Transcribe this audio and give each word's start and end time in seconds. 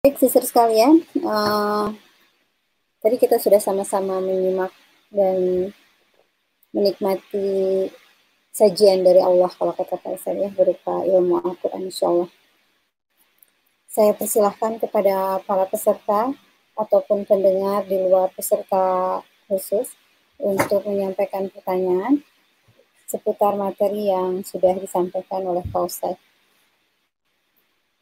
Baik, 0.00 0.16
sisir 0.16 0.40
sekalian, 0.40 1.04
uh, 1.28 1.92
tadi 3.04 3.20
kita 3.20 3.36
sudah 3.36 3.60
sama-sama 3.60 4.16
menyimak 4.16 4.72
dan 5.12 5.68
menikmati 6.72 7.84
sajian 8.48 9.04
dari 9.04 9.20
Allah 9.20 9.52
kalau 9.52 9.76
kata 9.76 10.00
saya 10.16 10.48
berupa 10.56 11.04
ilmu 11.04 11.44
Al-Quran 11.44 11.92
insya 11.92 12.08
Allah. 12.08 12.32
Saya 13.92 14.16
persilahkan 14.16 14.80
kepada 14.80 15.44
para 15.44 15.68
peserta 15.68 16.32
ataupun 16.80 17.28
pendengar 17.28 17.84
di 17.84 18.00
luar 18.00 18.32
peserta 18.32 19.20
khusus 19.52 19.92
untuk 20.40 20.80
menyampaikan 20.88 21.52
pertanyaan 21.52 22.24
seputar 23.04 23.52
materi 23.52 24.08
yang 24.08 24.40
sudah 24.48 24.80
disampaikan 24.80 25.44
oleh 25.44 25.60
Ustadz. 25.68 26.16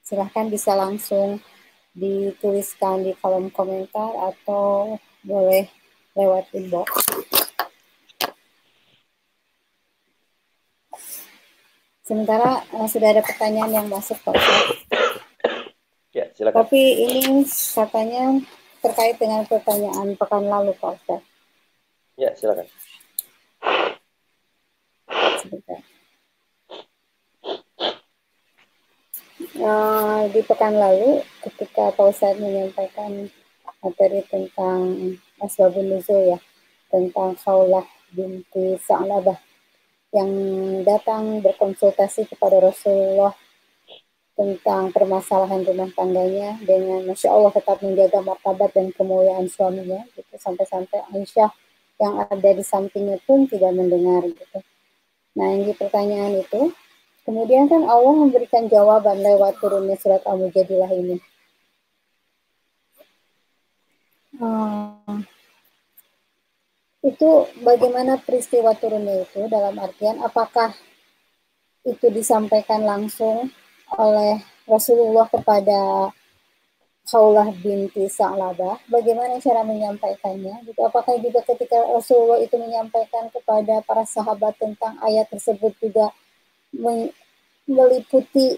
Silahkan 0.07 0.47
bisa 0.47 0.79
langsung 0.79 1.43
dituliskan 1.97 3.07
di 3.07 3.13
kolom 3.19 3.49
komentar 3.53 4.13
atau 4.33 4.97
boleh 5.25 5.69
lewat 6.19 6.45
inbox. 6.57 6.89
Sementara 12.09 12.65
uh, 12.73 12.89
sudah 12.89 13.13
ada 13.13 13.21
pertanyaan 13.21 13.69
yang 13.69 13.87
masuk 13.93 14.17
Pak 14.25 14.33
Ya, 16.17 16.25
silakan. 16.33 16.65
Tapi 16.65 16.81
ini 17.05 17.45
katanya 17.47 18.41
terkait 18.81 19.21
dengan 19.21 19.45
pertanyaan 19.45 20.17
pekan 20.17 20.49
lalu 20.49 20.73
Pak 20.81 20.97
Ustaz. 20.97 21.23
Ya, 22.17 22.33
silakan. 22.33 22.67
Sebentar. 25.39 25.88
Uh, 29.61 30.27
di 30.31 30.41
pekan 30.47 30.75
lalu 30.79 31.23
ketika 31.43 31.91
Pak 31.95 32.19
menyampaikan 32.39 33.31
materi 33.83 34.23
tentang 34.27 34.97
Asbabun 35.39 35.95
Nuzul 35.95 36.35
ya, 36.35 36.39
tentang 36.91 37.39
Khawlah 37.39 37.87
binti 38.11 38.75
Sa'labah 38.81 39.39
yang 40.17 40.31
datang 40.89 41.45
berkonsultasi 41.45 42.33
kepada 42.33 42.65
Rasulullah 42.65 43.37
tentang 44.39 44.95
permasalahan 44.95 45.67
rumah 45.67 45.91
tangganya 45.93 46.57
dengan 46.63 47.05
Masya 47.11 47.29
Allah 47.29 47.53
tetap 47.53 47.83
menjaga 47.83 48.23
martabat 48.23 48.71
dan 48.71 48.95
kemuliaan 48.95 49.51
suaminya 49.51 50.07
gitu 50.15 50.35
sampai-sampai 50.39 51.11
Aisyah 51.11 51.51
yang 51.99 52.23
ada 52.23 52.51
di 52.55 52.63
sampingnya 52.63 53.19
pun 53.27 53.51
tidak 53.51 53.75
mendengar 53.75 54.23
gitu. 54.31 54.63
Nah 55.35 55.47
yang 55.51 55.67
di 55.67 55.75
pertanyaan 55.75 56.39
itu 56.39 56.71
Kemudian 57.29 57.69
kan 57.69 57.85
Allah 57.85 58.25
memberikan 58.25 58.73
jawaban 58.73 59.21
lewat 59.21 59.61
turunnya 59.61 60.01
surat 60.01 60.25
Al-Mujadilah 60.25 60.89
ini. 60.97 61.21
Hmm. 64.41 65.29
Itu 67.05 67.53
bagaimana 67.61 68.17
peristiwa 68.17 68.73
turunnya 68.81 69.29
itu 69.29 69.45
dalam 69.53 69.77
artian 69.77 70.25
apakah 70.25 70.73
itu 71.85 72.09
disampaikan 72.09 72.89
langsung 72.89 73.53
oleh 73.93 74.41
Rasulullah 74.65 75.29
kepada 75.29 76.09
Khawlah 77.09 77.53
binti 77.61 78.05
Sa'labah, 78.09 78.85
bagaimana 78.89 79.37
cara 79.41 79.65
menyampaikannya? 79.65 80.65
Gitu. 80.65 80.81
Apakah 80.81 81.17
juga 81.21 81.45
ketika 81.45 81.77
Rasulullah 81.93 82.41
itu 82.41 82.57
menyampaikan 82.57 83.33
kepada 83.33 83.85
para 83.85 84.05
sahabat 84.09 84.57
tentang 84.61 84.97
ayat 85.05 85.29
tersebut 85.29 85.73
juga 85.81 86.13
meliputi 87.69 88.57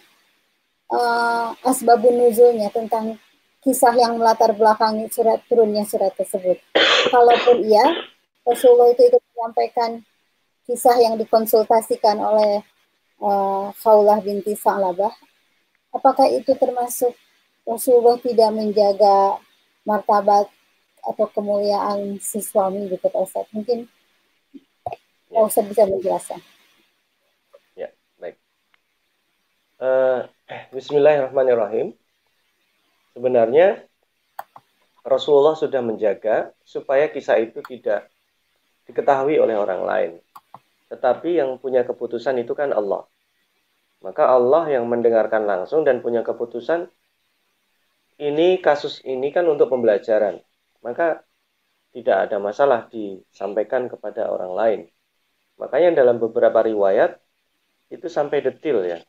uh, 0.91 1.55
asbabun 1.67 2.19
nuzulnya 2.19 2.71
tentang 2.75 3.19
kisah 3.61 3.93
yang 3.93 4.17
melatar 4.17 4.57
belakangi 4.57 5.07
surat 5.13 5.43
turunnya 5.47 5.85
surat 5.85 6.13
tersebut. 6.17 6.57
Kalaupun 7.13 7.61
iya, 7.65 7.85
Rasulullah 8.45 8.91
itu 8.93 9.09
ikut 9.09 9.23
menyampaikan 9.37 10.01
kisah 10.65 10.97
yang 11.03 11.21
dikonsultasikan 11.21 12.17
oleh 12.19 12.65
uh, 13.21 13.69
Khawlah 13.85 14.25
binti 14.25 14.57
Sa'labah. 14.57 15.13
Apakah 15.91 16.31
itu 16.31 16.55
termasuk 16.57 17.13
Rasulullah 17.67 18.17
tidak 18.23 18.51
menjaga 18.55 19.43
martabat 19.85 20.49
atau 21.01 21.27
kemuliaan 21.33 22.21
si 22.23 22.41
suami 22.41 22.89
gitu 22.89 23.11
Pak 23.11 23.21
Ustaz? 23.21 23.47
Mungkin 23.53 23.91
Pak 25.29 25.45
Ustaz 25.45 25.67
bisa 25.69 25.85
menjelaskan. 25.85 26.41
Uh, 29.81 30.29
Bismillahirrahmanirrahim. 30.77 31.97
Sebenarnya 33.17 33.81
Rasulullah 35.01 35.57
sudah 35.57 35.81
menjaga 35.81 36.53
supaya 36.69 37.09
kisah 37.09 37.41
itu 37.41 37.65
tidak 37.65 38.13
diketahui 38.85 39.41
oleh 39.41 39.57
orang 39.57 39.81
lain. 39.89 40.11
Tetapi 40.93 41.41
yang 41.41 41.57
punya 41.57 41.81
keputusan 41.89 42.37
itu 42.45 42.53
kan 42.53 42.77
Allah. 42.77 43.09
Maka 44.05 44.29
Allah 44.29 44.69
yang 44.69 44.85
mendengarkan 44.85 45.49
langsung 45.49 45.81
dan 45.81 46.05
punya 46.05 46.21
keputusan 46.21 46.85
ini 48.21 48.61
kasus 48.61 49.01
ini 49.09 49.33
kan 49.33 49.49
untuk 49.49 49.73
pembelajaran. 49.73 50.45
Maka 50.85 51.25
tidak 51.97 52.29
ada 52.29 52.37
masalah 52.37 52.85
disampaikan 52.93 53.89
kepada 53.89 54.29
orang 54.29 54.53
lain. 54.53 54.81
Makanya 55.57 56.05
dalam 56.05 56.21
beberapa 56.21 56.61
riwayat 56.69 57.17
itu 57.89 58.13
sampai 58.13 58.45
detil 58.45 58.85
ya 58.85 59.01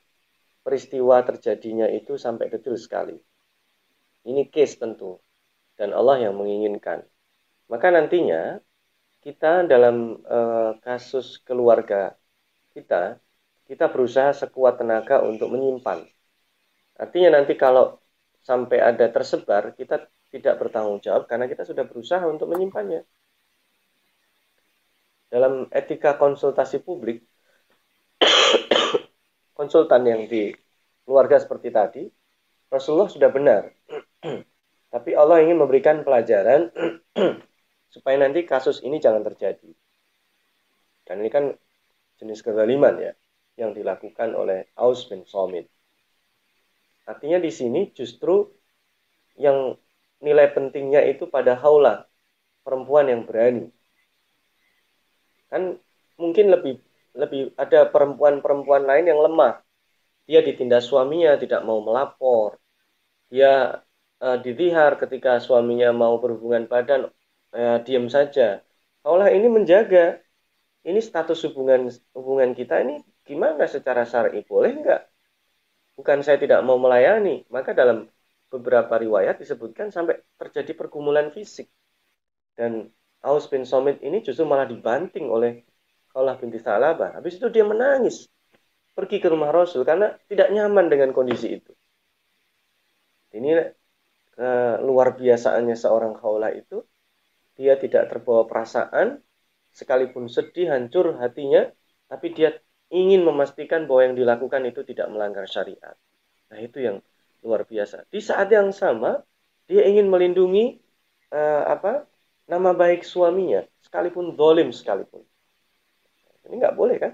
peristiwa 0.61 1.21
terjadinya 1.25 1.89
itu 1.89 2.15
sampai 2.17 2.49
detail 2.49 2.77
sekali. 2.77 3.17
Ini 4.25 4.47
case 4.53 4.77
tentu. 4.77 5.17
Dan 5.77 5.97
Allah 5.97 6.29
yang 6.29 6.37
menginginkan. 6.37 7.01
Maka 7.65 7.89
nantinya 7.89 8.61
kita 9.25 9.65
dalam 9.65 10.21
e, 10.21 10.39
kasus 10.81 11.41
keluarga 11.41 12.13
kita, 12.73 13.17
kita 13.65 13.85
berusaha 13.89 14.33
sekuat 14.33 14.81
tenaga 14.81 15.25
untuk 15.25 15.49
menyimpan. 15.49 16.05
Artinya 17.01 17.41
nanti 17.41 17.57
kalau 17.57 17.97
sampai 18.45 18.77
ada 18.81 19.09
tersebar, 19.09 19.73
kita 19.73 20.05
tidak 20.29 20.57
bertanggung 20.61 21.01
jawab 21.01 21.25
karena 21.25 21.45
kita 21.49 21.65
sudah 21.65 21.85
berusaha 21.85 22.23
untuk 22.25 22.49
menyimpannya. 22.49 23.01
Dalam 25.31 25.71
etika 25.71 26.19
konsultasi 26.19 26.83
publik, 26.83 27.23
konsultan 29.61 30.01
yang 30.09 30.25
di 30.25 30.49
keluarga 31.05 31.37
seperti 31.37 31.69
tadi, 31.69 32.03
Rasulullah 32.73 33.13
sudah 33.13 33.29
benar. 33.29 33.69
Tapi 34.93 35.13
Allah 35.13 35.45
ingin 35.45 35.61
memberikan 35.61 36.01
pelajaran 36.01 36.73
supaya 37.93 38.17
nanti 38.17 38.41
kasus 38.41 38.81
ini 38.81 38.97
jangan 38.97 39.21
terjadi. 39.21 39.69
Dan 41.05 41.21
ini 41.21 41.29
kan 41.29 41.53
jenis 42.17 42.41
kezaliman 42.41 42.97
ya 42.97 43.13
yang 43.61 43.77
dilakukan 43.77 44.33
oleh 44.33 44.65
Aus 44.81 45.05
bin 45.05 45.29
Somit. 45.29 45.69
Artinya 47.05 47.37
di 47.37 47.53
sini 47.53 47.93
justru 47.93 48.49
yang 49.37 49.77
nilai 50.25 50.49
pentingnya 50.49 51.05
itu 51.05 51.29
pada 51.29 51.53
haula 51.53 52.09
perempuan 52.65 53.13
yang 53.13 53.29
berani. 53.29 53.69
Kan 55.53 55.77
mungkin 56.17 56.49
lebih 56.49 56.81
lebih 57.15 57.51
ada 57.59 57.87
perempuan-perempuan 57.87 58.83
lain 58.87 59.05
yang 59.11 59.19
lemah. 59.19 59.59
Dia 60.29 60.39
ditindas 60.45 60.87
suaminya, 60.87 61.35
tidak 61.35 61.61
mau 61.67 61.83
melapor. 61.83 62.59
Dia 63.27 63.83
uh, 64.21 64.37
ketika 65.01 65.41
suaminya 65.41 65.91
mau 65.91 66.19
berhubungan 66.21 66.69
badan, 66.69 67.09
uh, 67.55 67.77
diam 67.83 68.07
saja. 68.07 68.63
Allah 69.01 69.33
ini 69.33 69.49
menjaga 69.49 70.21
ini 70.85 71.01
status 71.01 71.41
hubungan 71.49 71.89
hubungan 72.13 72.53
kita 72.53 72.81
ini 72.85 73.01
gimana 73.25 73.65
secara 73.65 74.05
syar'i 74.05 74.45
boleh 74.45 74.71
enggak? 74.77 75.01
Bukan 75.97 76.25
saya 76.25 76.37
tidak 76.41 76.61
mau 76.65 76.77
melayani, 76.81 77.45
maka 77.49 77.73
dalam 77.75 78.09
beberapa 78.49 78.97
riwayat 78.97 79.37
disebutkan 79.41 79.93
sampai 79.93 80.21
terjadi 80.37 80.73
pergumulan 80.73 81.29
fisik. 81.29 81.69
Dan 82.57 82.89
Aus 83.21 83.45
bin 83.47 83.63
Somit 83.69 84.01
ini 84.01 84.25
justru 84.25 84.43
malah 84.49 84.65
dibanting 84.65 85.29
oleh 85.29 85.61
Kaulah 86.11 86.35
binti 86.35 86.59
Salabah. 86.59 87.15
Habis 87.15 87.39
itu 87.39 87.47
dia 87.47 87.63
menangis. 87.63 88.27
Pergi 88.91 89.23
ke 89.23 89.31
rumah 89.31 89.55
Rasul 89.55 89.87
karena 89.87 90.11
tidak 90.27 90.51
nyaman 90.51 90.91
dengan 90.91 91.15
kondisi 91.15 91.55
itu. 91.55 91.71
Ini 93.31 93.51
uh, 94.35 94.75
luar 94.83 95.15
biasaannya 95.15 95.75
seorang 95.79 96.19
khaulah 96.19 96.51
itu. 96.51 96.83
Dia 97.55 97.79
tidak 97.79 98.11
terbawa 98.11 98.43
perasaan, 98.43 99.23
sekalipun 99.71 100.27
sedih, 100.27 100.71
hancur 100.71 101.15
hatinya, 101.15 101.71
tapi 102.11 102.35
dia 102.35 102.59
ingin 102.91 103.23
memastikan 103.23 103.87
bahwa 103.87 104.11
yang 104.11 104.15
dilakukan 104.19 104.67
itu 104.67 104.83
tidak 104.83 105.07
melanggar 105.07 105.47
syariat. 105.47 105.95
Nah 106.51 106.59
itu 106.59 106.83
yang 106.83 106.99
luar 107.39 107.63
biasa. 107.63 108.03
Di 108.11 108.19
saat 108.19 108.51
yang 108.51 108.75
sama, 108.75 109.23
dia 109.71 109.87
ingin 109.87 110.11
melindungi 110.11 110.83
uh, 111.31 111.63
apa 111.71 112.03
nama 112.51 112.75
baik 112.75 113.07
suaminya, 113.07 113.63
sekalipun 113.79 114.35
dolim 114.35 114.75
sekalipun. 114.75 115.23
Ini 116.47 116.55
nggak 116.61 116.77
boleh 116.77 116.97
kan? 116.97 117.13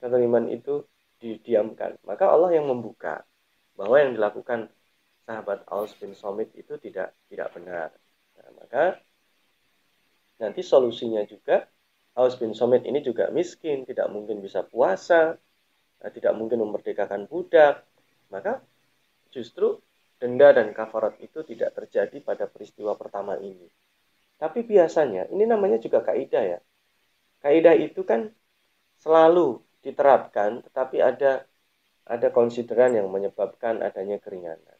Kezaliman 0.00 0.46
itu 0.52 0.84
didiamkan. 1.22 1.96
Maka 2.04 2.28
Allah 2.28 2.50
yang 2.56 2.68
membuka 2.68 3.24
bahwa 3.76 3.96
yang 4.00 4.16
dilakukan 4.16 4.68
sahabat 5.26 5.66
Aus 5.68 5.92
bin 5.98 6.14
Somit 6.14 6.52
itu 6.54 6.78
tidak 6.78 7.12
tidak 7.28 7.48
benar. 7.52 7.90
Nah, 8.38 8.48
maka 8.60 8.84
nanti 10.40 10.60
solusinya 10.60 11.24
juga 11.26 11.66
Aus 12.16 12.40
bin 12.40 12.56
Somit 12.56 12.88
ini 12.88 13.04
juga 13.04 13.28
miskin, 13.28 13.84
tidak 13.84 14.08
mungkin 14.08 14.40
bisa 14.40 14.64
puasa, 14.64 15.36
nah, 16.00 16.10
tidak 16.12 16.32
mungkin 16.32 16.64
memerdekakan 16.64 17.28
budak. 17.28 17.84
Maka 18.32 18.64
justru 19.28 19.76
denda 20.16 20.48
dan 20.56 20.72
kafarat 20.72 21.20
itu 21.20 21.44
tidak 21.44 21.76
terjadi 21.76 22.16
pada 22.24 22.48
peristiwa 22.48 22.96
pertama 22.96 23.36
ini. 23.36 23.68
Tapi 24.40 24.64
biasanya 24.64 25.28
ini 25.32 25.44
namanya 25.44 25.76
juga 25.80 26.00
kaidah 26.04 26.44
ya. 26.56 26.58
Kaidah 27.44 27.76
itu 27.76 28.00
kan 28.04 28.32
selalu 29.00 29.62
diterapkan, 29.84 30.64
tetapi 30.66 30.98
ada 30.98 31.46
ada 32.06 32.28
konsideran 32.30 32.94
yang 32.94 33.10
menyebabkan 33.10 33.82
adanya 33.82 34.22
keringanan. 34.22 34.78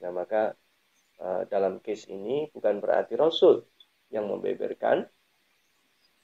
Nah, 0.00 0.10
maka 0.12 0.56
uh, 1.20 1.44
dalam 1.48 1.80
case 1.84 2.08
ini 2.08 2.48
bukan 2.52 2.80
berarti 2.80 3.14
Rasul 3.20 3.64
yang 4.08 4.28
membeberkan, 4.28 5.04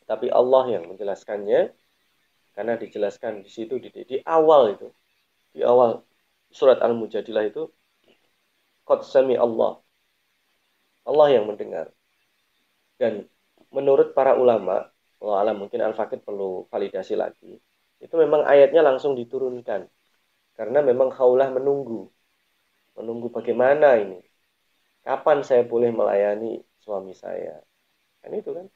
tapi 0.08 0.26
Allah 0.32 0.64
yang 0.80 0.88
menjelaskannya, 0.90 1.70
karena 2.56 2.74
dijelaskan 2.74 3.46
di 3.46 3.50
situ 3.52 3.78
di, 3.78 3.88
di 3.92 4.18
awal 4.26 4.74
itu, 4.74 4.88
di 5.54 5.62
awal 5.62 6.02
surat 6.50 6.82
Al-Mujadilah 6.82 7.46
itu, 7.46 7.70
Qad 8.82 9.06
sami 9.06 9.38
Allah. 9.38 9.78
Allah 11.06 11.28
yang 11.30 11.46
mendengar. 11.46 11.94
Dan 12.98 13.30
menurut 13.70 14.12
para 14.18 14.34
ulama, 14.34 14.89
Allah 15.20 15.36
alam 15.44 15.56
mungkin 15.60 15.80
Al-Fakid 15.84 16.24
perlu 16.24 16.64
validasi 16.72 17.14
lagi, 17.16 17.56
itu 18.00 18.14
memang 18.16 18.48
ayatnya 18.48 18.80
langsung 18.80 19.12
diturunkan 19.12 19.84
karena 20.56 20.80
memang 20.80 21.12
khaulah 21.12 21.48
menunggu. 21.52 22.08
Menunggu 22.96 23.32
bagaimana 23.32 23.96
ini. 24.00 24.20
Kapan 25.00 25.40
saya 25.40 25.64
boleh 25.64 25.88
melayani 25.88 26.60
suami 26.76 27.16
saya. 27.16 27.60
Kan 28.20 28.36
itu 28.36 28.52
kan. 28.52 28.66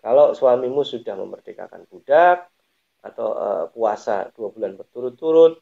Kalau 0.00 0.32
suamimu 0.32 0.82
sudah 0.82 1.14
memerdekakan 1.14 1.86
budak, 1.86 2.50
atau 3.00 3.28
uh, 3.32 3.64
puasa 3.72 4.28
dua 4.34 4.48
bulan 4.52 4.76
berturut-turut, 4.76 5.60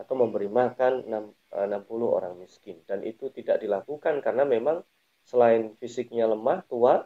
atau 0.00 0.14
memberi 0.16 0.48
makan 0.48 1.04
60 1.06 1.36
eh, 1.56 2.10
orang 2.10 2.34
miskin. 2.40 2.80
Dan 2.88 3.04
itu 3.04 3.28
tidak 3.32 3.60
dilakukan 3.60 4.24
karena 4.24 4.48
memang 4.48 4.80
selain 5.20 5.76
fisiknya 5.76 6.24
lemah, 6.24 6.64
tua, 6.64 7.04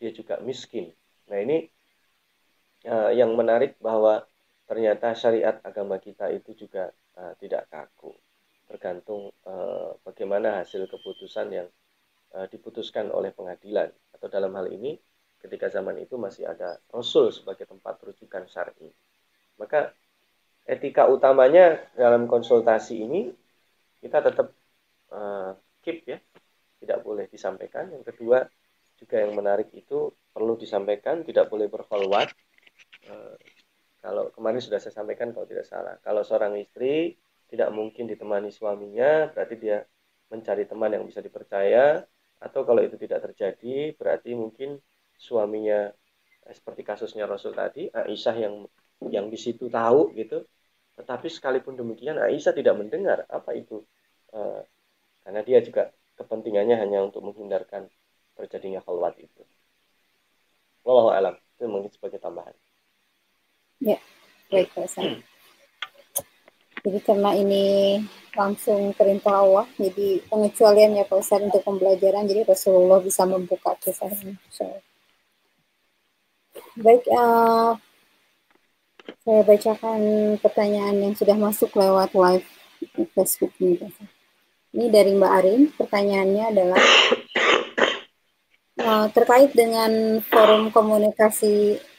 dia 0.00 0.10
juga 0.12 0.40
miskin. 0.40 0.88
Nah 1.28 1.36
ini 1.36 1.68
uh, 2.86 3.12
yang 3.12 3.32
menarik 3.36 3.76
bahwa 3.82 4.24
ternyata 4.70 5.12
syariat 5.18 5.58
agama 5.66 5.98
kita 5.98 6.30
itu 6.30 6.54
juga 6.54 6.94
uh, 7.18 7.34
tidak 7.42 7.66
kaku. 7.68 8.14
Tergantung 8.70 9.34
uh, 9.44 9.98
bagaimana 10.06 10.62
hasil 10.62 10.86
keputusan 10.86 11.50
yang 11.50 11.68
uh, 12.38 12.46
diputuskan 12.46 13.10
oleh 13.10 13.34
pengadilan. 13.34 13.90
Atau 14.14 14.30
dalam 14.30 14.54
hal 14.54 14.70
ini 14.70 14.94
ketika 15.40 15.72
zaman 15.72 15.98
itu 15.98 16.20
masih 16.20 16.46
ada 16.46 16.78
rasul 16.92 17.34
sebagai 17.34 17.66
tempat 17.66 17.98
rujukan 18.04 18.46
syar'i. 18.46 18.92
Maka 19.58 19.90
etika 20.68 21.10
utamanya 21.10 21.82
dalam 21.98 22.30
konsultasi 22.30 23.02
ini 23.02 23.32
kita 23.98 24.22
tetap 24.22 24.54
uh, 25.10 25.56
keep 25.82 26.06
ya. 26.06 26.18
Tidak 26.80 27.04
boleh 27.04 27.28
disampaikan. 27.28 27.92
Yang 27.92 28.14
kedua 28.14 28.46
juga 28.96 29.16
yang 29.20 29.36
menarik 29.36 29.68
itu 29.76 30.14
perlu 30.32 30.56
disampaikan. 30.56 31.20
Tidak 31.26 31.50
boleh 31.50 31.68
kalau 34.00 34.32
kemarin 34.32 34.60
sudah 34.64 34.80
saya 34.80 34.94
sampaikan 34.96 35.30
kalau 35.36 35.44
tidak 35.44 35.68
salah, 35.68 36.00
kalau 36.00 36.24
seorang 36.24 36.56
istri 36.56 37.16
tidak 37.50 37.68
mungkin 37.74 38.08
ditemani 38.08 38.48
suaminya, 38.54 39.28
berarti 39.34 39.54
dia 39.60 39.84
mencari 40.30 40.64
teman 40.64 40.94
yang 40.94 41.04
bisa 41.04 41.20
dipercaya, 41.20 42.00
atau 42.40 42.60
kalau 42.64 42.80
itu 42.80 42.96
tidak 42.96 43.26
terjadi, 43.30 43.92
berarti 43.98 44.32
mungkin 44.32 44.80
suaminya 45.18 45.92
eh, 46.46 46.54
seperti 46.54 46.82
kasusnya 46.86 47.28
Rasul 47.28 47.52
tadi, 47.52 47.90
Aisyah 47.92 48.36
yang 48.40 48.54
yang 49.12 49.26
di 49.28 49.36
situ 49.36 49.68
tahu 49.68 50.14
gitu, 50.16 50.46
tetapi 50.96 51.28
sekalipun 51.28 51.76
demikian 51.76 52.16
Aisyah 52.16 52.54
tidak 52.56 52.76
mendengar 52.76 53.24
apa 53.28 53.56
itu, 53.56 53.80
uh, 54.36 54.60
karena 55.24 55.40
dia 55.40 55.58
juga 55.64 55.88
kepentingannya 56.20 56.76
hanya 56.76 57.00
untuk 57.04 57.24
menghindarkan 57.24 57.88
terjadinya 58.36 58.84
khalwat 58.84 59.16
itu. 59.20 59.42
Wallahu 60.84 61.12
alam. 61.12 61.34
Itu 61.56 61.68
mungkin 61.68 61.92
sebagai 61.92 62.20
tambahan. 62.20 62.52
Ya, 63.80 63.96
baik 64.52 64.68
Pak 64.76 64.92
Jadi 66.80 66.98
karena 67.04 67.32
ini 67.36 67.96
langsung 68.36 68.92
perintah 68.92 69.40
Allah, 69.40 69.66
jadi 69.76 70.20
pengecualian 70.28 71.00
ya 71.00 71.04
Pak 71.08 71.16
Ustaz 71.20 71.44
untuk 71.44 71.64
pembelajaran, 71.64 72.28
jadi 72.28 72.44
Rasulullah 72.44 73.00
bisa 73.00 73.24
membuka 73.24 73.76
kisah 73.80 74.08
ini. 74.08 74.36
Baik, 76.80 77.04
uh, 77.12 77.76
saya 79.24 79.40
bacakan 79.44 80.00
pertanyaan 80.40 80.96
yang 81.00 81.14
sudah 81.16 81.36
masuk 81.36 81.72
lewat 81.76 82.12
live 82.16 82.48
Facebook 83.16 83.52
ini. 83.60 83.76
Ini 84.72 84.86
dari 84.88 85.12
Mbak 85.16 85.32
Arin, 85.40 85.62
pertanyaannya 85.76 86.44
adalah 86.48 86.82
uh, 88.80 89.06
terkait 89.12 89.52
dengan 89.52 90.22
forum 90.24 90.72
komunikasi 90.72 91.89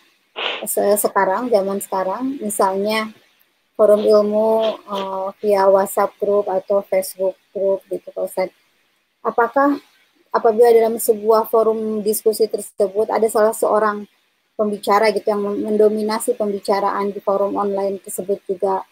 sekarang 0.70 1.50
zaman 1.50 1.80
sekarang 1.82 2.24
misalnya 2.38 3.10
forum 3.74 4.06
ilmu 4.06 4.78
uh, 4.86 5.34
via 5.42 5.66
WhatsApp 5.66 6.14
group 6.22 6.46
atau 6.46 6.86
Facebook 6.86 7.34
group 7.50 7.82
gitu 7.90 8.14
Pak 8.14 8.24
Ustadz. 8.30 8.58
Apakah 9.26 9.82
apabila 10.30 10.70
dalam 10.70 11.02
sebuah 11.02 11.50
forum 11.50 12.06
diskusi 12.06 12.46
tersebut 12.46 13.10
ada 13.10 13.26
salah 13.26 13.58
seorang 13.58 14.06
pembicara 14.54 15.10
gitu 15.10 15.34
yang 15.34 15.42
mendominasi 15.42 16.38
pembicaraan 16.38 17.10
di 17.10 17.18
forum 17.18 17.58
online 17.58 17.98
tersebut 17.98 18.38
juga 18.46 18.86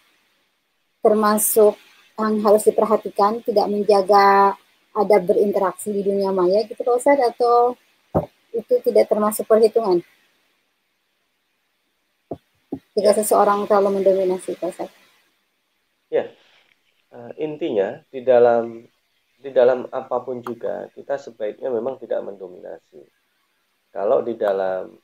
termasuk 1.00 1.78
yang 2.18 2.42
harus 2.44 2.66
diperhatikan 2.66 3.40
tidak 3.46 3.70
menjaga 3.70 4.58
ada 4.90 5.16
berinteraksi 5.22 5.94
di 5.94 6.02
dunia 6.02 6.34
maya 6.34 6.66
gitu 6.66 6.82
Pak 6.82 6.96
Ustadz 6.98 7.26
atau 7.30 7.78
itu 8.50 8.74
tidak 8.82 9.06
termasuk 9.06 9.46
perhitungan? 9.46 10.02
Jika 12.94 13.14
seseorang 13.14 13.66
terlalu 13.70 14.02
mendominasi 14.02 14.58
pasar. 14.58 14.90
Ya, 16.10 16.26
uh, 17.14 17.30
intinya 17.38 18.02
di 18.10 18.26
dalam 18.26 18.86
di 19.40 19.50
dalam 19.54 19.88
apa 19.88 20.20
pun 20.20 20.42
juga 20.42 20.90
kita 20.92 21.16
sebaiknya 21.16 21.70
memang 21.70 21.96
tidak 22.02 22.20
mendominasi. 22.26 23.00
Kalau 23.90 24.22
di 24.22 24.34
dalam 24.34 24.94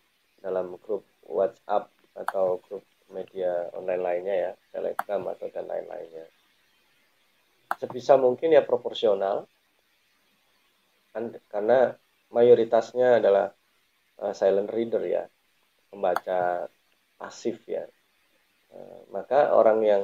dalam 0.42 0.78
grup 0.82 1.06
WhatsApp 1.26 1.90
atau 2.14 2.58
grup 2.62 2.84
media 3.10 3.70
online 3.74 4.02
lainnya 4.02 4.34
ya, 4.34 4.52
Telegram 4.74 5.22
atau 5.30 5.46
dan 5.50 5.66
lain-lainnya, 5.66 6.26
sebisa 7.78 8.18
mungkin 8.18 8.54
ya 8.54 8.66
proporsional, 8.66 9.46
karena 11.50 11.94
mayoritasnya 12.34 13.22
adalah 13.22 13.54
uh, 14.22 14.34
silent 14.34 14.70
reader 14.74 15.02
ya, 15.06 15.24
pembaca 15.90 16.66
pasif 17.16 17.60
ya. 17.68 17.84
Eh, 18.72 19.00
maka 19.12 19.52
orang 19.52 19.80
yang 19.82 20.02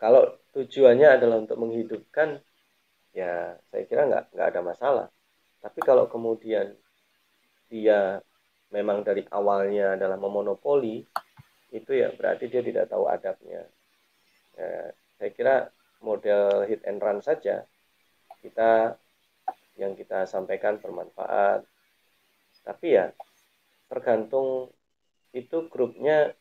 kalau 0.00 0.26
tujuannya 0.56 1.08
adalah 1.20 1.38
untuk 1.38 1.60
menghidupkan, 1.62 2.42
ya 3.14 3.54
saya 3.70 3.82
kira 3.86 4.08
nggak 4.10 4.24
nggak 4.34 4.48
ada 4.50 4.60
masalah. 4.60 5.06
Tapi 5.62 5.78
kalau 5.84 6.10
kemudian 6.10 6.74
dia 7.70 8.18
memang 8.74 9.06
dari 9.06 9.22
awalnya 9.30 9.94
adalah 9.94 10.18
memonopoli, 10.18 11.06
itu 11.70 11.92
ya 11.92 12.10
berarti 12.12 12.50
dia 12.50 12.62
tidak 12.64 12.90
tahu 12.90 13.06
adabnya. 13.06 13.62
Ya, 14.58 14.92
saya 15.16 15.30
kira 15.32 15.56
model 16.02 16.66
hit 16.66 16.82
and 16.84 16.98
run 16.98 17.22
saja 17.22 17.64
kita 18.42 18.98
yang 19.78 19.94
kita 19.94 20.26
sampaikan 20.26 20.82
bermanfaat. 20.82 21.62
Tapi 22.66 22.98
ya 22.98 23.14
tergantung 23.86 24.74
itu 25.32 25.56
grupnya 25.72 26.36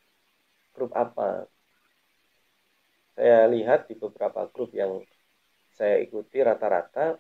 grup 0.76 0.92
apa? 0.96 1.48
Saya 3.16 3.48
lihat 3.48 3.92
di 3.92 3.96
beberapa 3.96 4.48
grup 4.52 4.72
yang 4.76 5.04
saya 5.76 6.00
ikuti 6.00 6.40
rata-rata 6.44 7.16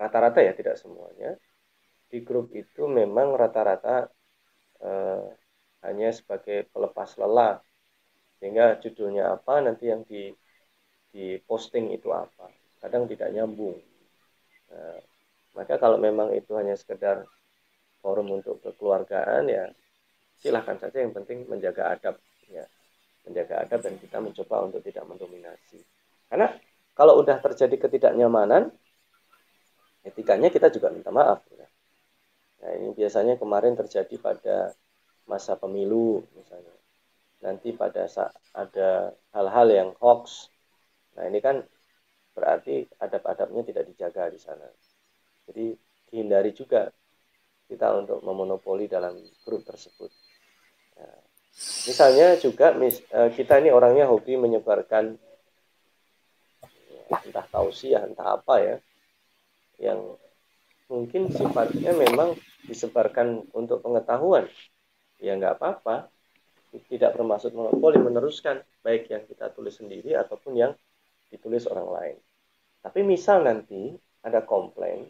rata-rata 0.00 0.40
ya 0.42 0.52
tidak 0.56 0.76
semuanya. 0.80 1.36
Di 2.10 2.20
grup 2.20 2.52
itu 2.52 2.84
memang 2.88 3.32
rata-rata 3.36 4.08
eh, 4.82 5.24
hanya 5.84 6.08
sebagai 6.12 6.68
pelepas 6.72 7.16
lelah. 7.20 7.60
Sehingga 8.40 8.76
judulnya 8.82 9.38
apa 9.38 9.62
nanti 9.62 9.88
yang 9.92 10.02
di 10.04 10.32
di 11.12 11.38
posting 11.44 11.92
itu 11.92 12.08
apa. 12.10 12.48
Kadang 12.82 13.06
tidak 13.06 13.30
nyambung. 13.30 13.78
Nah, 14.72 14.98
maka 15.52 15.76
kalau 15.76 16.00
memang 16.00 16.32
itu 16.32 16.56
hanya 16.56 16.74
sekedar 16.74 17.22
forum 18.02 18.40
untuk 18.42 18.58
kekeluargaan 18.64 19.46
ya 19.46 19.70
silahkan 20.42 20.74
saja 20.82 20.98
yang 20.98 21.14
penting 21.14 21.46
menjaga 21.46 21.94
adab 21.94 22.18
ya 22.50 22.66
menjaga 23.22 23.62
adab 23.62 23.80
dan 23.86 23.94
kita 24.02 24.18
mencoba 24.18 24.66
untuk 24.66 24.82
tidak 24.82 25.06
mendominasi 25.06 25.78
karena 26.26 26.50
kalau 26.98 27.22
udah 27.22 27.38
terjadi 27.38 27.86
ketidaknyamanan 27.86 28.74
etikanya 30.02 30.50
kita 30.50 30.68
juga 30.70 30.90
minta 30.90 31.14
maaf. 31.14 31.42
Ya. 31.54 31.66
Nah 32.62 32.70
ini 32.78 32.88
biasanya 32.94 33.38
kemarin 33.38 33.74
terjadi 33.78 34.14
pada 34.18 34.74
masa 35.26 35.54
pemilu 35.54 36.22
misalnya. 36.34 36.74
Nanti 37.42 37.74
pada 37.74 38.06
saat 38.06 38.34
ada 38.54 39.14
hal-hal 39.34 39.66
yang 39.70 39.90
hoax. 39.98 40.50
Nah 41.18 41.26
ini 41.26 41.42
kan 41.42 41.62
berarti 42.32 42.86
adab-adabnya 42.98 43.62
tidak 43.66 43.84
dijaga 43.90 44.30
di 44.30 44.38
sana. 44.38 44.66
Jadi 45.50 45.74
dihindari 46.10 46.54
juga 46.54 46.86
kita 47.66 47.88
untuk 47.98 48.22
memonopoli 48.22 48.86
dalam 48.86 49.16
grup 49.42 49.64
tersebut. 49.66 50.10
Ya. 51.02 51.18
Misalnya 51.90 52.26
juga 52.38 52.72
mis, 52.78 53.02
eh, 53.10 53.30
kita 53.34 53.58
ini 53.58 53.74
orangnya 53.74 54.06
hobi 54.06 54.38
menyebarkan 54.38 55.18
ya, 57.10 57.18
entah 57.26 57.46
tausiah 57.50 58.06
entah 58.06 58.38
apa 58.40 58.54
ya 58.62 58.76
yang 59.82 60.16
mungkin 60.86 61.28
sifatnya 61.34 61.90
memang 61.92 62.38
disebarkan 62.70 63.50
untuk 63.52 63.82
pengetahuan. 63.82 64.46
Ya 65.18 65.34
nggak 65.34 65.58
apa-apa. 65.58 66.06
Tidak 66.72 67.10
bermaksud 67.12 67.52
monopoli 67.52 68.00
meneruskan. 68.00 68.62
Baik 68.80 69.10
yang 69.12 69.26
kita 69.26 69.52
tulis 69.52 69.76
sendiri 69.76 70.16
ataupun 70.16 70.56
yang 70.56 70.72
ditulis 71.28 71.66
orang 71.68 71.88
lain. 71.90 72.16
Tapi 72.82 73.00
misal 73.02 73.44
nanti 73.44 73.92
ada 74.22 74.42
komplain 74.42 75.06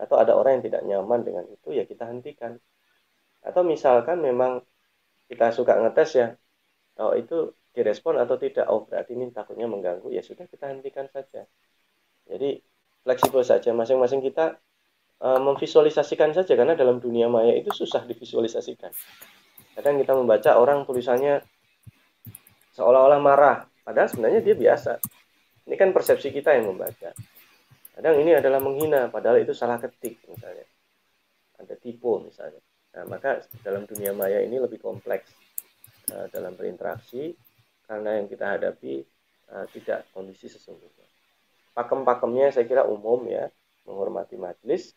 atau 0.00 0.16
ada 0.16 0.32
orang 0.32 0.58
yang 0.58 0.64
tidak 0.64 0.82
nyaman 0.88 1.20
dengan 1.22 1.44
itu 1.46 1.76
ya 1.76 1.84
kita 1.86 2.08
hentikan. 2.08 2.56
Atau 3.40 3.64
misalkan 3.64 4.20
memang 4.20 4.60
kita 5.30 5.54
suka 5.54 5.78
ngetes 5.78 6.10
ya 6.18 6.34
oh 7.00 7.14
itu 7.14 7.54
direspon 7.70 8.18
atau 8.18 8.36
tidak. 8.36 8.66
Oh 8.68 8.84
berarti 8.84 9.14
ini 9.14 9.30
takutnya 9.30 9.70
mengganggu 9.70 10.10
ya 10.10 10.20
sudah 10.20 10.44
kita 10.50 10.68
hentikan 10.68 11.06
saja. 11.08 11.46
Jadi 12.26 12.58
fleksibel 13.06 13.42
saja. 13.46 13.70
Masing-masing 13.70 14.20
kita 14.20 14.58
uh, 15.22 15.40
memvisualisasikan 15.40 16.34
saja 16.34 16.52
karena 16.58 16.74
dalam 16.74 16.98
dunia 16.98 17.30
maya 17.30 17.54
itu 17.54 17.70
susah 17.70 18.04
divisualisasikan. 18.04 18.90
Kadang 19.78 19.96
kita 20.02 20.12
membaca 20.12 20.50
orang 20.58 20.84
tulisannya 20.84 21.40
seolah-olah 22.74 23.20
marah 23.22 23.58
padahal 23.86 24.10
sebenarnya 24.10 24.42
dia 24.42 24.54
biasa. 24.58 24.98
Ini 25.70 25.74
kan 25.78 25.94
persepsi 25.94 26.34
kita 26.34 26.58
yang 26.58 26.74
membaca. 26.74 27.14
Kadang 27.94 28.14
ini 28.18 28.34
adalah 28.34 28.58
menghina 28.58 29.06
padahal 29.08 29.38
itu 29.40 29.54
salah 29.54 29.78
ketik 29.78 30.18
misalnya. 30.26 30.66
Ada 31.60 31.76
tipu 31.76 32.18
misalnya 32.24 32.58
nah 32.90 33.04
maka 33.06 33.46
dalam 33.62 33.86
dunia 33.86 34.10
maya 34.10 34.42
ini 34.42 34.58
lebih 34.58 34.82
kompleks 34.82 35.30
uh, 36.10 36.26
dalam 36.34 36.58
berinteraksi 36.58 37.34
karena 37.86 38.18
yang 38.18 38.26
kita 38.26 38.58
hadapi 38.58 39.02
uh, 39.50 39.66
tidak 39.70 40.06
kondisi 40.14 40.46
sesungguhnya. 40.46 41.06
Pakem-pakemnya 41.74 42.50
saya 42.54 42.66
kira 42.66 42.82
umum 42.86 43.26
ya 43.30 43.50
menghormati 43.86 44.34
majelis 44.34 44.94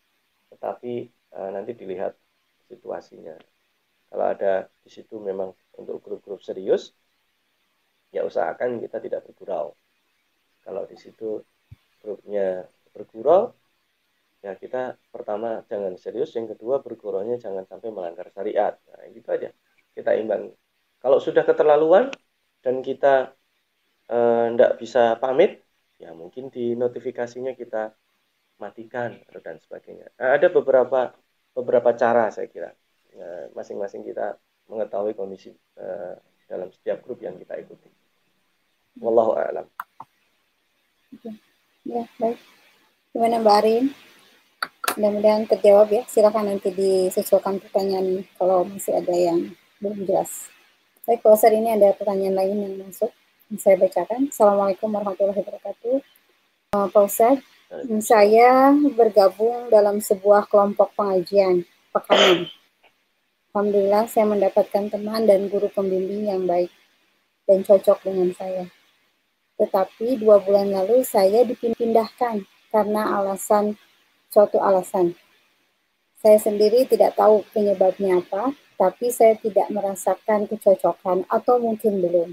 tetapi 0.53 1.09
uh, 1.33 1.49
nanti 1.53 1.73
dilihat 1.73 2.17
situasinya. 2.69 3.37
Kalau 4.13 4.25
ada 4.29 4.69
di 4.85 4.89
situ 4.93 5.17
memang 5.17 5.53
untuk 5.77 6.01
grup-grup 6.05 6.41
serius 6.45 6.93
ya 8.13 8.21
usahakan 8.21 8.77
kita 8.77 9.01
tidak 9.01 9.25
bergurau. 9.25 9.73
Kalau 10.61 10.85
di 10.85 10.97
situ 10.97 11.41
grupnya 12.05 12.61
bergurau 12.93 13.53
ya 14.43 14.59
kita 14.59 14.99
pertama 15.07 15.63
jangan 15.71 15.95
serius 15.95 16.35
yang 16.35 16.51
kedua 16.51 16.83
berguraunya 16.83 17.39
jangan 17.39 17.63
sampai 17.63 17.89
melanggar 17.95 18.27
syariat 18.35 18.75
nah 18.91 19.07
gitu 19.07 19.27
aja 19.31 19.49
kita 19.95 20.11
imbang 20.19 20.51
kalau 20.99 21.17
sudah 21.23 21.47
keterlaluan 21.47 22.11
dan 22.59 22.83
kita 22.83 23.31
tidak 24.07 24.71
eh, 24.75 24.77
bisa 24.79 25.15
pamit 25.15 25.63
ya 25.95 26.11
mungkin 26.11 26.51
di 26.51 26.75
notifikasinya 26.75 27.55
kita 27.55 27.95
matikan 28.63 29.19
dan 29.43 29.57
sebagainya. 29.59 30.07
Nah, 30.15 30.39
ada 30.39 30.47
beberapa 30.47 31.11
beberapa 31.53 31.91
cara 31.93 32.31
saya 32.31 32.47
kira 32.49 32.71
nah, 33.17 33.51
masing-masing 33.57 34.07
kita 34.07 34.37
mengetahui 34.71 35.13
kondisi 35.13 35.51
uh, 35.77 36.15
dalam 36.47 36.71
setiap 36.71 37.03
grup 37.03 37.19
yang 37.19 37.35
kita 37.35 37.59
ikuti. 37.59 37.91
Wallahu 39.03 39.35
a'lam. 39.35 39.67
Ya, 41.83 42.07
baik. 42.15 42.39
Gimana 43.11 43.43
Mbak 43.43 43.57
Arin? 43.59 43.85
Mudah-mudahan 44.93 45.49
terjawab 45.49 45.89
ya. 45.89 46.05
Silakan 46.05 46.53
nanti 46.53 46.69
disesuaikan 46.69 47.57
pertanyaan 47.57 48.21
kalau 48.37 48.61
masih 48.61 48.93
ada 48.93 49.09
yang 49.09 49.49
belum 49.81 50.05
jelas. 50.05 50.53
Baik, 51.09 51.25
saat 51.33 51.57
ini 51.57 51.73
ada 51.73 51.97
pertanyaan 51.97 52.37
lain 52.37 52.57
yang 52.61 52.73
masuk 52.85 53.09
saya 53.57 53.73
bacakan. 53.81 54.29
Assalamualaikum 54.29 54.93
warahmatullahi 54.93 55.41
wabarakatuh. 55.41 55.97
Uh, 56.77 56.87
Pak 56.93 57.03
Ustadz, 57.09 57.45
saya 58.05 58.69
bergabung 58.93 59.73
dalam 59.73 59.97
sebuah 59.97 60.45
kelompok 60.45 60.93
pengajian 60.93 61.65
pekanan. 61.89 62.53
Alhamdulillah 63.53 64.05
saya 64.09 64.29
mendapatkan 64.29 64.93
teman 64.93 65.25
dan 65.25 65.49
guru 65.49 65.73
pembimbing 65.73 66.29
yang 66.29 66.45
baik 66.45 66.69
dan 67.49 67.65
cocok 67.65 68.05
dengan 68.05 68.29
saya. 68.37 68.69
Tetapi 69.57 70.21
dua 70.21 70.37
bulan 70.37 70.69
lalu 70.69 71.01
saya 71.01 71.41
dipindahkan 71.45 72.45
karena 72.69 73.21
alasan 73.21 73.77
suatu 74.33 74.57
alasan. 74.57 75.13
Saya 76.17 76.41
sendiri 76.41 76.89
tidak 76.89 77.13
tahu 77.13 77.45
penyebabnya 77.53 78.17
apa, 78.25 78.57
tapi 78.81 79.13
saya 79.13 79.37
tidak 79.37 79.69
merasakan 79.69 80.49
kecocokan 80.49 81.29
atau 81.29 81.61
mungkin 81.61 82.01
belum. 82.01 82.29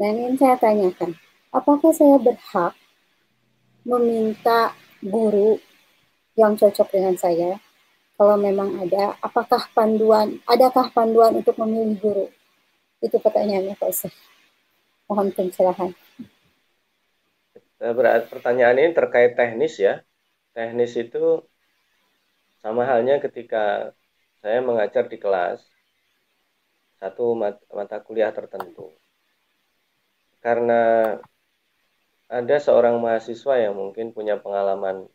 Nah, 0.00 0.08
ini 0.08 0.38
saya 0.40 0.56
tanyakan, 0.56 1.12
apakah 1.52 1.92
saya 1.92 2.16
berhak 2.16 2.72
meminta 3.84 4.72
guru 5.04 5.60
yang 6.38 6.56
cocok 6.56 6.88
dengan 6.88 7.18
saya? 7.20 7.60
Kalau 8.18 8.34
memang 8.34 8.80
ada, 8.82 9.14
apakah 9.20 9.68
panduan, 9.76 10.40
adakah 10.48 10.90
panduan 10.90 11.38
untuk 11.38 11.54
memilih 11.60 11.98
guru? 12.00 12.26
Itu 12.98 13.22
pertanyaannya 13.22 13.78
Pak 13.78 13.90
Ustaz. 13.90 14.14
Mohon 15.06 15.30
pencerahan. 15.34 15.90
Eh, 17.78 17.94
Berarti 17.94 18.26
pertanyaan 18.26 18.74
ini 18.78 18.90
terkait 18.90 19.38
teknis 19.38 19.78
ya. 19.78 20.02
Teknis 20.58 20.98
itu 20.98 21.46
sama 22.58 22.82
halnya 22.82 23.22
ketika 23.22 23.94
saya 24.42 24.58
mengajar 24.58 25.06
di 25.06 25.14
kelas 25.14 25.62
satu 26.98 27.38
mata 27.70 28.02
kuliah 28.02 28.34
tertentu 28.34 28.90
karena 30.42 31.14
ada 32.26 32.56
seorang 32.58 32.98
mahasiswa 32.98 33.54
yang 33.54 33.78
mungkin 33.78 34.10
punya 34.10 34.34
pengalaman 34.42 35.06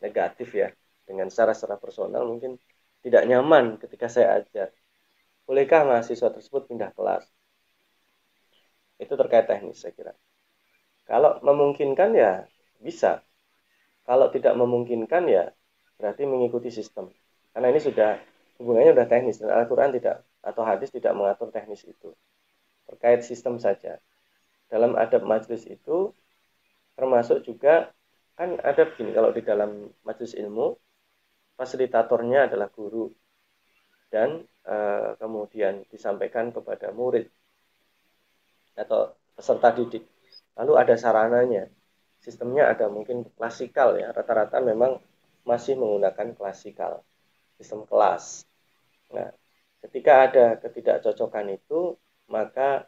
negatif 0.00 0.48
ya 0.56 0.72
dengan 1.04 1.28
secara 1.28 1.52
secara 1.52 1.76
personal 1.76 2.24
mungkin 2.24 2.56
tidak 3.04 3.28
nyaman 3.28 3.76
ketika 3.76 4.08
saya 4.08 4.40
ajar. 4.40 4.72
Bolehkah 5.44 5.84
mahasiswa 5.84 6.28
tersebut 6.32 6.72
pindah 6.72 6.92
kelas? 6.96 7.24
Itu 8.96 9.12
terkait 9.14 9.44
teknis 9.44 9.80
saya 9.80 9.92
kira. 9.92 10.12
Kalau 11.04 11.36
memungkinkan 11.44 12.16
ya 12.16 12.48
bisa. 12.80 13.27
Kalau 14.08 14.32
tidak 14.32 14.56
memungkinkan 14.56 15.28
ya 15.28 15.52
berarti 16.00 16.24
mengikuti 16.24 16.72
sistem. 16.72 17.12
Karena 17.52 17.68
ini 17.68 17.80
sudah 17.84 18.16
hubungannya 18.56 18.96
sudah 18.96 19.08
teknis 19.12 19.36
dan 19.36 19.52
Al-Quran 19.52 19.92
tidak 19.92 20.24
atau 20.40 20.64
hadis 20.64 20.88
tidak 20.88 21.12
mengatur 21.12 21.52
teknis 21.52 21.84
itu. 21.84 22.16
Terkait 22.88 23.20
sistem 23.20 23.60
saja 23.60 24.00
dalam 24.68 24.96
adab 24.96 25.24
majelis 25.24 25.64
itu 25.64 26.12
termasuk 26.94 27.44
juga 27.44 27.92
kan 28.36 28.54
ada 28.62 28.86
begini 28.86 29.10
kalau 29.16 29.32
di 29.32 29.42
dalam 29.42 29.90
majelis 30.04 30.36
ilmu 30.36 30.76
fasilitatornya 31.58 32.52
adalah 32.52 32.70
guru 32.70 33.10
dan 34.12 34.44
e, 34.62 34.76
kemudian 35.18 35.82
disampaikan 35.90 36.54
kepada 36.54 36.92
murid 36.94 37.26
atau 38.78 39.16
peserta 39.34 39.74
didik 39.74 40.06
lalu 40.54 40.72
ada 40.78 40.94
sarananya 40.94 41.66
sistemnya 42.28 42.68
ada 42.72 42.92
mungkin 42.92 43.24
klasikal 43.36 43.96
ya 43.96 44.12
rata-rata 44.12 44.60
memang 44.60 45.00
masih 45.48 45.80
menggunakan 45.80 46.36
klasikal 46.36 47.00
sistem 47.56 47.88
kelas 47.88 48.44
nah 49.08 49.32
ketika 49.80 50.28
ada 50.28 50.44
ketidakcocokan 50.60 51.56
itu 51.56 51.96
maka 52.28 52.84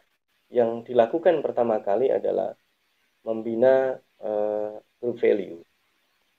yang 0.53 0.85
dilakukan 0.85 1.41
pertama 1.41 1.81
kali 1.81 2.11
adalah 2.13 2.53
membina 3.23 3.97
uh, 4.19 4.75
group 4.99 5.17
value. 5.17 5.63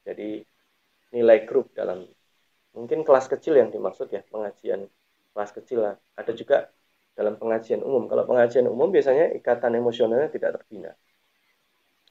Jadi 0.05 0.45
nilai 1.17 1.49
grup 1.49 1.73
dalam 1.73 2.05
mungkin 2.77 3.05
kelas 3.05 3.29
kecil 3.29 3.57
yang 3.57 3.69
dimaksud 3.73 4.13
ya 4.13 4.21
pengajian 4.29 4.87
kelas 5.33 5.51
kecil 5.57 5.81
lah. 5.89 5.95
Ada 6.15 6.33
juga 6.37 6.69
dalam 7.17 7.41
pengajian 7.41 7.81
umum. 7.81 8.07
Kalau 8.07 8.29
pengajian 8.29 8.69
umum 8.69 8.93
biasanya 8.93 9.33
ikatan 9.33 9.81
emosionalnya 9.81 10.29
tidak 10.29 10.61
terbina. 10.61 10.93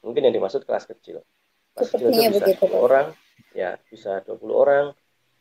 Mungkin 0.02 0.28
yang 0.28 0.36
dimaksud 0.36 0.66
kelas 0.66 0.90
kecil. 0.90 1.22
Kelas 1.78 1.90
kecil 1.94 2.10
itu 2.10 2.20
bisa 2.20 2.46
begitu, 2.46 2.66
10 2.68 2.78
orang, 2.78 3.08
ya 3.54 3.78
bisa 3.90 4.22
20 4.26 4.52
orang. 4.52 4.86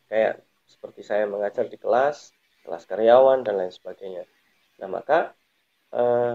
Kayak 0.07 0.45
seperti 0.69 1.03
saya 1.03 1.25
mengajar 1.27 1.67
di 1.67 1.81
kelas, 1.81 2.31
kelas 2.63 2.85
karyawan 2.87 3.43
dan 3.43 3.59
lain 3.59 3.73
sebagainya. 3.73 4.25
Nah, 4.79 4.89
maka 4.89 5.33
eh, 5.97 6.35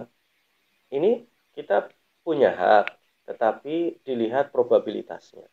ini 0.94 1.26
kita 1.56 1.90
punya 2.26 2.52
hak, 2.52 2.88
tetapi 3.30 4.02
dilihat 4.02 4.50
probabilitasnya. 4.50 5.46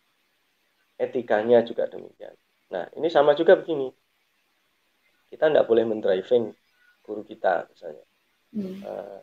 etikanya 1.02 1.66
juga 1.66 1.90
demikian. 1.90 2.30
Nah, 2.70 2.86
ini 2.94 3.10
sama 3.10 3.34
juga 3.34 3.58
begini. 3.58 3.90
Kita 5.26 5.50
tidak 5.50 5.66
boleh 5.66 5.82
mendriving 5.82 6.54
guru 7.02 7.26
kita 7.26 7.66
misalnya. 7.66 8.06
Hmm. 8.54 8.78
Uh, 8.86 9.20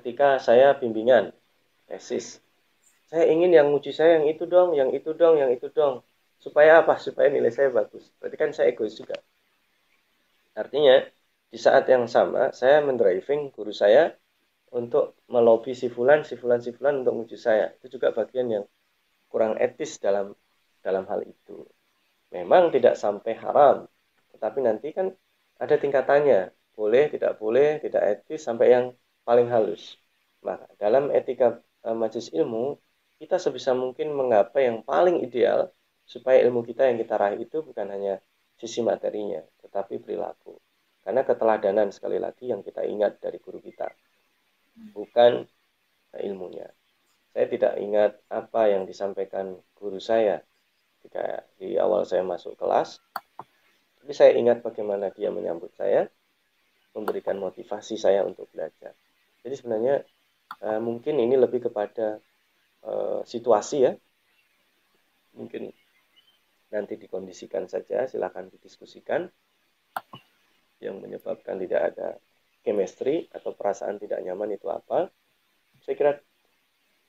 ketika 0.00 0.40
saya 0.40 0.72
bimbingan 0.80 1.34
tesis, 1.84 2.40
saya 3.10 3.24
ingin 3.34 3.50
yang 3.58 3.68
uji 3.76 3.90
saya 3.90 4.22
yang 4.22 4.26
itu 4.32 4.44
dong, 4.46 4.70
yang 4.78 4.90
itu 4.94 5.10
dong, 5.20 5.34
yang 5.42 5.50
itu 5.50 5.66
dong. 5.78 5.94
Supaya 6.38 6.70
apa? 6.80 6.94
Supaya 7.06 7.28
nilai 7.28 7.52
saya 7.52 7.68
bagus. 7.74 8.04
Berarti 8.18 8.36
kan 8.38 8.50
saya 8.56 8.70
egois 8.72 8.94
juga. 8.96 9.18
Artinya, 10.54 11.02
di 11.50 11.58
saat 11.58 11.84
yang 11.90 12.06
sama, 12.06 12.54
saya 12.54 12.78
mendriving 12.86 13.50
guru 13.50 13.74
saya 13.74 14.14
untuk 14.70 15.18
melobi 15.26 15.74
si 15.74 15.90
fulan, 15.90 16.22
si 16.22 16.38
fulan, 16.38 16.62
si 16.62 16.70
fulan 16.70 17.02
untuk 17.02 17.26
uji 17.26 17.34
saya. 17.34 17.74
Itu 17.82 17.98
juga 17.98 18.14
bagian 18.14 18.46
yang 18.46 18.64
kurang 19.26 19.58
etis 19.58 19.98
dalam 19.98 20.32
dalam 20.86 21.04
hal 21.10 21.26
itu. 21.26 21.66
Memang 22.30 22.70
tidak 22.70 22.94
sampai 22.94 23.34
haram, 23.42 23.90
tetapi 24.34 24.58
nanti 24.62 24.94
kan 24.94 25.10
ada 25.58 25.74
tingkatannya. 25.74 26.54
Boleh, 26.78 27.10
tidak 27.12 27.36
boleh, 27.42 27.82
tidak 27.82 28.02
etis, 28.06 28.40
sampai 28.46 28.72
yang 28.72 28.86
paling 29.26 29.50
halus. 29.50 29.98
Maka 30.40 30.64
dalam 30.80 31.12
etika 31.12 31.60
uh, 31.84 31.92
majelis 31.92 32.32
ilmu, 32.32 32.78
kita 33.20 33.36
sebisa 33.36 33.76
mungkin 33.76 34.16
menggapai 34.16 34.72
yang 34.72 34.80
paling 34.80 35.20
ideal 35.20 35.68
supaya 36.08 36.40
ilmu 36.40 36.64
kita 36.64 36.88
yang 36.88 36.96
kita 36.96 37.20
raih 37.20 37.44
itu 37.44 37.60
bukan 37.60 37.92
hanya 37.92 38.16
sisi 38.56 38.80
materinya, 38.80 39.44
tetapi 39.60 40.00
perilaku. 40.00 40.56
Karena 41.04 41.20
keteladanan 41.24 41.92
sekali 41.92 42.16
lagi 42.16 42.48
yang 42.48 42.64
kita 42.64 42.80
ingat 42.88 43.20
dari 43.20 43.36
guru 43.36 43.60
kita, 43.60 43.92
bukan 44.96 45.44
ilmunya. 46.16 46.68
Saya 47.30 47.46
tidak 47.46 47.78
ingat 47.78 48.12
apa 48.32 48.72
yang 48.72 48.88
disampaikan 48.88 49.54
guru 49.76 50.00
saya 50.00 50.40
ketika 50.98 51.44
di 51.60 51.76
awal 51.76 52.04
saya 52.08 52.24
masuk 52.24 52.56
kelas, 52.56 53.00
tapi 54.00 54.12
saya 54.16 54.32
ingat 54.36 54.64
bagaimana 54.64 55.12
dia 55.12 55.28
menyambut 55.28 55.72
saya, 55.76 56.08
memberikan 56.96 57.36
motivasi 57.36 58.00
saya 58.00 58.24
untuk 58.24 58.48
belajar. 58.52 58.92
Jadi 59.40 59.54
sebenarnya 59.56 60.04
uh, 60.64 60.80
mungkin 60.82 61.16
ini 61.16 61.38
lebih 61.38 61.70
kepada 61.70 62.20
uh, 62.84 63.20
situasi 63.24 63.76
ya. 63.84 63.92
Mungkin 65.36 65.70
nanti 66.70 66.94
dikondisikan 66.98 67.66
saja 67.66 68.06
silahkan 68.06 68.48
didiskusikan. 68.50 69.28
Yang 70.80 70.96
menyebabkan 71.04 71.60
tidak 71.60 71.92
ada 71.92 72.08
chemistry 72.64 73.28
atau 73.32 73.52
perasaan 73.52 74.00
tidak 74.00 74.24
nyaman 74.24 74.56
itu 74.56 74.68
apa. 74.68 75.12
Saya 75.84 75.94
kira 75.96 76.12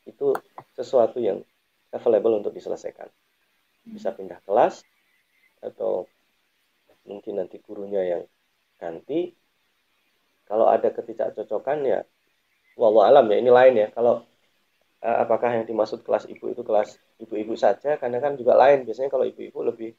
itu 0.08 0.36
sesuatu 0.76 1.20
yang 1.20 1.44
available 1.92 2.40
untuk 2.40 2.52
diselesaikan. 2.56 3.08
Bisa 3.88 4.12
pindah 4.16 4.40
kelas 4.44 4.84
atau 5.62 6.08
mungkin 7.08 7.40
nanti 7.40 7.60
gurunya 7.64 8.18
yang 8.18 8.24
ganti. 8.80 9.32
Kalau 10.48 10.68
ada 10.68 10.92
ketidakcocokan 10.92 11.80
ya 11.88 12.00
walau 12.76 13.04
alam 13.08 13.28
ya 13.32 13.38
ini 13.40 13.52
lain 13.52 13.76
ya. 13.78 13.88
Kalau 13.92 14.24
apakah 15.02 15.58
yang 15.58 15.66
dimaksud 15.66 16.06
kelas 16.06 16.30
ibu 16.30 16.54
itu 16.54 16.62
kelas 16.62 17.02
ibu-ibu 17.18 17.58
saja? 17.58 17.98
Karena 17.98 18.22
kan 18.22 18.38
juga 18.38 18.54
lain. 18.54 18.86
Biasanya 18.86 19.10
kalau 19.10 19.26
ibu-ibu 19.26 19.60
lebih 19.66 19.92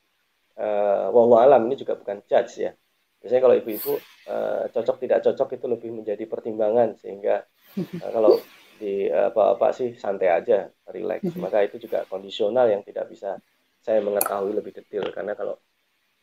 uh, 0.58 1.10
wallahu 1.10 1.42
alam 1.42 1.66
ini 1.66 1.74
juga 1.74 1.98
bukan 1.98 2.22
judge 2.30 2.62
ya. 2.62 2.72
Biasanya 3.18 3.42
kalau 3.42 3.56
ibu-ibu 3.58 3.92
uh, 4.30 4.64
cocok 4.70 4.96
tidak 5.02 5.18
cocok 5.26 5.48
itu 5.58 5.66
lebih 5.66 5.90
menjadi 5.90 6.24
pertimbangan 6.26 6.94
sehingga 6.98 7.42
uh, 7.78 8.10
kalau 8.14 8.38
di 8.82 9.06
apa-apa 9.06 9.70
uh, 9.70 9.74
sih 9.74 9.94
santai 9.98 10.30
aja 10.30 10.70
relax. 10.90 11.26
Mhm. 11.26 11.38
maka 11.38 11.66
itu 11.66 11.82
juga 11.82 12.06
kondisional 12.06 12.70
yang 12.70 12.82
tidak 12.86 13.10
bisa 13.10 13.38
saya 13.82 13.98
mengetahui 14.02 14.54
lebih 14.54 14.70
detail. 14.70 15.10
Karena 15.10 15.34
kalau 15.34 15.58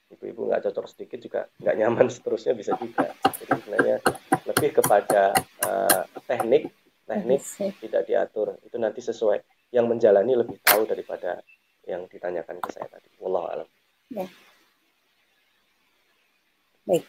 ibu-ibu 0.07 0.47
nggak 0.47 0.71
cocok 0.71 0.85
sedikit 0.87 1.19
juga 1.19 1.51
nggak 1.59 1.75
nyaman 1.83 2.07
seterusnya 2.15 2.55
bisa 2.55 2.79
juga. 2.79 3.11
Jadi 3.43 3.51
sebenarnya 3.59 3.97
lebih 4.47 4.69
kepada 4.79 5.35
uh, 5.67 6.03
teknik 6.23 6.78
teknik 7.09 7.41
tidak 7.81 8.05
diatur 8.05 8.53
itu 8.61 8.77
nanti 8.77 9.01
sesuai 9.01 9.41
yang 9.73 9.89
menjalani 9.89 10.37
lebih 10.37 10.61
tahu 10.61 10.85
daripada 10.85 11.41
yang 11.89 12.05
ditanyakan 12.05 12.61
ke 12.61 12.69
saya 12.69 12.85
tadi. 12.85 13.09
Wallahu 13.17 13.47
alam. 13.49 13.67
Ya. 14.13 14.29
Baik. 16.85 17.05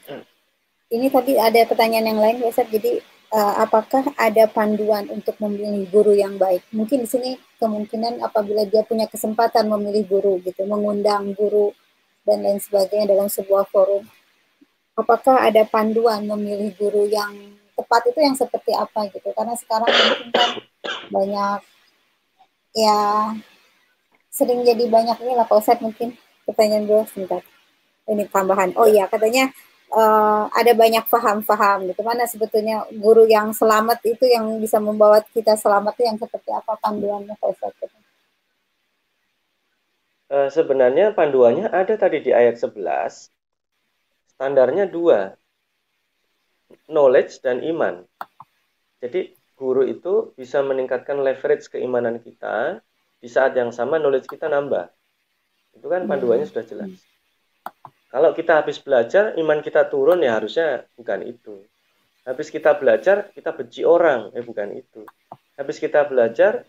Ini 0.90 1.06
tadi 1.12 1.32
ada 1.36 1.60
pertanyaan 1.68 2.08
yang 2.08 2.20
lain, 2.20 2.36
Ustaz. 2.44 2.68
Jadi 2.68 3.00
uh, 3.32 3.54
apakah 3.60 4.12
ada 4.16 4.44
panduan 4.48 5.08
untuk 5.12 5.36
memilih 5.40 5.88
guru 5.88 6.12
yang 6.16 6.36
baik? 6.40 6.64
Mungkin 6.72 7.04
di 7.04 7.08
sini 7.08 7.30
kemungkinan 7.60 8.24
apabila 8.24 8.64
dia 8.68 8.84
punya 8.84 9.08
kesempatan 9.08 9.68
memilih 9.68 10.04
guru 10.08 10.34
gitu, 10.44 10.64
mengundang 10.68 11.32
guru 11.36 11.72
dan 12.24 12.44
lain 12.44 12.60
sebagainya 12.60 13.12
dalam 13.12 13.28
sebuah 13.28 13.68
forum. 13.68 14.04
Apakah 14.96 15.48
ada 15.48 15.64
panduan 15.64 16.28
memilih 16.28 16.76
guru 16.76 17.08
yang 17.08 17.59
tepat 17.80 18.12
itu 18.12 18.20
yang 18.20 18.36
seperti 18.36 18.76
apa 18.76 19.08
gitu. 19.08 19.32
Karena 19.32 19.56
sekarang 19.56 19.88
mungkin 19.88 20.28
kan 20.36 20.50
banyak 21.08 21.58
ya 22.76 22.98
sering 24.28 24.60
jadi 24.62 24.84
banyak 24.86 25.16
ini 25.24 25.32
lah 25.32 25.48
Pak 25.48 25.56
Ustadz 25.56 25.80
mungkin 25.80 26.12
pertanyaan 26.44 26.84
dulu 26.84 27.02
sebentar. 27.08 27.40
Ini 28.04 28.28
tambahan. 28.28 28.76
Oh 28.76 28.84
iya 28.84 29.08
katanya 29.08 29.48
uh, 29.96 30.52
ada 30.52 30.72
banyak 30.76 31.08
faham-faham 31.08 31.88
gitu. 31.88 32.04
Mana 32.04 32.28
sebetulnya 32.28 32.84
guru 32.92 33.24
yang 33.24 33.56
selamat 33.56 34.04
itu 34.04 34.28
yang 34.28 34.60
bisa 34.60 34.76
membawa 34.76 35.24
kita 35.32 35.56
selamat 35.56 35.96
itu 35.96 36.04
yang 36.04 36.18
seperti 36.20 36.50
apa 36.52 36.76
panduannya 36.76 37.34
Pak 37.40 37.48
Ustadz 37.48 37.80
gitu. 37.80 37.96
Uh, 40.30 40.46
sebenarnya 40.46 41.10
panduannya 41.10 41.66
ada 41.74 41.98
tadi 41.98 42.22
di 42.22 42.30
ayat 42.30 42.54
11 42.54 42.78
standarnya 44.38 44.86
dua 44.86 45.34
knowledge 46.90 47.42
dan 47.42 47.62
iman. 47.62 48.04
Jadi 49.00 49.32
guru 49.56 49.84
itu 49.84 50.32
bisa 50.36 50.64
meningkatkan 50.64 51.20
leverage 51.20 51.68
keimanan 51.68 52.20
kita 52.20 52.80
di 53.20 53.28
saat 53.28 53.52
yang 53.56 53.70
sama 53.70 54.00
knowledge 54.00 54.28
kita 54.28 54.48
nambah. 54.48 54.88
Itu 55.76 55.86
kan 55.86 56.08
panduannya 56.08 56.48
sudah 56.48 56.64
jelas. 56.64 56.92
Kalau 58.10 58.34
kita 58.34 58.58
habis 58.58 58.82
belajar, 58.82 59.38
iman 59.38 59.62
kita 59.62 59.86
turun 59.86 60.18
ya 60.24 60.34
harusnya 60.34 60.82
bukan 60.98 61.22
itu. 61.22 61.62
Habis 62.26 62.50
kita 62.50 62.74
belajar, 62.74 63.30
kita 63.30 63.54
benci 63.54 63.86
orang, 63.86 64.34
ya 64.34 64.42
bukan 64.42 64.74
itu. 64.74 65.06
Habis 65.54 65.78
kita 65.78 66.10
belajar, 66.10 66.66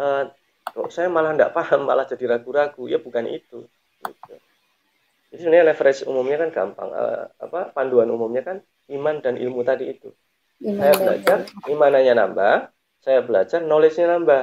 uh, 0.00 0.32
kok 0.64 0.88
saya 0.88 1.12
malah 1.12 1.36
tidak 1.36 1.52
paham, 1.52 1.84
malah 1.84 2.08
jadi 2.08 2.24
ragu-ragu, 2.24 2.88
ya 2.88 2.96
bukan 2.96 3.28
itu. 3.28 3.68
Gitu. 4.00 4.34
Jadi 5.28 5.40
sebenarnya 5.44 5.66
leverage 5.76 6.08
umumnya 6.08 6.36
kan 6.40 6.50
gampang. 6.56 6.88
Uh, 6.88 7.24
apa 7.36 7.68
panduan 7.76 8.08
umumnya 8.08 8.40
kan 8.40 8.64
iman 8.88 9.20
dan 9.20 9.36
ilmu 9.36 9.60
tadi 9.64 9.92
itu. 9.92 10.10
Iman 10.58 10.80
saya 10.80 10.94
belajar, 10.98 11.38
imannya 11.70 12.14
nambah, 12.18 12.56
saya 13.04 13.20
belajar, 13.22 13.60
knowledge-nya 13.62 14.06
nambah. 14.18 14.42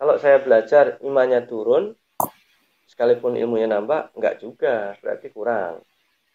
Kalau 0.00 0.14
saya 0.16 0.38
belajar, 0.40 0.84
imannya 1.04 1.44
turun, 1.44 1.92
sekalipun 2.88 3.36
ilmunya 3.36 3.68
nambah, 3.68 4.16
enggak 4.16 4.40
juga, 4.40 4.96
berarti 5.04 5.28
kurang. 5.28 5.84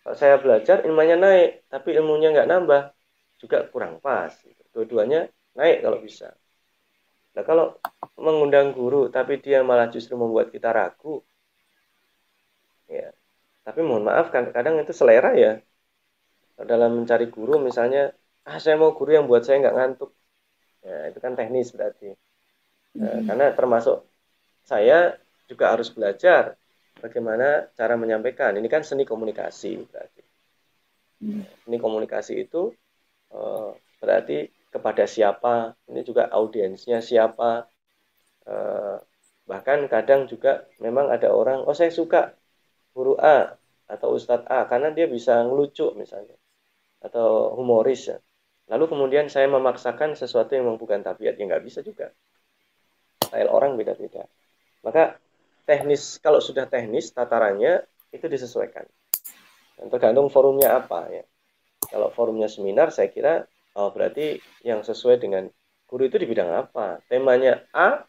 Kalau 0.05 0.15
saya 0.15 0.37
belajar, 0.37 0.85
imannya 0.85 1.17
naik, 1.17 1.49
tapi 1.71 1.97
ilmunya 1.97 2.29
enggak 2.29 2.49
nambah, 2.49 2.81
juga 3.41 3.65
kurang 3.73 3.97
pas. 4.03 4.31
Dua-duanya 4.75 5.27
naik 5.57 5.81
kalau 5.81 5.97
bisa. 5.99 6.35
Nah 7.33 7.43
kalau 7.45 7.79
mengundang 8.19 8.75
guru, 8.75 9.09
tapi 9.09 9.41
dia 9.41 9.65
malah 9.65 9.89
justru 9.89 10.13
membuat 10.13 10.53
kita 10.53 10.69
ragu, 10.69 11.25
ya. 12.85 13.09
Tapi 13.65 13.79
mohon 13.85 14.05
maaf, 14.05 14.33
kadang-kadang 14.33 14.81
itu 14.81 14.93
selera 14.93 15.33
ya 15.37 15.61
dalam 16.67 17.03
mencari 17.03 17.31
guru 17.31 17.59
misalnya 17.61 18.11
ah 18.43 18.57
saya 18.59 18.75
mau 18.75 18.91
guru 18.91 19.15
yang 19.15 19.25
buat 19.29 19.45
saya 19.45 19.63
nggak 19.63 19.75
ngantuk. 19.77 20.11
Ya 20.83 21.11
itu 21.11 21.19
kan 21.19 21.35
teknis 21.35 21.71
berarti. 21.75 22.15
Hmm. 22.89 23.21
karena 23.29 23.53
termasuk 23.53 24.01
saya 24.65 25.13
juga 25.45 25.69
harus 25.77 25.93
belajar 25.93 26.57
bagaimana 26.97 27.69
cara 27.77 27.93
menyampaikan. 27.95 28.57
Ini 28.57 28.65
kan 28.65 28.81
seni 28.81 29.05
komunikasi 29.05 29.85
berarti. 29.87 30.23
Hmm. 31.19 31.43
seni 31.67 31.77
komunikasi 31.77 32.47
itu 32.47 32.71
uh, 33.35 33.75
berarti 33.99 34.47
kepada 34.71 35.03
siapa 35.03 35.75
ini 35.91 36.01
juga 36.01 36.27
audiensnya 36.33 37.03
siapa. 37.03 37.69
Uh, 38.49 38.97
bahkan 39.45 39.85
kadang 39.89 40.29
juga 40.29 40.69
memang 40.77 41.09
ada 41.09 41.33
orang 41.33 41.65
oh 41.65 41.73
saya 41.73 41.89
suka 41.89 42.37
guru 42.93 43.17
A 43.17 43.57
atau 43.89 44.13
Ustadz 44.13 44.45
A 44.45 44.69
karena 44.69 44.93
dia 44.93 45.09
bisa 45.09 45.41
ngelucu 45.41 45.89
misalnya 45.97 46.37
atau 46.99 47.55
humoris 47.55 48.11
ya. 48.11 48.17
Lalu 48.69 48.85
kemudian 48.85 49.25
saya 49.33 49.49
memaksakan 49.49 50.13
sesuatu 50.13 50.53
yang 50.53 50.69
bukan 50.77 51.01
tabiat 51.01 51.41
yang 51.41 51.49
nggak 51.49 51.65
bisa 51.65 51.81
juga. 51.81 52.13
Style 53.25 53.49
orang 53.49 53.73
beda-beda. 53.75 54.29
Maka 54.85 55.17
teknis 55.65 56.21
kalau 56.21 56.37
sudah 56.37 56.69
teknis 56.69 57.09
tatarannya 57.09 57.81
itu 58.13 58.25
disesuaikan. 58.29 58.85
Dan 59.79 59.87
tergantung 59.89 60.29
forumnya 60.29 60.77
apa 60.77 61.09
ya. 61.09 61.23
Kalau 61.89 62.13
forumnya 62.13 62.45
seminar 62.45 62.93
saya 62.93 63.09
kira 63.09 63.47
oh 63.73 63.89
berarti 63.89 64.37
yang 64.61 64.85
sesuai 64.85 65.17
dengan 65.17 65.49
guru 65.89 66.05
itu 66.05 66.21
di 66.21 66.29
bidang 66.29 66.53
apa. 66.53 67.01
Temanya 67.09 67.65
A 67.73 68.05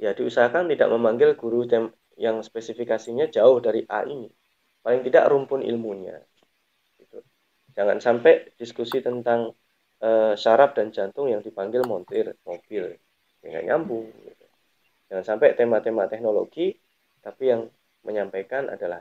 ya 0.00 0.10
diusahakan 0.10 0.66
tidak 0.72 0.90
memanggil 0.90 1.38
guru 1.38 1.68
yang 2.18 2.42
spesifikasinya 2.42 3.30
jauh 3.30 3.62
dari 3.62 3.86
A 3.86 4.02
ini. 4.02 4.26
Paling 4.82 5.06
tidak 5.06 5.28
rumpun 5.30 5.62
ilmunya. 5.62 6.18
Jangan 7.80 7.96
sampai 7.96 8.52
diskusi 8.60 9.00
tentang 9.00 9.56
uh, 10.04 10.36
syaraf 10.36 10.76
dan 10.76 10.92
jantung 10.92 11.32
yang 11.32 11.40
dipanggil 11.40 11.80
montir 11.88 12.36
mobil. 12.44 12.92
Ya, 13.40 13.64
nyambung. 13.64 14.04
Gitu. 14.20 14.44
Jangan 15.08 15.24
sampai 15.24 15.56
tema-tema 15.56 16.04
teknologi, 16.04 16.76
tapi 17.24 17.48
yang 17.48 17.72
menyampaikan 18.04 18.68
adalah 18.68 19.00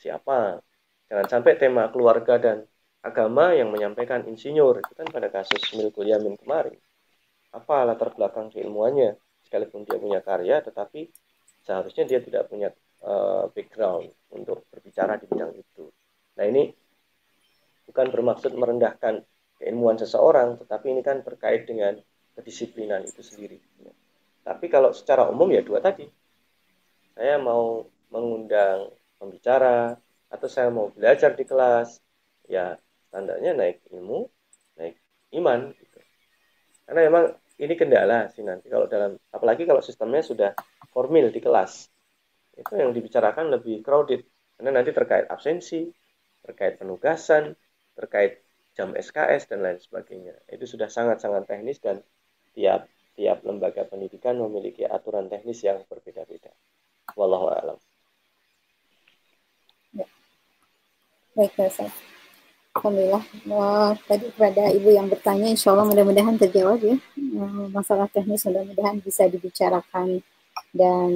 siapa. 0.00 0.64
Jangan 1.12 1.26
sampai 1.28 1.60
tema 1.60 1.92
keluarga 1.92 2.40
dan 2.40 2.64
agama 3.04 3.52
yang 3.52 3.68
menyampaikan 3.68 4.24
insinyur. 4.24 4.80
Itu 4.80 4.96
kan 4.96 5.12
pada 5.12 5.28
kasus 5.28 5.76
Milkul 5.76 6.08
Yamin 6.08 6.40
kemarin. 6.40 6.80
Apa 7.52 7.84
latar 7.84 8.16
belakang 8.16 8.48
keilmuannya? 8.48 9.12
Sekalipun 9.44 9.84
dia 9.84 10.00
punya 10.00 10.24
karya, 10.24 10.64
tetapi 10.64 11.12
seharusnya 11.68 12.08
dia 12.08 12.24
tidak 12.24 12.48
punya 12.48 12.72
uh, 13.04 13.52
background 13.52 14.08
untuk 14.32 14.64
berbicara 14.72 15.20
di 15.20 15.28
bidang 15.28 15.52
itu. 15.52 15.84
Nah 16.40 16.44
ini 16.48 16.85
bukan 17.86 18.06
bermaksud 18.10 18.52
merendahkan 18.52 19.22
keilmuan 19.56 19.96
seseorang, 19.96 20.60
tetapi 20.60 20.92
ini 20.92 21.02
kan 21.02 21.24
terkait 21.24 21.64
dengan 21.64 21.96
kedisiplinan 22.36 23.06
itu 23.06 23.24
sendiri. 23.24 23.58
Tapi 24.46 24.66
kalau 24.68 24.92
secara 24.92 25.26
umum 25.26 25.48
ya 25.50 25.64
dua 25.64 25.80
tadi, 25.82 26.06
saya 27.16 27.40
mau 27.40 27.82
mengundang 28.12 28.92
pembicara 29.16 29.96
atau 30.28 30.48
saya 30.50 30.68
mau 30.68 30.92
belajar 30.92 31.32
di 31.32 31.42
kelas, 31.48 31.98
ya 32.46 32.76
standarnya 33.08 33.56
naik 33.56 33.82
ilmu, 33.90 34.28
naik 34.76 34.94
iman. 35.40 35.72
Gitu. 35.72 35.98
Karena 36.86 37.00
memang 37.10 37.24
ini 37.56 37.74
kendala 37.74 38.28
sih 38.30 38.44
nanti 38.44 38.68
kalau 38.68 38.86
dalam, 38.86 39.16
apalagi 39.32 39.64
kalau 39.64 39.80
sistemnya 39.80 40.20
sudah 40.20 40.50
formil 40.92 41.32
di 41.32 41.40
kelas, 41.40 41.88
itu 42.54 42.72
yang 42.76 42.92
dibicarakan 42.92 43.50
lebih 43.56 43.80
crowded 43.80 44.22
karena 44.56 44.80
nanti 44.80 44.92
terkait 44.92 45.28
absensi, 45.28 45.88
terkait 46.44 46.78
penugasan, 46.80 47.56
terkait 47.96 48.44
jam 48.76 48.92
SKS 48.92 49.48
dan 49.48 49.64
lain 49.64 49.80
sebagainya. 49.80 50.36
Itu 50.52 50.68
sudah 50.68 50.92
sangat-sangat 50.92 51.48
teknis 51.48 51.80
dan 51.80 52.04
tiap 52.52 52.86
tiap 53.16 53.40
lembaga 53.48 53.88
pendidikan 53.88 54.36
memiliki 54.36 54.84
aturan 54.84 55.32
teknis 55.32 55.64
yang 55.64 55.80
berbeda-beda. 55.88 56.52
Wallahu 57.16 57.48
a'lam. 57.48 57.78
Ya. 59.96 60.04
Baik, 61.32 61.56
Ustaz. 61.56 61.96
Alhamdulillah. 62.76 63.24
Wah, 63.48 63.96
tadi 64.04 64.28
kepada 64.28 64.68
Ibu 64.68 64.92
yang 64.92 65.08
bertanya, 65.08 65.48
insya 65.48 65.72
Allah 65.72 65.88
mudah-mudahan 65.88 66.36
terjawab 66.36 66.76
ya. 66.84 66.96
Masalah 67.72 68.04
teknis 68.12 68.44
mudah-mudahan 68.44 69.00
bisa 69.00 69.24
dibicarakan 69.32 70.20
dan 70.76 71.10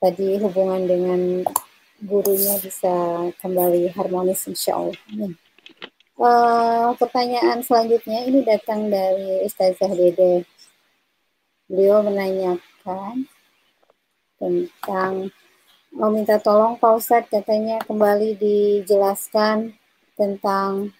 tadi 0.00 0.40
hubungan 0.40 0.88
dengan 0.88 1.20
gurunya 2.02 2.60
bisa 2.60 2.94
kembali 3.40 3.92
harmonis 3.96 4.44
insya 4.48 4.76
Allah. 4.76 5.32
Uh, 6.16 6.96
pertanyaan 6.96 7.60
selanjutnya 7.60 8.24
ini 8.24 8.40
datang 8.44 8.88
dari 8.88 9.44
Ustazah 9.44 9.92
Dede. 9.92 10.44
Beliau 11.68 12.00
menanyakan 12.04 13.28
tentang 14.36 15.32
mau 15.92 16.12
minta 16.12 16.36
tolong 16.36 16.76
Pak 16.76 16.92
Ustadz 17.00 17.32
katanya 17.32 17.80
kembali 17.84 18.36
dijelaskan 18.36 19.72
tentang 20.16 20.92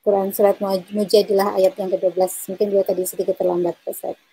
Quran 0.00 0.32
Surat 0.32 0.58
Mujadilah 0.90 1.58
ayat 1.58 1.76
yang 1.76 1.90
ke-12. 1.92 2.54
Mungkin 2.54 2.66
dia 2.72 2.82
tadi 2.86 3.02
sedikit 3.06 3.36
terlambat 3.38 3.78
Pak 3.82 3.94
Ustadz 3.94 4.30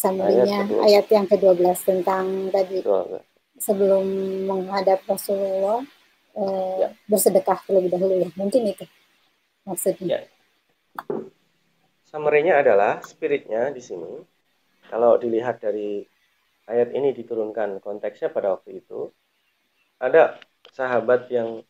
summary-nya 0.00 0.64
ayat, 0.64 0.80
ayat 0.80 1.06
yang 1.12 1.26
ke-12 1.28 1.76
tentang 1.84 2.24
tadi 2.48 2.80
sebelum 3.60 4.04
menghadap 4.48 5.04
Rasulullah 5.04 5.84
eh, 6.34 6.76
ya. 6.82 6.88
bersedekah 7.06 7.60
terlebih 7.68 7.92
dahulu 7.92 8.14
ya. 8.24 8.28
Mungkin 8.34 8.62
itu 8.72 8.84
maksudnya. 9.68 10.08
Ya. 10.08 10.20
Summary-nya 12.08 12.64
adalah 12.64 13.04
spiritnya 13.06 13.70
di 13.70 13.78
sini. 13.78 14.24
Kalau 14.90 15.14
dilihat 15.20 15.62
dari 15.62 16.02
ayat 16.66 16.90
ini 16.90 17.14
diturunkan 17.14 17.78
konteksnya 17.78 18.34
pada 18.34 18.58
waktu 18.58 18.82
itu 18.82 19.14
ada 20.02 20.42
sahabat 20.74 21.30
yang 21.30 21.62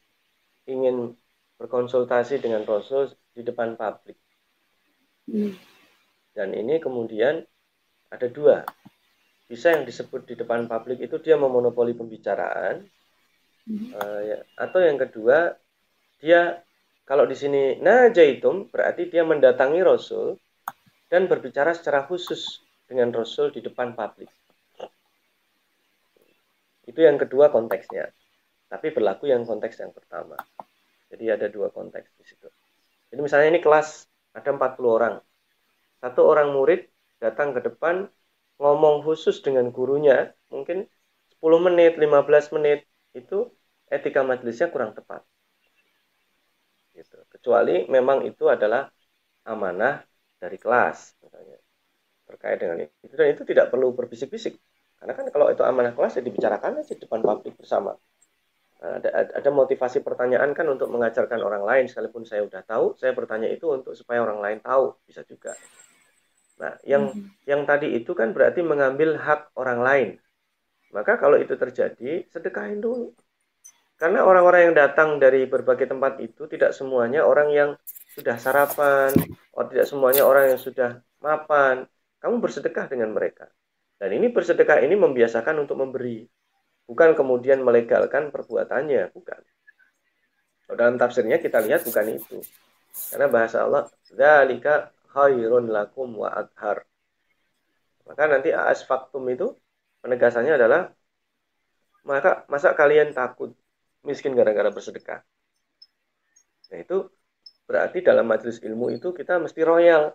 ingin 0.65 1.19
berkonsultasi 1.61 2.41
dengan 2.41 2.65
Rasul 2.65 3.13
di 3.37 3.45
depan 3.45 3.77
publik. 3.77 4.17
Hmm. 5.29 5.53
Dan 6.33 6.57
ini 6.57 6.81
kemudian 6.81 7.45
ada 8.09 8.27
dua. 8.31 8.65
Bisa 9.51 9.75
yang 9.75 9.83
disebut 9.83 10.31
di 10.31 10.39
depan 10.39 10.71
publik 10.71 11.03
itu 11.03 11.19
dia 11.19 11.35
memonopoli 11.35 11.91
pembicaraan, 11.99 12.87
hmm. 13.67 13.89
uh, 13.99 14.21
ya. 14.23 14.39
atau 14.55 14.79
yang 14.79 14.95
kedua 14.95 15.59
dia 16.23 16.63
kalau 17.03 17.27
di 17.27 17.35
sini 17.35 17.83
najaitum 17.83 18.71
berarti 18.71 19.11
dia 19.11 19.27
mendatangi 19.27 19.83
Rasul 19.83 20.39
dan 21.11 21.27
berbicara 21.27 21.75
secara 21.75 22.07
khusus 22.07 22.63
dengan 22.87 23.11
Rasul 23.11 23.51
di 23.51 23.59
depan 23.59 23.99
publik. 23.99 24.31
Itu 26.87 27.03
yang 27.03 27.19
kedua 27.19 27.51
konteksnya. 27.51 28.07
Tapi 28.71 28.95
berlaku 28.95 29.27
yang 29.27 29.43
konteks 29.43 29.83
yang 29.83 29.91
pertama. 29.91 30.39
Jadi 31.11 31.27
ada 31.27 31.51
dua 31.51 31.75
konteks 31.75 32.15
di 32.15 32.23
situ. 32.23 32.47
Jadi 33.11 33.19
misalnya 33.19 33.51
ini 33.51 33.59
kelas 33.59 34.07
ada 34.31 34.55
40 34.55 34.79
orang. 34.87 35.15
Satu 35.99 36.23
orang 36.23 36.55
murid 36.55 36.87
datang 37.19 37.51
ke 37.51 37.67
depan 37.67 38.07
ngomong 38.61 39.01
khusus 39.03 39.41
dengan 39.41 39.73
gurunya 39.73 40.37
mungkin 40.53 40.85
10 41.41 41.61
menit, 41.65 41.97
15 41.97 42.53
menit 42.53 42.85
itu 43.17 43.49
etika 43.89 44.21
majelisnya 44.21 44.69
kurang 44.69 44.93
tepat. 44.93 45.25
Gitu. 46.93 47.17
Kecuali 47.33 47.89
memang 47.89 48.29
itu 48.29 48.45
adalah 48.47 48.93
amanah 49.49 50.05
dari 50.37 50.61
kelas 50.61 51.17
misalnya. 51.25 51.59
Terkait 52.29 52.61
dengan 52.61 52.79
itu. 52.85 53.15
Dan 53.17 53.33
itu 53.33 53.43
tidak 53.49 53.73
perlu 53.73 53.97
berbisik-bisik. 53.97 54.61
Karena 55.01 55.17
kan 55.17 55.27
kalau 55.33 55.49
itu 55.49 55.65
amanah 55.65 55.97
kelas 55.97 56.21
ya 56.21 56.23
dibicarakan 56.23 56.85
aja 56.85 56.93
di 56.93 57.01
depan 57.01 57.25
publik 57.25 57.57
bersama. 57.57 57.97
Nah, 58.81 58.97
ada, 59.01 59.09
ada 59.33 59.51
motivasi 59.53 60.05
pertanyaan 60.05 60.53
kan 60.53 60.69
untuk 60.69 60.93
mengajarkan 60.93 61.41
orang 61.41 61.65
lain. 61.65 61.85
Sekalipun 61.89 62.29
saya 62.29 62.45
sudah 62.45 62.63
tahu 62.69 62.93
saya 63.01 63.17
bertanya 63.17 63.49
itu 63.49 63.65
untuk 63.73 63.97
supaya 63.97 64.21
orang 64.21 64.45
lain 64.45 64.61
tahu. 64.61 64.93
Bisa 65.09 65.25
juga 65.25 65.57
Nah, 66.61 66.77
yang 66.85 67.17
hmm. 67.17 67.49
yang 67.49 67.65
tadi 67.65 67.97
itu 67.97 68.13
kan 68.13 68.37
berarti 68.37 68.61
mengambil 68.61 69.17
hak 69.17 69.57
orang 69.57 69.81
lain. 69.81 70.09
Maka 70.93 71.17
kalau 71.17 71.41
itu 71.41 71.57
terjadi, 71.57 72.29
sedekahin 72.29 72.85
dulu. 72.85 73.17
Karena 73.97 74.25
orang-orang 74.25 74.71
yang 74.71 74.75
datang 74.77 75.17
dari 75.17 75.49
berbagai 75.49 75.89
tempat 75.89 76.21
itu 76.21 76.45
tidak 76.49 76.77
semuanya 76.77 77.25
orang 77.25 77.49
yang 77.53 77.71
sudah 78.13 78.37
sarapan, 78.37 79.13
atau 79.53 79.69
tidak 79.69 79.87
semuanya 79.89 80.25
orang 80.25 80.53
yang 80.53 80.61
sudah 80.61 81.01
mapan. 81.21 81.85
Kamu 82.21 82.41
bersedekah 82.41 82.89
dengan 82.89 83.13
mereka. 83.13 83.49
Dan 84.01 84.17
ini 84.17 84.33
bersedekah 84.33 84.81
ini 84.85 84.97
membiasakan 84.97 85.65
untuk 85.65 85.81
memberi. 85.81 86.25
Bukan 86.89 87.13
kemudian 87.13 87.61
melegalkan 87.61 88.33
perbuatannya, 88.33 89.13
bukan. 89.13 89.41
Dalam 90.71 90.97
tafsirnya 90.97 91.37
kita 91.39 91.61
lihat 91.61 91.85
bukan 91.85 92.07
itu. 92.17 92.41
Karena 93.15 93.29
bahasa 93.31 93.63
Allah, 93.63 93.87
"Dzalika 94.11 94.91
khairun 95.11 95.69
lakum 95.71 96.15
wa 96.15 96.31
adhar. 96.31 96.87
Maka 98.07 98.23
nanti 98.27 98.51
as 98.51 98.83
faktum 98.87 99.27
itu 99.31 99.55
penegasannya 100.03 100.57
adalah 100.57 100.91
maka 102.03 102.49
masa 102.49 102.73
kalian 102.73 103.13
takut 103.13 103.53
miskin 104.03 104.33
gara-gara 104.33 104.73
bersedekah. 104.73 105.21
Nah 106.73 106.79
itu 106.81 107.07
berarti 107.69 108.03
dalam 108.03 108.27
majelis 108.27 108.59
ilmu 108.65 108.91
itu 108.95 109.13
kita 109.13 109.37
mesti 109.39 109.61
royal. 109.63 110.15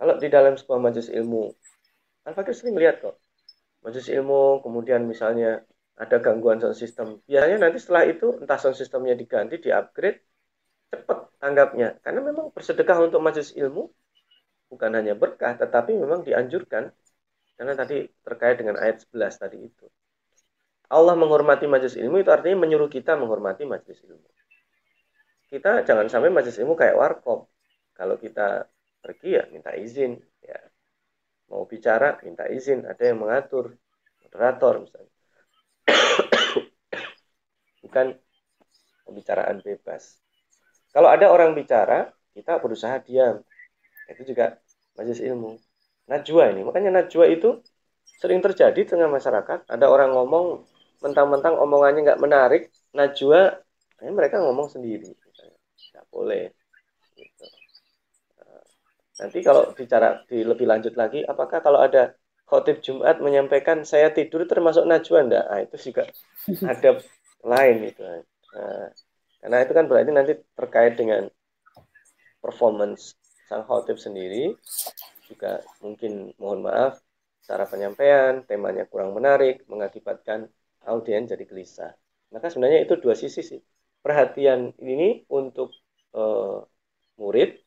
Kalau 0.00 0.16
di 0.16 0.28
dalam 0.32 0.56
sebuah 0.56 0.80
majelis 0.80 1.12
ilmu, 1.12 1.52
Al-Fakir 2.24 2.56
sering 2.56 2.72
melihat 2.76 3.04
kok. 3.04 3.16
Majelis 3.84 4.08
ilmu, 4.12 4.64
kemudian 4.64 5.04
misalnya 5.04 5.60
ada 5.96 6.16
gangguan 6.20 6.56
sound 6.56 6.76
system. 6.76 7.20
Biasanya 7.28 7.68
nanti 7.68 7.76
setelah 7.80 8.08
itu 8.08 8.40
entah 8.40 8.56
sound 8.56 8.76
systemnya 8.76 9.12
diganti, 9.12 9.60
di-upgrade, 9.60 10.24
cepat 10.90 11.30
tanggapnya. 11.38 11.96
Karena 12.02 12.20
memang 12.20 12.50
bersedekah 12.50 12.98
untuk 13.00 13.22
majelis 13.22 13.54
ilmu 13.54 13.86
bukan 14.70 14.90
hanya 14.94 15.14
berkah 15.18 15.54
tetapi 15.54 15.94
memang 15.94 16.26
dianjurkan. 16.26 16.90
Karena 17.54 17.72
tadi 17.76 18.08
terkait 18.24 18.56
dengan 18.56 18.80
ayat 18.80 19.04
11 19.04 19.36
tadi 19.36 19.58
itu. 19.60 19.86
Allah 20.90 21.14
menghormati 21.14 21.70
majelis 21.70 21.94
ilmu 21.94 22.18
itu 22.18 22.30
artinya 22.34 22.66
menyuruh 22.66 22.90
kita 22.90 23.14
menghormati 23.14 23.62
majelis 23.62 24.02
ilmu. 24.02 24.28
Kita 25.46 25.86
jangan 25.86 26.10
sampai 26.10 26.30
majelis 26.34 26.58
ilmu 26.58 26.74
kayak 26.74 26.98
warkop. 26.98 27.46
Kalau 27.94 28.16
kita 28.18 28.66
pergi 28.98 29.38
ya 29.38 29.44
minta 29.52 29.76
izin 29.76 30.18
ya. 30.42 30.58
Mau 31.52 31.66
bicara 31.66 32.18
minta 32.26 32.46
izin. 32.48 32.86
Ada 32.86 33.12
yang 33.12 33.22
mengatur 33.22 33.76
moderator 34.24 34.74
misalnya. 34.82 35.14
Bukan 37.86 38.06
pembicaraan 39.06 39.58
bebas 39.62 40.22
kalau 40.90 41.08
ada 41.10 41.26
orang 41.30 41.54
bicara, 41.54 42.10
kita 42.34 42.58
berusaha 42.62 42.98
diam. 43.06 43.42
Itu 44.10 44.22
juga 44.26 44.58
majelis 44.98 45.22
ilmu. 45.22 45.52
najwa 46.10 46.50
ini. 46.50 46.66
Makanya 46.66 46.90
najwa 46.90 47.24
itu 47.30 47.62
sering 48.18 48.42
terjadi 48.42 48.80
tengah 48.82 49.06
masyarakat. 49.06 49.70
Ada 49.70 49.86
orang 49.86 50.10
ngomong 50.10 50.66
mentang-mentang 50.98 51.54
omongannya 51.54 52.00
nggak 52.02 52.22
menarik, 52.22 52.62
najwa, 52.90 53.62
ya 54.02 54.10
mereka 54.10 54.42
ngomong 54.42 54.66
sendiri. 54.66 55.14
Nggak 55.94 56.06
boleh. 56.10 56.50
Gitu. 57.14 57.46
Nah, 58.42 58.62
nanti 59.22 59.38
kalau 59.46 59.70
bicara 59.78 60.26
di 60.26 60.42
lebih 60.42 60.66
lanjut 60.66 60.94
lagi, 60.98 61.22
apakah 61.22 61.62
kalau 61.62 61.78
ada 61.78 62.18
khotib 62.50 62.82
Jumat 62.82 63.22
menyampaikan 63.22 63.86
saya 63.86 64.10
tidur 64.10 64.42
termasuk 64.50 64.82
najwa 64.90 65.18
enggak? 65.22 65.44
Nah, 65.46 65.60
itu 65.62 65.76
juga 65.90 66.02
ada 66.72 66.90
lain 67.46 67.76
itu. 67.86 68.02
Nah, 68.54 68.86
karena 69.40 69.56
itu 69.64 69.72
kan 69.72 69.84
berarti 69.88 70.10
nanti 70.12 70.32
terkait 70.54 70.94
dengan 71.00 71.28
performance 72.40 73.16
sang 73.48 73.66
khotib 73.66 73.98
sendiri 73.98 74.54
juga 75.26 75.60
mungkin 75.82 76.32
mohon 76.38 76.62
maaf 76.64 77.00
cara 77.44 77.66
penyampaian 77.66 78.46
temanya 78.46 78.86
kurang 78.86 79.16
menarik 79.16 79.66
mengakibatkan 79.66 80.46
audiens 80.86 81.28
jadi 81.28 81.44
gelisah. 81.44 81.92
Maka 82.30 82.46
sebenarnya 82.46 82.86
itu 82.86 82.94
dua 83.00 83.18
sisi 83.18 83.42
sih. 83.42 83.60
Perhatian 84.00 84.72
ini 84.80 85.26
untuk 85.28 85.74
uh, 86.14 86.62
murid 87.18 87.58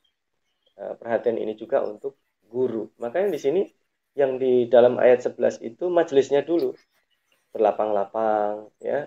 uh, 0.80 0.96
perhatian 0.98 1.38
ini 1.38 1.54
juga 1.60 1.84
untuk 1.84 2.18
guru. 2.48 2.90
Makanya 2.98 3.30
di 3.36 3.40
sini 3.42 3.62
yang 4.16 4.38
di 4.38 4.70
dalam 4.70 4.98
ayat 4.98 5.26
11 5.26 5.62
itu 5.62 5.90
majelisnya 5.90 6.46
dulu. 6.46 6.74
Berlapang-lapang 7.54 8.72
ya, 8.82 9.06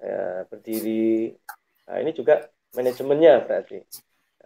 ya 0.00 0.48
berdiri 0.50 1.36
nah 1.84 1.96
ini 2.00 2.10
juga 2.16 2.48
manajemennya 2.74 3.44
berarti 3.44 3.78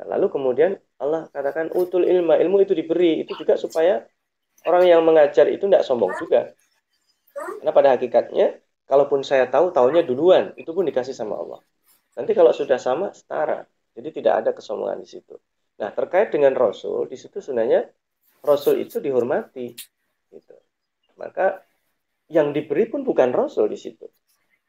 Lalu 0.07 0.27
kemudian 0.31 0.79
Allah 1.03 1.27
katakan 1.35 1.75
utul 1.75 2.07
ilma, 2.07 2.39
ilmu 2.39 2.63
itu 2.63 2.71
diberi, 2.71 3.27
itu 3.27 3.35
juga 3.35 3.59
supaya 3.59 4.07
orang 4.63 4.87
yang 4.87 5.03
mengajar 5.03 5.51
itu 5.51 5.67
tidak 5.67 5.83
sombong 5.83 6.15
juga. 6.23 6.55
Karena 7.35 7.73
pada 7.75 7.89
hakikatnya, 7.99 8.63
kalaupun 8.87 9.27
saya 9.27 9.51
tahu, 9.51 9.75
tahunya 9.75 10.07
duluan, 10.07 10.55
itu 10.55 10.71
pun 10.71 10.87
dikasih 10.87 11.15
sama 11.15 11.35
Allah. 11.35 11.61
Nanti 12.15 12.31
kalau 12.35 12.55
sudah 12.55 12.79
sama, 12.79 13.11
setara. 13.11 13.67
Jadi 13.99 14.23
tidak 14.23 14.47
ada 14.47 14.51
kesombongan 14.55 15.03
di 15.03 15.09
situ. 15.11 15.35
Nah, 15.83 15.91
terkait 15.91 16.31
dengan 16.31 16.55
Rasul, 16.55 17.11
di 17.11 17.19
situ 17.19 17.43
sebenarnya 17.43 17.87
Rasul 18.43 18.79
itu 18.83 19.03
dihormati. 19.03 19.75
Gitu. 20.31 20.55
Maka 21.19 21.63
yang 22.31 22.55
diberi 22.55 22.87
pun 22.87 23.03
bukan 23.03 23.35
Rasul 23.35 23.67
di 23.67 23.79
situ. 23.79 24.07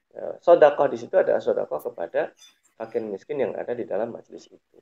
Ya, 0.09 0.25
sodakoh 0.41 0.89
di 0.89 0.97
situ 0.97 1.15
adalah 1.15 1.41
sodakoh 1.41 1.79
kepada 1.91 2.33
fakir 2.77 3.03
miskin 3.05 3.37
yang 3.43 3.53
ada 3.53 3.73
di 3.77 3.85
dalam 3.85 4.09
majelis 4.09 4.49
itu. 4.49 4.77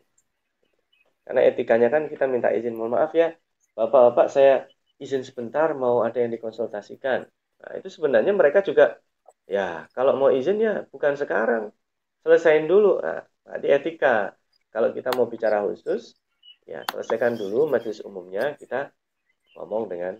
Karena 1.27 1.43
etikanya 1.43 1.91
kan 1.91 2.07
kita 2.07 2.23
minta 2.29 2.47
izin, 2.55 2.79
mohon 2.79 2.95
maaf 2.95 3.11
ya, 3.11 3.35
Bapak-bapak 3.77 4.33
saya 4.33 4.65
izin 4.97 5.21
sebentar 5.21 5.69
mau 5.77 6.01
ada 6.01 6.17
yang 6.17 6.33
dikonsultasikan. 6.33 7.29
Nah, 7.61 7.71
itu 7.77 7.93
sebenarnya 7.93 8.33
mereka 8.33 8.65
juga 8.65 8.97
ya 9.45 9.85
kalau 9.93 10.17
mau 10.17 10.33
izin 10.33 10.57
ya 10.57 10.81
bukan 10.89 11.13
sekarang. 11.13 11.69
Selesaiin 12.25 12.65
dulu. 12.65 12.97
Nah, 12.97 13.21
di 13.61 13.69
etika 13.69 14.33
kalau 14.73 14.89
kita 14.97 15.13
mau 15.13 15.29
bicara 15.29 15.61
khusus 15.61 16.17
ya 16.65 16.81
selesaikan 16.89 17.37
dulu 17.37 17.69
majelis 17.69 18.01
umumnya 18.01 18.57
kita 18.57 18.89
ngomong 19.53 19.93
dengan 19.93 20.17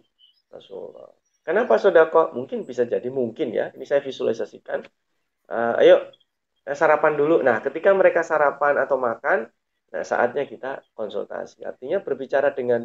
Rasulullah. 0.54 1.10
Kenapa 1.48 1.80
sodako? 1.80 2.36
Mungkin 2.36 2.68
bisa 2.68 2.84
jadi 2.84 3.08
mungkin 3.08 3.56
ya. 3.56 3.72
Ini 3.72 3.86
saya 3.88 4.04
visualisasikan. 4.04 4.84
Uh, 5.48 5.80
ayo 5.80 5.96
sarapan 6.68 7.16
dulu. 7.16 7.40
Nah, 7.40 7.64
ketika 7.64 7.96
mereka 7.96 8.20
sarapan 8.20 8.76
atau 8.84 9.00
makan, 9.00 9.48
Nah, 9.94 10.04
saatnya 10.04 10.44
kita 10.44 10.84
konsultasi. 10.98 11.64
Artinya 11.64 12.04
berbicara 12.04 12.52
dengan 12.52 12.84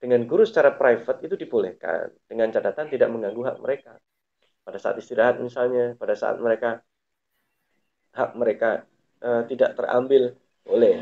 dengan 0.00 0.24
guru 0.24 0.42
secara 0.48 0.74
private 0.74 1.28
itu 1.28 1.34
dibolehkan 1.36 2.08
dengan 2.24 2.48
catatan 2.50 2.88
tidak 2.88 3.08
mengganggu 3.12 3.42
hak 3.46 3.58
mereka. 3.62 3.92
Pada 4.64 4.78
saat 4.80 4.96
istirahat 4.98 5.36
misalnya, 5.38 5.94
pada 5.94 6.14
saat 6.18 6.40
mereka 6.40 6.82
hak 8.10 8.30
mereka 8.34 8.82
uh, 9.22 9.42
tidak 9.46 9.78
terambil 9.78 10.34
boleh. 10.66 10.98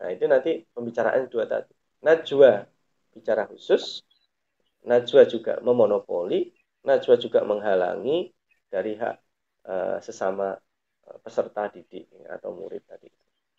Nah, 0.00 0.08
itu 0.14 0.24
nanti 0.30 0.50
pembicaraan 0.70 1.26
dua 1.26 1.44
tadi. 1.50 1.72
Najwa 2.06 2.64
bicara 3.10 3.44
khusus, 3.50 4.06
Najwa 4.86 5.22
juga 5.28 5.60
memonopoli, 5.60 6.48
Najwa 6.86 7.20
juga 7.20 7.44
menghalangi 7.44 8.32
dari 8.72 8.96
hak 8.96 9.16
uh, 9.68 9.98
sesama 10.00 10.56
uh, 11.04 11.18
peserta 11.20 11.68
didik 11.68 12.08
atau 12.30 12.56
murid 12.56 12.84
tadi. 12.88 13.08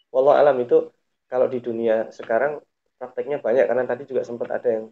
Wallah 0.09 0.41
alam 0.41 0.57
itu 0.59 0.89
kalau 1.29 1.47
di 1.47 1.61
dunia 1.61 2.09
sekarang 2.11 2.59
prakteknya 2.97 3.39
banyak 3.39 3.65
karena 3.65 3.85
tadi 3.87 4.03
juga 4.09 4.21
sempat 4.25 4.49
ada 4.51 4.69
yang 4.69 4.85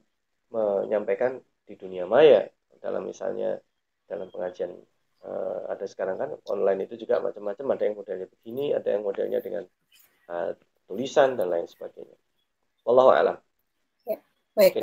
menyampaikan 0.49 1.37
di 1.67 1.77
dunia 1.77 2.09
maya 2.09 2.49
dalam 2.81 3.05
misalnya 3.05 3.61
dalam 4.09 4.31
pengajian 4.33 4.73
uh, 5.21 5.69
ada 5.69 5.85
sekarang 5.85 6.17
kan 6.17 6.29
online 6.49 6.89
itu 6.89 7.05
juga 7.05 7.21
macam-macam 7.21 7.65
ada 7.75 7.83
yang 7.85 7.95
modelnya 7.99 8.27
begini 8.31 8.73
ada 8.73 8.89
yang 8.89 9.03
modelnya 9.05 9.39
dengan 9.43 9.63
uh, 10.31 10.55
tulisan 10.89 11.37
dan 11.37 11.53
lain 11.53 11.69
sebagainya. 11.69 12.17
Wallahu 12.81 13.13
alam. 13.13 13.37
Ya, 14.09 14.17
baik. 14.57 14.81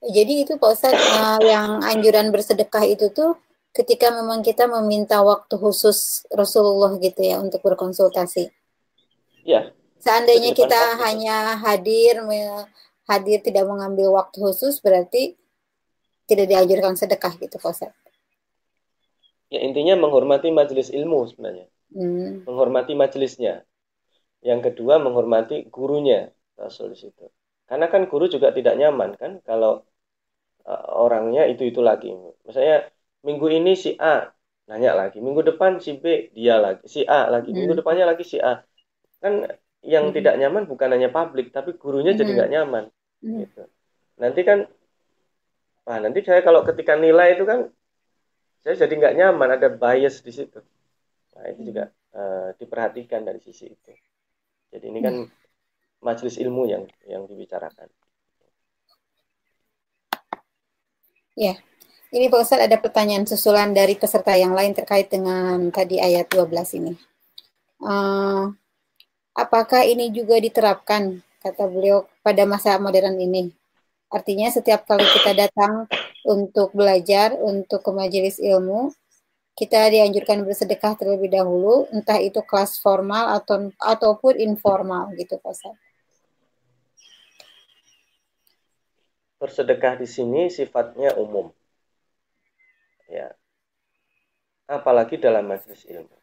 Jadi 0.00 0.48
itu 0.48 0.56
Pak 0.56 0.70
Ustaz 0.72 0.96
uh, 0.96 1.40
yang 1.44 1.84
anjuran 1.84 2.32
bersedekah 2.32 2.88
itu 2.88 3.12
tuh 3.12 3.36
ketika 3.76 4.08
memang 4.10 4.40
kita 4.40 4.64
meminta 4.64 5.20
waktu 5.20 5.54
khusus 5.60 6.24
Rasulullah 6.32 6.96
gitu 6.96 7.20
ya 7.20 7.36
untuk 7.38 7.60
berkonsultasi. 7.60 8.48
Ya. 9.44 9.70
Seandainya 10.00 10.56
kita 10.56 10.96
hanya 11.04 11.60
hadir 11.60 12.24
hadir 13.04 13.38
tidak 13.44 13.68
mengambil 13.68 14.16
waktu 14.16 14.40
khusus 14.40 14.80
berarti 14.80 15.36
tidak 16.24 16.48
dianjurkan 16.48 16.96
sedekah 16.96 17.36
gitu 17.36 17.60
Pak 17.60 17.92
Ya 19.50 19.60
intinya 19.66 19.98
menghormati 19.98 20.54
majelis 20.54 20.88
ilmu 20.94 21.26
sebenarnya. 21.26 21.66
Hmm. 21.90 22.46
Menghormati 22.46 22.94
majelisnya. 22.94 23.66
Yang 24.40 24.72
kedua 24.72 25.02
menghormati 25.02 25.66
gurunya 25.68 26.30
Rasul 26.54 26.94
di 26.94 26.98
situ. 27.02 27.26
Karena 27.66 27.90
kan 27.90 28.06
guru 28.06 28.30
juga 28.30 28.54
tidak 28.54 28.78
nyaman 28.78 29.18
kan 29.18 29.42
kalau 29.42 29.82
uh, 30.66 30.86
orangnya 30.96 31.46
itu-itu 31.48 31.80
lagi. 31.80 32.12
Misalnya 32.46 32.88
minggu 33.22 33.46
ini 33.52 33.72
si 33.76 33.94
A 34.00 34.28
nanya 34.70 34.94
lagi, 34.94 35.18
minggu 35.18 35.42
depan 35.42 35.82
si 35.82 35.98
B 35.98 36.30
dia 36.30 36.60
lagi, 36.60 36.86
si 36.86 37.02
A 37.02 37.26
lagi, 37.26 37.50
minggu 37.50 37.74
hmm. 37.74 37.80
depannya 37.82 38.06
lagi 38.06 38.22
si 38.22 38.38
A 38.38 38.62
kan 39.20 39.44
yang 39.84 40.10
hmm. 40.10 40.16
tidak 40.16 40.34
nyaman 40.40 40.64
bukan 40.68 40.92
hanya 40.92 41.08
publik 41.12 41.52
tapi 41.52 41.76
gurunya 41.76 42.12
hmm. 42.12 42.20
jadi 42.20 42.30
nggak 42.36 42.52
nyaman 42.52 42.84
hmm. 43.24 43.38
gitu 43.44 43.62
nanti 44.20 44.40
kan 44.44 44.68
wah 45.84 45.98
nanti 46.00 46.20
saya 46.24 46.40
kalau 46.44 46.64
ketika 46.64 46.96
nilai 46.96 47.36
itu 47.36 47.44
kan 47.48 47.68
saya 48.60 48.76
jadi 48.76 48.92
nggak 48.96 49.16
nyaman 49.16 49.48
ada 49.56 49.68
bias 49.72 50.20
di 50.20 50.32
situ 50.32 50.60
nah 51.36 51.44
itu 51.48 51.72
juga 51.72 51.88
uh, 52.16 52.52
diperhatikan 52.56 53.24
dari 53.24 53.40
sisi 53.40 53.72
itu 53.72 53.92
jadi 54.72 54.84
ini 54.88 55.00
kan 55.00 55.14
hmm. 55.24 55.28
majelis 56.04 56.36
ilmu 56.40 56.68
yang 56.68 56.84
yang 57.08 57.24
dibicarakan 57.24 57.88
ya 61.36 61.54
ini 62.10 62.26
Pak 62.26 62.42
Ustadz 62.42 62.66
ada 62.66 62.76
pertanyaan 62.80 63.26
susulan 63.26 63.70
dari 63.70 63.94
peserta 63.94 64.34
yang 64.34 64.50
lain 64.50 64.74
terkait 64.74 65.06
dengan 65.06 65.70
tadi 65.70 66.02
ayat 66.02 66.26
12 66.26 66.78
ini. 66.82 66.92
Uh, 67.78 68.50
Apakah 69.40 69.86
ini 69.86 70.10
juga 70.10 70.42
diterapkan, 70.42 71.22
kata 71.38 71.70
beliau, 71.70 72.04
pada 72.20 72.42
masa 72.44 72.74
modern 72.82 73.14
ini? 73.16 73.54
Artinya 74.10 74.50
setiap 74.50 74.84
kali 74.90 75.06
kita 75.06 75.32
datang 75.32 75.86
untuk 76.26 76.74
belajar, 76.74 77.38
untuk 77.38 77.80
ke 77.80 77.90
majelis 77.94 78.42
ilmu, 78.42 78.90
kita 79.54 79.86
dianjurkan 79.86 80.42
bersedekah 80.42 80.98
terlebih 80.98 81.30
dahulu, 81.30 81.86
entah 81.94 82.18
itu 82.18 82.42
kelas 82.42 82.82
formal 82.82 83.38
atau 83.38 83.70
ataupun 83.78 84.34
informal 84.42 85.14
gitu, 85.14 85.38
Pak 85.38 85.52
Ustaz. 85.54 85.78
Bersedekah 89.40 89.96
di 89.96 90.04
sini 90.04 90.52
sifatnya 90.52 91.16
umum. 91.16 91.48
Ya. 93.08 93.32
Apalagi 94.68 95.16
dalam 95.16 95.48
majelis 95.48 95.88
ilmu. 95.88 96.14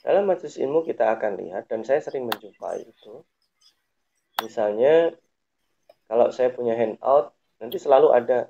Dalam 0.00 0.24
majelis 0.30 0.56
ilmu 0.56 0.86
kita 0.86 1.10
akan 1.18 1.36
lihat 1.42 1.66
dan 1.66 1.82
saya 1.82 1.98
sering 1.98 2.24
menjumpai 2.30 2.86
itu. 2.86 3.26
Misalnya 4.40 5.12
kalau 6.06 6.30
saya 6.30 6.54
punya 6.54 6.78
handout, 6.78 7.34
nanti 7.58 7.76
selalu 7.76 8.14
ada 8.14 8.48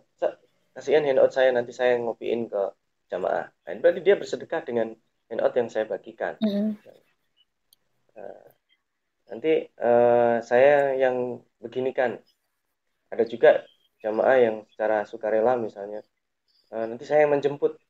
kasihan 0.79 1.03
handout 1.03 1.35
saya 1.35 1.51
nanti 1.51 1.75
saya 1.75 1.99
ngopiin 1.99 2.47
ke 2.47 2.63
jamaah. 3.11 3.51
Nah, 3.51 3.75
berarti 3.83 3.99
dia 3.99 4.15
bersedekah 4.15 4.63
dengan 4.63 4.95
handout 5.27 5.55
yang 5.59 5.67
saya 5.67 5.91
bagikan. 5.91 6.39
Mm 6.39 6.47
-hmm. 6.55 6.71
nah, 8.15 8.47
nanti 9.35 9.67
uh, 9.83 10.39
saya 10.39 10.95
yang 10.95 11.43
beginikan. 11.59 12.23
Ada 13.13 13.25
juga 13.33 13.51
jamaah 14.03 14.37
yang 14.39 14.57
secara 14.73 15.05
sukarela 15.11 15.57
misalnya. 15.57 16.01
Uh, 16.73 16.85
nanti 16.91 17.05
saya 17.09 17.25
yang 17.25 17.33
menjemput. 17.37 17.81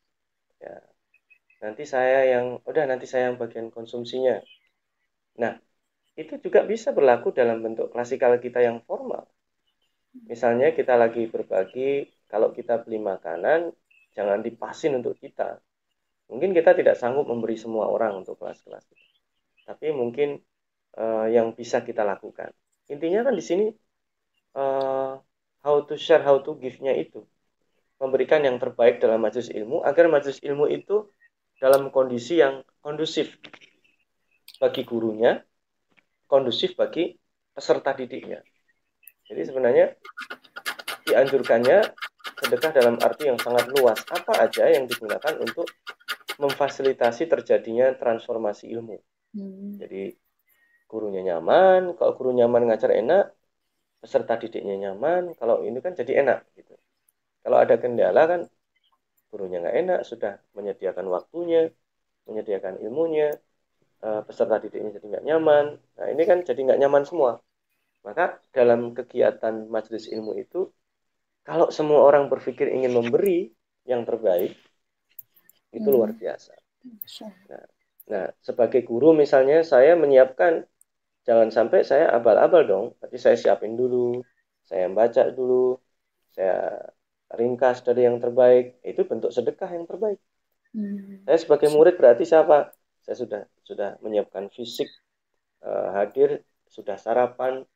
Ya, 0.59 0.83
nanti 1.63 1.83
saya 1.87 2.19
yang 2.39 2.47
udah 2.63 2.85
nanti 2.87 3.07
saya 3.11 3.31
yang 3.31 3.37
bagian 3.43 3.69
konsumsinya 3.75 4.39
nah 5.39 5.55
itu 6.19 6.35
juga 6.43 6.67
bisa 6.67 6.91
berlaku 6.91 7.31
dalam 7.31 7.63
bentuk 7.63 7.95
klasikal 7.95 8.35
kita 8.43 8.59
yang 8.59 8.83
formal 8.83 9.27
Misalnya 10.27 10.75
kita 10.75 10.99
lagi 10.99 11.29
berbagi, 11.31 12.09
kalau 12.27 12.51
kita 12.51 12.81
beli 12.83 12.99
makanan, 12.99 13.71
jangan 14.17 14.41
dipasin 14.43 14.99
untuk 14.99 15.15
kita. 15.21 15.61
Mungkin 16.33 16.57
kita 16.57 16.75
tidak 16.75 16.99
sanggup 16.99 17.29
memberi 17.29 17.55
semua 17.55 17.87
orang 17.87 18.25
untuk 18.25 18.41
kelas-kelas. 18.41 18.83
Tapi 19.69 19.93
mungkin 19.95 20.41
uh, 20.99 21.29
yang 21.29 21.55
bisa 21.55 21.85
kita 21.85 22.03
lakukan. 22.03 22.51
Intinya 22.89 23.21
kan 23.31 23.37
di 23.37 23.45
sini 23.45 23.65
how 25.79 25.87
to 25.87 25.95
share, 25.95 26.27
how 26.27 26.43
to 26.43 26.59
give-nya 26.59 26.91
itu. 26.99 27.23
Memberikan 28.03 28.43
yang 28.43 28.59
terbaik 28.59 28.99
dalam 28.99 29.23
majelis 29.23 29.47
ilmu 29.55 29.87
agar 29.87 30.11
majelis 30.11 30.43
ilmu 30.43 30.67
itu 30.67 31.07
dalam 31.63 31.95
kondisi 31.95 32.43
yang 32.43 32.67
kondusif 32.83 33.39
bagi 34.59 34.83
gurunya, 34.83 35.39
kondusif 36.27 36.75
bagi 36.75 37.15
peserta 37.55 37.95
didiknya. 37.95 38.43
Jadi 39.31 39.43
sebenarnya 39.47 39.95
dianjurkannya 41.07 41.79
sedekah 42.43 42.71
dalam 42.75 42.99
arti 42.99 43.31
yang 43.31 43.39
sangat 43.39 43.71
luas. 43.71 44.03
Apa 44.11 44.51
aja 44.51 44.67
yang 44.67 44.91
digunakan 44.91 45.39
untuk 45.39 45.71
memfasilitasi 46.43 47.31
terjadinya 47.31 47.95
transformasi 47.99 48.67
ilmu. 48.75 48.99
Hmm. 49.35 49.79
Jadi 49.79 50.15
gurunya 50.91 51.35
nyaman, 51.35 51.95
kalau 51.95 52.15
guru 52.19 52.31
nyaman 52.35 52.67
ngajar 52.71 52.95
enak, 52.95 53.38
peserta 53.99 54.39
didiknya 54.39 54.75
nyaman, 54.89 55.35
kalau 55.39 55.67
ini 55.67 55.79
kan 55.85 55.93
jadi 55.95 56.23
enak 56.23 56.39
gitu. 56.55 56.75
Kalau 57.43 57.59
ada 57.59 57.75
kendala 57.79 58.23
kan 58.31 58.41
gurunya 59.29 59.61
nggak 59.61 59.77
enak, 59.83 60.01
sudah 60.07 60.41
menyediakan 60.57 61.07
waktunya, 61.11 61.69
menyediakan 62.25 62.81
ilmunya, 62.81 63.35
eh, 64.05 64.23
peserta 64.25 64.63
didiknya 64.63 64.97
jadi 64.97 65.07
nggak 65.19 65.25
nyaman. 65.27 65.65
Nah 65.99 66.07
ini 66.09 66.23
kan 66.25 66.39
jadi 66.47 66.61
nggak 66.67 66.81
nyaman 66.81 67.05
semua. 67.05 67.33
Maka 68.07 68.39
dalam 68.55 68.95
kegiatan 68.95 69.67
majelis 69.69 70.07
ilmu 70.09 70.39
itu, 70.39 70.71
kalau 71.43 71.69
semua 71.75 72.05
orang 72.07 72.31
berpikir 72.31 72.71
ingin 72.71 72.95
memberi 72.95 73.51
yang 73.89 74.05
terbaik, 74.07 74.55
itu 75.73 75.89
luar 75.89 76.15
hmm. 76.15 76.21
biasa. 76.21 76.53
Nah, 77.49 77.65
nah, 78.09 78.27
sebagai 78.41 78.81
guru 78.87 79.13
misalnya 79.13 79.61
saya 79.65 79.97
menyiapkan, 79.99 80.65
jangan 81.29 81.53
sampai 81.53 81.85
saya 81.85 82.09
abal-abal 82.17 82.65
dong, 82.65 82.87
tapi 82.97 83.21
saya 83.21 83.37
siapin 83.37 83.77
dulu, 83.77 84.25
saya 84.65 84.89
baca 84.89 85.29
dulu, 85.29 85.77
saya 86.33 86.89
ringkas 87.37 87.85
dari 87.85 88.09
yang 88.09 88.17
terbaik, 88.17 88.81
itu 88.81 89.05
bentuk 89.05 89.29
sedekah 89.29 89.69
yang 89.69 89.85
terbaik. 89.85 90.17
Hmm. 90.73 91.29
Saya 91.29 91.37
sebagai 91.37 91.69
murid 91.77 92.01
berarti 92.01 92.25
siapa? 92.25 92.73
Saya 93.05 93.17
sudah 93.21 93.43
sudah 93.61 94.01
menyiapkan 94.01 94.49
fisik 94.49 94.89
uh, 95.61 95.93
hadir, 95.93 96.41
sudah 96.73 96.97
sarapan, 96.97 97.69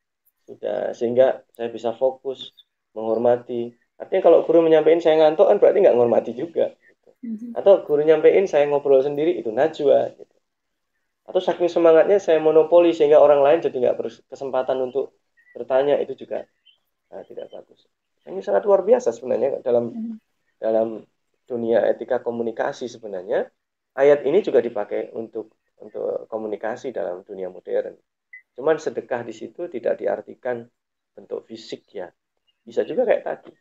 sudah 0.48 0.96
sehingga 0.96 1.44
saya 1.52 1.68
bisa 1.68 1.92
fokus 1.94 2.50
menghormati 2.92 3.72
artinya 3.96 4.22
kalau 4.26 4.38
guru 4.42 4.66
menyampaikan 4.66 4.98
saya 4.98 5.16
ngantuk 5.22 5.46
kan 5.46 5.56
berarti 5.62 5.78
nggak 5.86 5.94
menghormati 5.94 6.32
juga 6.34 6.74
gitu. 6.74 7.10
mm-hmm. 7.22 7.50
atau 7.58 7.86
guru 7.86 8.02
nyampein 8.02 8.50
saya 8.50 8.66
ngobrol 8.66 8.98
sendiri 8.98 9.38
itu 9.38 9.54
najwa 9.54 10.10
gitu. 10.18 10.31
Atau 11.22 11.38
saking 11.38 11.70
semangatnya 11.70 12.18
saya 12.18 12.42
monopoli 12.42 12.90
sehingga 12.90 13.22
orang 13.22 13.40
lain 13.40 13.58
jadi 13.62 13.76
nggak 13.78 13.96
berkesempatan 13.98 14.78
untuk 14.82 15.14
bertanya 15.54 15.98
itu 16.02 16.18
juga 16.18 16.42
nah, 17.10 17.22
tidak 17.22 17.50
bagus 17.52 17.86
ini 18.26 18.42
sangat 18.42 18.66
luar 18.66 18.82
biasa 18.82 19.14
sebenarnya 19.14 19.62
dalam 19.62 19.90
mm-hmm. 19.90 20.14
dalam 20.58 20.88
dunia 21.46 21.86
etika 21.90 22.22
komunikasi 22.22 22.90
sebenarnya 22.90 23.50
ayat 23.94 24.26
ini 24.26 24.42
juga 24.42 24.58
dipakai 24.58 25.14
untuk 25.14 25.54
untuk 25.82 26.30
komunikasi 26.30 26.94
dalam 26.94 27.26
dunia 27.26 27.50
modern 27.50 27.98
Cuman 28.52 28.76
sedekah 28.76 29.24
di 29.24 29.32
situ 29.32 29.68
tidak 29.68 30.00
diartikan 30.00 30.64
bentuk 31.16 31.44
fisik 31.48 31.88
ya. 31.92 32.12
Bisa 32.62 32.84
juga 32.84 33.08
kayak 33.08 33.24
tadi. 33.24 33.52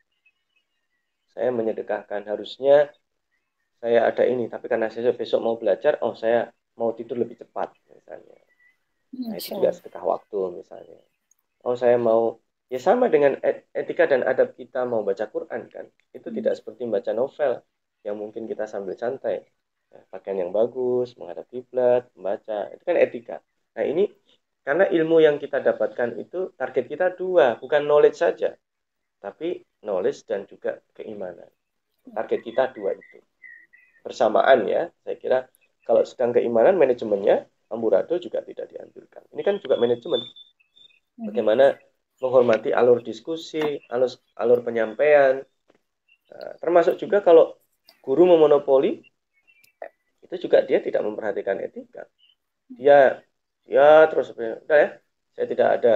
Saya 1.32 1.50
menyedekahkan 1.56 2.28
harusnya 2.28 2.92
saya 3.80 4.12
ada 4.12 4.28
ini, 4.28 4.52
tapi 4.52 4.68
karena 4.68 4.92
saya 4.92 5.16
besok 5.16 5.42
mau 5.42 5.56
belajar, 5.58 5.98
oh 6.06 6.14
saya 6.14 6.52
mau 6.82 6.98
tidur 6.98 7.22
lebih 7.22 7.38
cepat 7.38 7.78
misalnya. 7.94 8.42
Nah, 9.22 9.38
itu 9.38 9.54
juga 9.54 9.70
sedekah 9.70 10.02
waktu 10.02 10.40
misalnya. 10.58 10.98
Oh 11.62 11.78
saya 11.78 12.02
mau 12.02 12.42
ya 12.74 12.82
sama 12.82 13.06
dengan 13.14 13.38
etika 13.78 14.10
dan 14.10 14.26
adab 14.26 14.58
kita 14.58 14.82
mau 14.90 15.06
baca 15.06 15.30
Quran 15.30 15.70
kan. 15.70 15.86
Itu 16.10 16.34
hmm. 16.34 16.38
tidak 16.42 16.54
seperti 16.58 16.90
membaca 16.90 17.14
novel 17.14 17.62
yang 18.02 18.18
mungkin 18.18 18.50
kita 18.50 18.66
sambil 18.66 18.98
santai. 18.98 19.46
Nah, 19.94 20.02
pakaian 20.10 20.48
yang 20.48 20.52
bagus, 20.56 21.14
menghadap 21.20 21.46
kiblat, 21.54 22.10
membaca, 22.18 22.74
itu 22.74 22.82
kan 22.82 22.98
etika. 22.98 23.38
Nah 23.78 23.84
ini 23.86 24.10
karena 24.66 24.90
ilmu 24.90 25.22
yang 25.22 25.38
kita 25.38 25.62
dapatkan 25.62 26.18
itu 26.18 26.56
target 26.58 26.86
kita 26.90 27.14
dua, 27.14 27.62
bukan 27.62 27.86
knowledge 27.86 28.18
saja, 28.18 28.58
tapi 29.22 29.62
knowledge 29.86 30.26
dan 30.26 30.50
juga 30.50 30.82
keimanan. 30.98 31.50
Target 32.08 32.42
kita 32.42 32.64
dua 32.74 32.98
itu. 32.98 33.20
Bersamaan 34.02 34.66
ya, 34.66 34.90
saya 35.06 35.18
kira 35.20 35.40
kalau 35.88 36.02
sedang 36.06 36.32
keimanan 36.36 36.78
manajemennya 36.78 37.50
amburadul 37.72 38.20
juga 38.20 38.44
tidak 38.44 38.70
dianjurkan. 38.70 39.22
Ini 39.34 39.42
kan 39.42 39.56
juga 39.64 39.76
manajemen. 39.80 40.22
Bagaimana 41.22 41.76
menghormati 42.22 42.70
alur 42.74 43.02
diskusi, 43.02 43.62
alur, 43.90 44.12
alur 44.38 44.60
penyampaian. 44.62 45.42
Nah, 46.32 46.52
termasuk 46.62 47.02
juga 47.02 47.24
kalau 47.26 47.58
guru 48.06 48.30
memonopoli, 48.30 49.02
itu 50.22 50.36
juga 50.48 50.64
dia 50.64 50.80
tidak 50.80 51.02
memperhatikan 51.04 51.58
etika. 51.60 52.06
Dia 52.72 53.20
ya 53.68 54.08
terus 54.10 54.34
udah 54.34 54.78
ya 54.78 54.90
saya 55.36 55.46
tidak 55.48 55.68
ada 55.80 55.94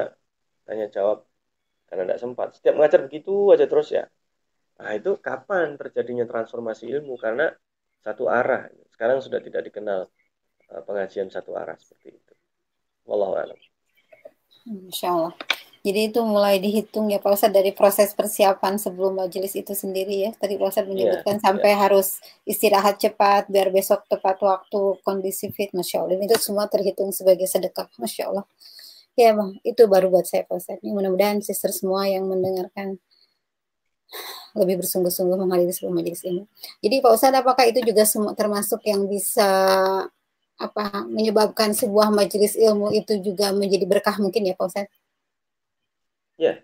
tanya 0.66 0.88
jawab 0.90 1.26
karena 1.90 2.02
tidak 2.10 2.20
sempat 2.22 2.48
setiap 2.58 2.74
mengajar 2.78 3.00
begitu 3.06 3.34
aja 3.54 3.66
terus 3.66 3.90
ya 3.94 4.06
nah 4.76 4.92
itu 4.92 5.16
kapan 5.20 5.80
terjadinya 5.80 6.26
transformasi 6.28 6.92
ilmu 6.92 7.16
karena 7.16 7.52
satu 8.02 8.28
arah 8.28 8.72
sekarang 8.92 9.22
sudah 9.22 9.40
tidak 9.40 9.68
dikenal 9.72 10.08
uh, 10.72 10.82
pengajian 10.84 11.30
satu 11.30 11.54
arah 11.56 11.78
seperti 11.78 12.18
itu 12.18 12.34
wallahu 13.06 13.38
a'lam 13.38 13.60
Insya 14.66 15.14
Allah. 15.14 15.34
Jadi 15.86 16.10
itu 16.10 16.18
mulai 16.26 16.58
dihitung 16.58 17.14
ya 17.14 17.22
Pak 17.22 17.38
Ustadz 17.38 17.54
dari 17.54 17.70
proses 17.70 18.10
persiapan 18.18 18.82
sebelum 18.82 19.22
majelis 19.22 19.54
itu 19.54 19.78
sendiri 19.78 20.26
ya. 20.26 20.32
Tadi 20.34 20.58
Pak 20.58 20.74
Ustadz 20.74 20.90
iya, 20.90 20.94
menyebutkan 20.98 21.38
yeah, 21.38 21.46
sampai 21.46 21.72
yeah. 21.78 21.82
harus 21.86 22.08
istirahat 22.42 22.98
cepat 22.98 23.46
biar 23.54 23.70
besok 23.70 24.02
tepat 24.10 24.42
waktu 24.42 24.82
kondisi 25.06 25.54
fit. 25.54 25.70
Masya 25.78 26.02
Allah. 26.02 26.18
Itu 26.18 26.42
semua 26.42 26.66
terhitung 26.66 27.14
sebagai 27.14 27.46
sedekah. 27.46 27.86
Masya 28.02 28.34
Allah. 28.34 28.46
Ya 29.14 29.38
Bang, 29.38 29.62
itu 29.62 29.86
baru 29.86 30.10
buat 30.10 30.26
saya 30.26 30.42
Pak 30.50 30.58
Ustadz. 30.58 30.82
Mudah-mudahan 30.82 31.46
sister 31.46 31.70
semua 31.70 32.10
yang 32.10 32.26
mendengarkan 32.26 32.98
lebih 34.56 34.82
bersungguh-sungguh 34.84 35.36
menghadiri 35.36 35.74
sebuah 35.76 35.94
majelis 35.94 36.22
ini. 36.24 36.48
Jadi 36.80 36.96
Pak 37.04 37.12
Ustadz 37.12 37.40
apakah 37.44 37.66
itu 37.68 37.80
juga 37.84 38.04
termasuk 38.34 38.82
yang 38.88 39.06
bisa 39.06 39.50
apa 40.56 41.04
menyebabkan 41.12 41.76
sebuah 41.76 42.16
majelis 42.16 42.56
ilmu 42.56 42.96
itu 42.96 43.20
juga 43.20 43.52
menjadi 43.52 43.84
berkah 43.84 44.16
mungkin 44.20 44.48
ya 44.48 44.56
Pak 44.56 44.68
Ustadz? 44.72 44.96
Ya, 46.36 46.64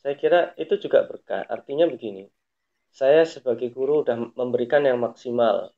saya 0.00 0.16
kira 0.16 0.52
itu 0.56 0.76
juga 0.80 1.04
berkah. 1.04 1.44
Artinya 1.48 1.84
begini, 1.88 2.28
saya 2.92 3.24
sebagai 3.28 3.68
guru 3.72 4.04
sudah 4.04 4.16
memberikan 4.36 4.84
yang 4.84 5.00
maksimal. 5.00 5.72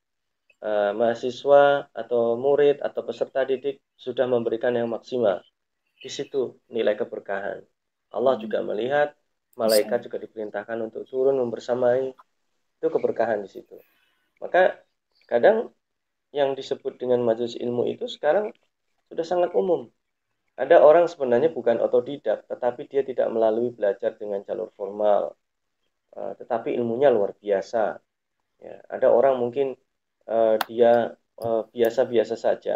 Uh, 0.63 0.95
mahasiswa 0.95 1.91
atau 1.91 2.39
murid 2.39 2.79
atau 2.87 3.03
peserta 3.03 3.43
didik 3.43 3.83
sudah 3.99 4.31
memberikan 4.31 4.71
yang 4.71 4.87
maksimal. 4.87 5.43
Di 5.99 6.07
situ 6.07 6.55
nilai 6.71 6.95
keberkahan. 6.95 7.67
Allah 8.15 8.35
juga 8.39 8.63
hmm. 8.63 8.67
melihat, 8.71 9.09
malaikat 9.59 10.09
juga 10.09 10.19
diperintahkan 10.23 10.79
untuk 10.81 11.05
turun 11.09 11.37
membersamai. 11.39 12.13
Itu 12.79 12.91
keberkahan 12.91 13.45
di 13.45 13.51
situ. 13.51 13.79
Maka 14.43 14.81
kadang 15.31 15.71
yang 16.35 16.57
disebut 16.59 16.99
dengan 16.99 17.23
majelis 17.23 17.55
ilmu 17.55 17.87
itu 17.87 18.09
sekarang 18.09 18.51
sudah 19.13 19.23
sangat 19.23 19.53
umum 19.53 19.93
ada 20.53 20.85
orang 20.85 21.09
sebenarnya 21.09 21.49
bukan 21.49 21.81
otodidak, 21.81 22.45
tetapi 22.45 22.85
dia 22.85 23.01
tidak 23.01 23.33
melalui 23.33 23.73
belajar 23.73 24.13
dengan 24.21 24.45
jalur 24.45 24.69
formal, 24.77 25.33
uh, 26.13 26.33
tetapi 26.37 26.77
ilmunya 26.77 27.09
luar 27.09 27.33
biasa. 27.41 27.97
Ya, 28.63 28.77
ada 28.87 29.09
orang 29.09 29.43
mungkin 29.43 29.75
uh, 30.31 30.55
dia 30.71 31.19
eh, 31.43 31.63
biasa-biasa 31.75 32.39
uh, 32.39 32.43
saja, 32.47 32.75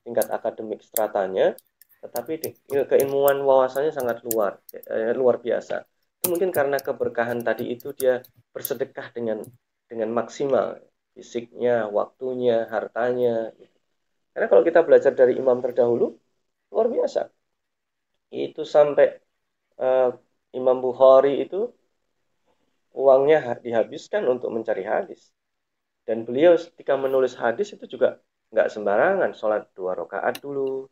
tingkat 0.00 0.32
akademik 0.32 0.80
stratanya, 0.80 1.52
tetapi 2.00 2.56
keilmuan 2.88 3.44
wawasannya 3.44 3.92
sangat 3.92 4.24
luar 4.24 4.56
luar 5.12 5.36
biasa. 5.42 5.84
Mungkin 6.30 6.50
karena 6.50 6.78
keberkahan 6.82 7.40
tadi 7.46 7.64
itu 7.74 7.94
dia 7.94 8.22
bersedekah 8.54 9.06
dengan 9.16 9.38
dengan 9.90 10.10
maksimal. 10.18 10.82
Fisiknya, 11.16 11.88
waktunya, 11.88 12.68
hartanya. 12.68 13.54
Karena 14.32 14.46
kalau 14.52 14.62
kita 14.68 14.84
belajar 14.84 15.12
dari 15.16 15.32
imam 15.40 15.58
terdahulu, 15.64 16.12
luar 16.72 16.86
biasa. 16.92 17.32
Itu 18.28 18.68
sampai 18.68 19.06
uh, 19.80 20.12
Imam 20.52 20.78
Bukhari 20.84 21.40
itu 21.44 21.72
uangnya 22.92 23.60
dihabiskan 23.64 24.28
untuk 24.28 24.52
mencari 24.52 24.84
hadis. 24.84 25.32
Dan 26.06 26.28
beliau 26.28 26.56
ketika 26.56 26.94
menulis 27.00 27.34
hadis 27.36 27.72
itu 27.76 27.84
juga 27.88 28.20
nggak 28.52 28.68
sembarangan 28.72 29.30
sholat 29.32 29.62
dua 29.72 29.92
rakaat 29.96 30.40
dulu. 30.44 30.84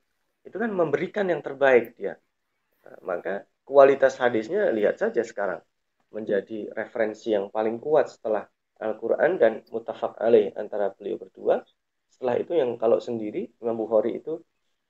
Itu 0.45 0.57
kan 0.57 0.71
memberikan 0.73 1.29
yang 1.33 1.41
terbaik 1.41 1.97
dia. 1.97 2.17
Nah, 2.85 2.97
maka 3.01 3.45
kualitas 3.65 4.21
hadisnya 4.21 4.71
lihat 4.71 5.01
saja 5.01 5.25
sekarang 5.25 5.61
menjadi 6.13 6.71
referensi 6.77 7.35
yang 7.35 7.51
paling 7.51 7.83
kuat 7.83 8.13
setelah 8.13 8.47
Al-Quran 8.79 9.41
dan 9.41 9.65
mutafak 9.73 10.15
alaih 10.21 10.55
antara 10.55 10.93
beliau 10.95 11.19
berdua. 11.19 11.65
Setelah 12.13 12.39
itu 12.39 12.55
yang 12.55 12.79
kalau 12.79 13.03
sendiri 13.03 13.51
Imam 13.59 13.75
Bukhari 13.75 14.23
itu 14.23 14.39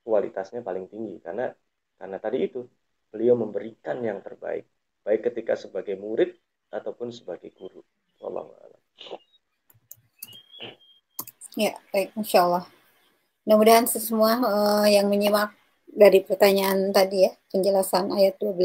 kualitasnya 0.04 0.60
paling 0.60 0.90
tinggi 0.92 1.16
karena 1.24 1.48
karena 1.96 2.18
tadi 2.20 2.44
itu 2.44 2.68
beliau 3.08 3.38
memberikan 3.38 4.04
yang 4.04 4.20
terbaik 4.20 4.68
baik 5.04 5.20
ketika 5.30 5.54
sebagai 5.54 5.94
murid 6.00 6.34
ataupun 6.72 7.12
sebagai 7.12 7.52
guru. 7.54 7.84
Wallahu 8.18 8.56
a'lam. 8.56 8.82
Ya, 11.54 11.76
baik, 11.94 12.10
Masya 12.18 12.40
Allah. 12.42 12.64
Mudah-mudahan 13.44 13.86
semua 13.86 14.40
uh, 14.42 14.88
yang 14.88 15.06
menyimak 15.06 15.52
dari 15.94 16.26
pertanyaan 16.26 16.90
tadi 16.90 17.22
ya, 17.22 17.32
penjelasan 17.54 18.10
ayat 18.10 18.34
12 18.42 18.58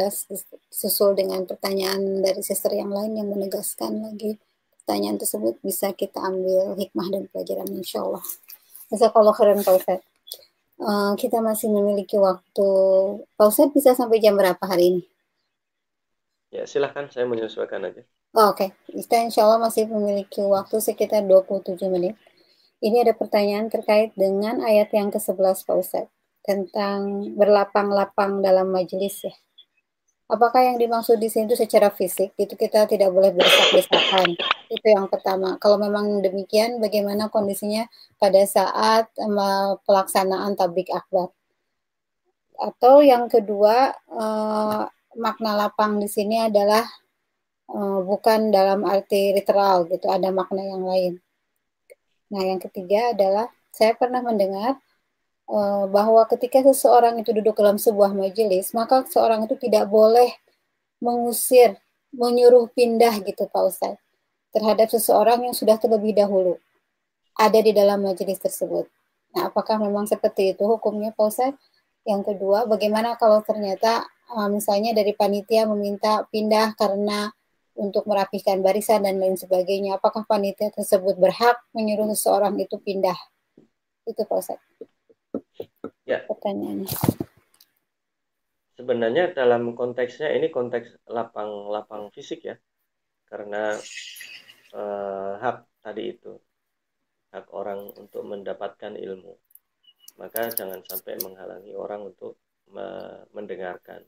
susul 0.74 1.14
dengan 1.14 1.46
pertanyaan 1.46 2.26
dari 2.26 2.42
sister 2.42 2.74
yang 2.74 2.90
lain 2.90 3.22
yang 3.22 3.30
menegaskan 3.30 4.02
lagi 4.02 4.42
pertanyaan 4.82 5.22
tersebut 5.22 5.62
bisa 5.62 5.94
kita 5.94 6.18
ambil 6.18 6.74
hikmah 6.74 7.14
dan 7.14 7.30
pelajaran 7.30 7.70
insya 7.78 8.02
Allah. 8.02 8.26
kalau 9.14 9.30
keren 9.38 9.62
Pak. 9.62 10.02
Uh, 10.80 11.14
kita 11.14 11.44
masih 11.46 11.70
memiliki 11.70 12.18
waktu. 12.18 12.68
Pak 13.38 13.46
Ustadz 13.46 13.76
bisa 13.78 13.94
sampai 13.94 14.18
jam 14.18 14.34
berapa 14.34 14.64
hari 14.66 14.98
ini? 14.98 15.02
Ya 16.50 16.66
silahkan 16.66 17.06
saya 17.14 17.30
menyesuaikan 17.30 17.86
aja. 17.86 18.02
Oh, 18.34 18.50
Oke, 18.50 18.74
okay. 18.74 18.98
kita 18.98 19.30
insya 19.30 19.46
Allah 19.46 19.62
masih 19.62 19.86
memiliki 19.86 20.42
waktu 20.42 20.82
sekitar 20.82 21.22
27 21.22 21.78
menit. 21.94 22.18
Ini 22.82 23.06
ada 23.06 23.14
pertanyaan 23.14 23.70
terkait 23.70 24.18
dengan 24.18 24.66
ayat 24.66 24.90
yang 24.90 25.14
ke-11 25.14 25.70
Pak 25.70 25.76
Ustadz, 25.78 26.14
tentang 26.50 27.30
berlapang-lapang 27.38 28.42
dalam 28.42 28.74
majelis 28.74 29.22
ya. 29.22 29.34
Apakah 30.30 30.62
yang 30.62 30.78
dimaksud 30.78 31.18
di 31.18 31.30
sini 31.30 31.50
itu 31.50 31.58
secara 31.58 31.90
fisik, 31.90 32.34
itu 32.38 32.54
kita 32.54 32.86
tidak 32.86 33.10
boleh 33.10 33.34
berdesak-desakan. 33.34 34.38
Itu 34.70 34.88
yang 34.94 35.10
pertama. 35.10 35.58
Kalau 35.58 35.82
memang 35.82 36.22
demikian, 36.22 36.78
bagaimana 36.78 37.34
kondisinya 37.34 37.90
pada 38.22 38.46
saat 38.46 39.10
um, 39.18 39.38
pelaksanaan 39.90 40.54
tablik 40.54 40.90
akbar? 40.94 41.34
Atau 42.62 43.02
yang 43.02 43.26
kedua, 43.26 43.98
uh, 44.06 44.86
makna 45.18 45.66
lapang 45.66 45.98
di 45.98 46.06
sini 46.06 46.46
adalah 46.46 46.86
uh, 47.74 48.06
bukan 48.06 48.54
dalam 48.54 48.86
arti 48.86 49.34
literal 49.34 49.90
gitu, 49.90 50.14
ada 50.14 50.30
makna 50.30 50.62
yang 50.62 50.86
lain. 50.86 51.14
Nah, 52.30 52.46
yang 52.46 52.62
ketiga 52.62 53.18
adalah 53.18 53.50
saya 53.74 53.98
pernah 53.98 54.22
mendengar 54.22 54.78
bahwa 55.90 56.30
ketika 56.30 56.62
seseorang 56.62 57.18
itu 57.18 57.34
duduk 57.34 57.58
dalam 57.58 57.82
sebuah 57.82 58.14
majelis, 58.14 58.70
maka 58.78 59.02
seorang 59.10 59.50
itu 59.50 59.58
tidak 59.58 59.90
boleh 59.90 60.30
mengusir, 61.02 61.82
menyuruh 62.14 62.70
pindah 62.70 63.18
gitu 63.26 63.50
Pak 63.50 63.64
Ustaz, 63.66 63.98
terhadap 64.54 64.94
seseorang 64.94 65.50
yang 65.50 65.56
sudah 65.58 65.82
terlebih 65.82 66.14
dahulu 66.14 66.62
ada 67.34 67.60
di 67.66 67.74
dalam 67.74 68.06
majelis 68.06 68.38
tersebut. 68.38 68.86
Nah, 69.34 69.50
apakah 69.50 69.82
memang 69.82 70.06
seperti 70.06 70.54
itu 70.54 70.70
hukumnya 70.70 71.16
Pak 71.18 71.26
Ustaz? 71.26 71.54
Yang 72.06 72.34
kedua, 72.34 72.70
bagaimana 72.70 73.18
kalau 73.18 73.42
ternyata 73.42 74.06
uh, 74.34 74.50
misalnya 74.52 74.94
dari 74.94 75.18
panitia 75.18 75.66
meminta 75.66 76.26
pindah 76.30 76.78
karena 76.78 77.34
untuk 77.80 78.04
merapikan 78.12 78.60
barisan 78.60 79.08
dan 79.08 79.18
lain 79.18 79.40
sebagainya. 79.40 79.96
Apakah 79.98 80.28
panitia 80.28 80.68
tersebut 80.70 81.16
berhak 81.16 81.56
menyuruh 81.72 82.12
seseorang 82.12 82.60
itu 82.60 82.76
pindah? 82.76 83.16
Itu 84.04 84.28
Pak 84.28 84.38
Ustaz. 84.38 84.60
Ya. 86.10 86.26
Pertanyaannya. 86.26 86.90
Sebenarnya 88.74 89.24
dalam 89.38 89.78
konteksnya 89.78 90.34
ini 90.34 90.50
konteks 90.50 91.06
lapang-lapang 91.06 92.10
fisik 92.10 92.50
ya. 92.50 92.58
Karena 93.30 93.78
eh, 94.74 95.32
hak 95.38 95.86
tadi 95.86 96.04
itu. 96.10 96.34
Hak 97.30 97.54
orang 97.54 97.94
untuk 97.94 98.26
mendapatkan 98.26 98.98
ilmu. 98.98 99.38
Maka 100.18 100.50
jangan 100.50 100.82
sampai 100.82 101.22
menghalangi 101.22 101.78
orang 101.78 102.10
untuk 102.10 102.42
mendengarkan. 103.34 104.02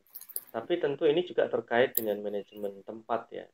Tapi 0.50 0.82
tentu 0.82 1.06
ini 1.06 1.22
juga 1.22 1.48
terkait 1.48 1.94
dengan 1.94 2.18
manajemen 2.22 2.82
tempat 2.82 3.30
ya. 3.30 3.46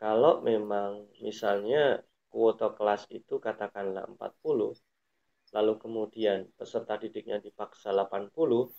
Kalau 0.00 0.40
memang 0.40 1.08
misalnya 1.20 2.00
kuota 2.30 2.72
kelas 2.72 3.10
itu 3.10 3.36
katakanlah 3.42 4.06
40, 4.06 4.78
lalu 5.50 5.78
kemudian 5.82 6.46
peserta 6.54 6.94
didiknya 6.98 7.42
dipaksa 7.42 7.90
80, 7.90 8.70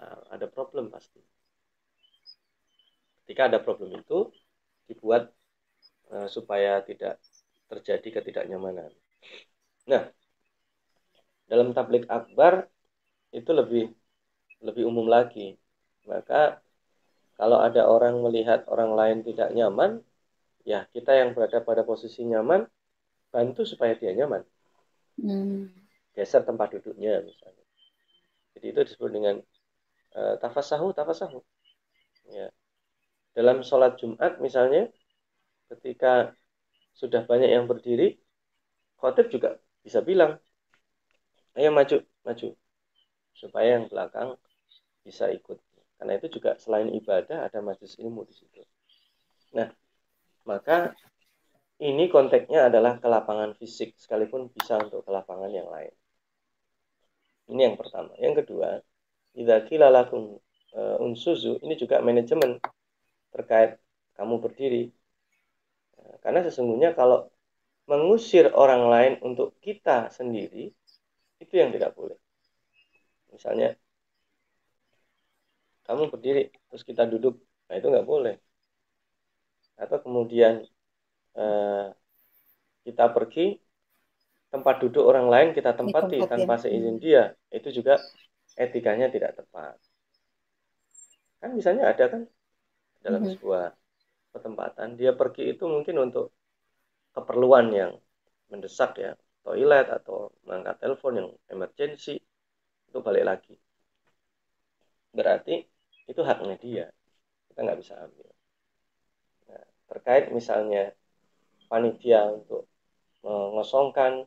nah, 0.00 0.20
ada 0.32 0.46
problem 0.48 0.88
pasti. 0.88 1.20
Ketika 3.24 3.50
ada 3.50 3.58
problem 3.60 4.00
itu, 4.00 4.32
dibuat 4.86 5.28
uh, 6.14 6.28
supaya 6.30 6.80
tidak 6.86 7.18
terjadi 7.66 8.22
ketidaknyamanan. 8.22 8.88
Nah, 9.90 10.06
dalam 11.50 11.74
tablik 11.74 12.06
akbar 12.06 12.70
itu 13.34 13.50
lebih 13.50 13.90
lebih 14.62 14.86
umum 14.86 15.10
lagi. 15.10 15.58
Maka 16.06 16.62
kalau 17.34 17.60
ada 17.60 17.84
orang 17.90 18.22
melihat 18.22 18.64
orang 18.70 18.94
lain 18.94 19.18
tidak 19.26 19.50
nyaman, 19.52 20.00
ya 20.66 20.82
kita 20.90 21.14
yang 21.14 21.30
berada 21.30 21.62
pada 21.62 21.86
posisi 21.86 22.26
nyaman 22.26 22.66
bantu 23.30 23.62
supaya 23.62 23.94
dia 23.94 24.10
nyaman 24.10 24.42
hmm. 25.22 25.85
Geser 26.16 26.42
tempat 26.48 26.72
duduknya 26.72 27.20
misalnya. 27.20 27.64
Jadi 28.56 28.66
itu 28.72 28.80
disebut 28.88 29.10
dengan 29.12 29.36
uh, 30.16 30.34
tafasahu 30.40 30.96
tafasahu 30.96 31.44
ya. 32.32 32.48
Dalam 33.36 33.60
sholat 33.60 34.00
Jumat 34.00 34.40
misalnya 34.40 34.88
ketika 35.68 36.32
sudah 36.96 37.28
banyak 37.28 37.52
yang 37.52 37.68
berdiri 37.68 38.16
khotib 38.96 39.28
juga 39.28 39.60
bisa 39.84 40.00
bilang 40.00 40.40
ayo 41.52 41.68
maju 41.68 42.00
maju 42.24 42.48
supaya 43.36 43.76
yang 43.76 43.92
belakang 43.92 44.40
bisa 45.04 45.28
ikut. 45.28 45.60
Karena 46.00 46.16
itu 46.16 46.40
juga 46.40 46.56
selain 46.56 46.88
ibadah 46.92 47.44
ada 47.44 47.60
majlis 47.60 48.00
ilmu 48.00 48.24
di 48.24 48.32
situ. 48.32 48.64
Nah 49.52 49.68
maka 50.48 50.96
ini 51.76 52.08
konteksnya 52.08 52.72
adalah 52.72 52.96
kelapangan 52.96 53.52
fisik 53.52 54.00
sekalipun 54.00 54.48
bisa 54.48 54.80
untuk 54.80 55.04
kelapangan 55.04 55.52
yang 55.52 55.68
lain. 55.68 55.92
Ini 57.46 57.60
yang 57.72 57.76
pertama. 57.78 58.12
Yang 58.18 58.44
kedua, 58.44 58.82
idza 59.38 59.56
qila 59.68 59.88
lakum 59.92 60.38
uh, 60.74 60.96
unsuzu 61.04 61.62
ini 61.62 61.74
juga 61.78 62.02
manajemen 62.02 62.58
terkait 63.30 63.78
kamu 64.18 64.34
berdiri. 64.42 64.90
Nah, 66.00 66.16
karena 66.24 66.40
sesungguhnya 66.46 66.96
kalau 66.98 67.30
mengusir 67.86 68.50
orang 68.50 68.82
lain 68.90 69.12
untuk 69.22 69.54
kita 69.62 70.10
sendiri 70.10 70.74
itu 71.38 71.54
yang 71.54 71.70
tidak 71.70 71.94
boleh. 71.94 72.18
Misalnya 73.30 73.76
kamu 75.86 76.10
berdiri 76.10 76.50
terus 76.66 76.82
kita 76.82 77.06
duduk, 77.06 77.38
nah 77.70 77.78
itu 77.78 77.86
nggak 77.86 78.08
boleh 78.08 78.34
atau 79.76 79.98
kemudian 80.00 80.64
eh, 81.36 81.86
kita 82.84 83.04
pergi 83.12 83.60
tempat 84.56 84.80
duduk 84.80 85.04
orang 85.04 85.28
lain 85.28 85.48
kita 85.52 85.76
tempati 85.76 86.24
tanpa 86.24 86.56
seizin 86.56 86.96
dia 86.96 87.36
itu 87.52 87.68
juga 87.68 88.00
etikanya 88.56 89.12
tidak 89.12 89.36
tepat. 89.36 89.76
Kan 91.36 91.52
misalnya 91.52 91.92
ada 91.92 92.04
kan 92.08 92.22
dalam 93.04 93.20
mm 93.20 93.28
-hmm. 93.28 93.36
sebuah 93.36 93.64
pertempatan 94.32 94.96
dia 94.96 95.12
pergi 95.12 95.52
itu 95.52 95.68
mungkin 95.68 96.08
untuk 96.08 96.32
keperluan 97.12 97.68
yang 97.72 97.92
mendesak 98.48 98.96
ya 98.96 99.12
toilet 99.44 99.88
atau 99.92 100.32
mengangkat 100.48 100.76
telepon 100.80 101.12
yang 101.20 101.28
emergency 101.52 102.16
itu 102.88 102.98
balik 103.04 103.24
lagi. 103.28 103.54
Berarti 105.12 105.64
itu 106.08 106.20
haknya 106.24 106.56
dia 106.56 106.86
kita 107.52 107.58
nggak 107.60 107.78
bisa 107.80 107.94
ambil. 108.00 108.28
Terkait 109.86 110.34
misalnya 110.34 110.90
panitia 111.70 112.26
untuk 112.34 112.66
mengosongkan 113.22 114.26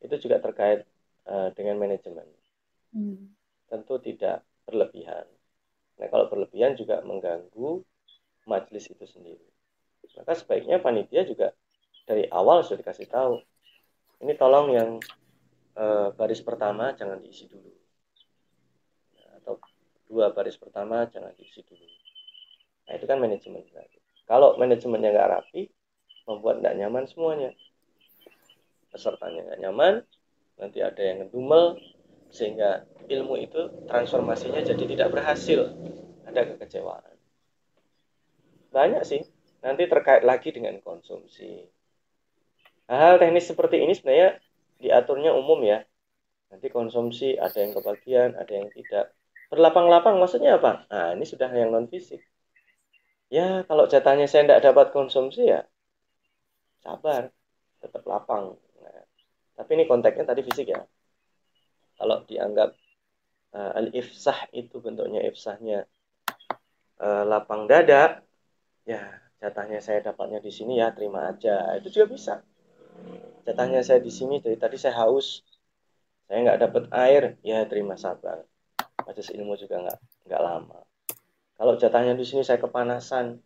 itu 0.00 0.14
juga 0.20 0.42
terkait 0.42 0.84
uh, 1.28 1.50
dengan 1.56 1.80
manajemen. 1.80 2.26
Hmm. 2.92 3.32
Tentu 3.68 3.98
tidak 4.00 4.44
berlebihan. 4.68 5.26
Nah 5.96 6.06
kalau 6.12 6.28
berlebihan 6.28 6.76
juga 6.76 7.00
mengganggu 7.02 7.82
majelis 8.46 8.88
itu 8.92 9.04
sendiri. 9.04 9.46
Maka 10.16 10.32
sebaiknya 10.38 10.80
panitia 10.80 11.26
juga 11.28 11.52
dari 12.06 12.24
awal 12.30 12.62
sudah 12.62 12.80
dikasih 12.80 13.10
tahu. 13.10 13.42
Ini 14.22 14.32
tolong 14.38 14.72
yang 14.72 14.90
uh, 15.76 16.08
baris 16.16 16.40
pertama 16.40 16.94
jangan 16.96 17.20
diisi 17.20 17.44
dulu. 17.50 17.68
Nah, 19.18 19.42
atau 19.42 19.60
dua 20.08 20.32
baris 20.32 20.56
pertama 20.56 21.04
jangan 21.10 21.34
diisi 21.36 21.60
dulu. 21.66 21.84
Nah 22.86 22.92
itu 22.96 23.04
kan 23.04 23.18
manajemen. 23.18 23.66
Kalau 24.26 24.56
manajemennya 24.56 25.10
nggak 25.12 25.30
rapi, 25.36 25.68
membuat 26.26 26.62
nggak 26.64 26.76
nyaman 26.80 27.04
semuanya. 27.10 27.50
Pesertanya 28.96 29.44
nggak 29.44 29.60
nyaman, 29.60 29.94
nanti 30.56 30.80
ada 30.80 30.96
yang 31.04 31.20
ngedumel, 31.20 31.76
sehingga 32.32 32.88
ilmu 33.12 33.36
itu 33.36 33.84
transformasinya 33.84 34.64
jadi 34.64 34.84
tidak 34.88 35.12
berhasil. 35.12 35.76
Ada 36.24 36.56
kekecewaan. 36.56 37.12
banyak 38.72 39.04
sih. 39.04 39.20
Nanti 39.60 39.88
terkait 39.88 40.24
lagi 40.24 40.52
dengan 40.52 40.80
konsumsi. 40.80 41.68
Hal-hal 42.88 43.20
teknis 43.20 43.48
seperti 43.48 43.84
ini 43.84 43.92
sebenarnya 43.92 44.40
diaturnya 44.80 45.32
umum 45.32 45.60
ya. 45.64 45.84
Nanti 46.52 46.72
konsumsi 46.72 47.36
ada 47.36 47.56
yang 47.56 47.72
kebagian, 47.76 48.36
ada 48.36 48.52
yang 48.52 48.68
tidak. 48.72 49.12
Berlapang-lapang 49.52 50.20
maksudnya 50.20 50.56
apa? 50.60 50.84
Nah, 50.92 51.16
ini 51.16 51.24
sudah 51.24 51.48
yang 51.52 51.72
non 51.72 51.88
fisik. 51.88 52.20
Ya, 53.28 53.64
kalau 53.64 53.88
jatahnya 53.88 54.28
saya 54.28 54.44
tidak 54.44 54.72
dapat 54.72 54.86
konsumsi 54.92 55.52
ya 55.52 55.64
sabar, 56.86 57.34
tetap 57.82 58.06
lapang. 58.06 58.54
Tapi 59.56 59.70
ini 59.72 59.84
konteksnya 59.88 60.28
tadi 60.28 60.44
fisik 60.44 60.68
ya. 60.68 60.84
Kalau 61.96 62.28
dianggap 62.28 62.76
uh, 63.56 63.72
al-ifsah 63.80 64.52
itu 64.52 64.76
bentuknya 64.84 65.24
ifsahnya 65.24 65.88
uh, 67.00 67.24
lapang 67.24 67.64
dada, 67.64 68.20
ya 68.84 69.00
jatahnya 69.40 69.80
saya 69.80 70.04
dapatnya 70.04 70.44
di 70.44 70.52
sini 70.52 70.76
ya 70.76 70.92
terima 70.92 71.32
aja. 71.32 71.72
Itu 71.80 71.88
juga 71.88 72.06
bisa. 72.12 72.34
Jatahnya 73.48 73.80
saya 73.80 74.04
di 74.04 74.12
sini 74.12 74.44
dari 74.44 74.60
tadi 74.60 74.76
saya 74.76 75.00
haus, 75.08 75.40
saya 76.28 76.44
nggak 76.44 76.60
dapat 76.68 76.84
air, 76.92 77.22
ya 77.40 77.64
terima 77.64 77.96
sabar. 77.96 78.44
Majelis 79.08 79.32
ilmu 79.32 79.56
juga 79.56 79.80
nggak 79.80 79.98
nggak 80.28 80.42
lama. 80.42 80.78
Kalau 81.56 81.72
jatahnya 81.80 82.12
di 82.12 82.28
sini 82.28 82.44
saya 82.44 82.60
kepanasan, 82.60 83.40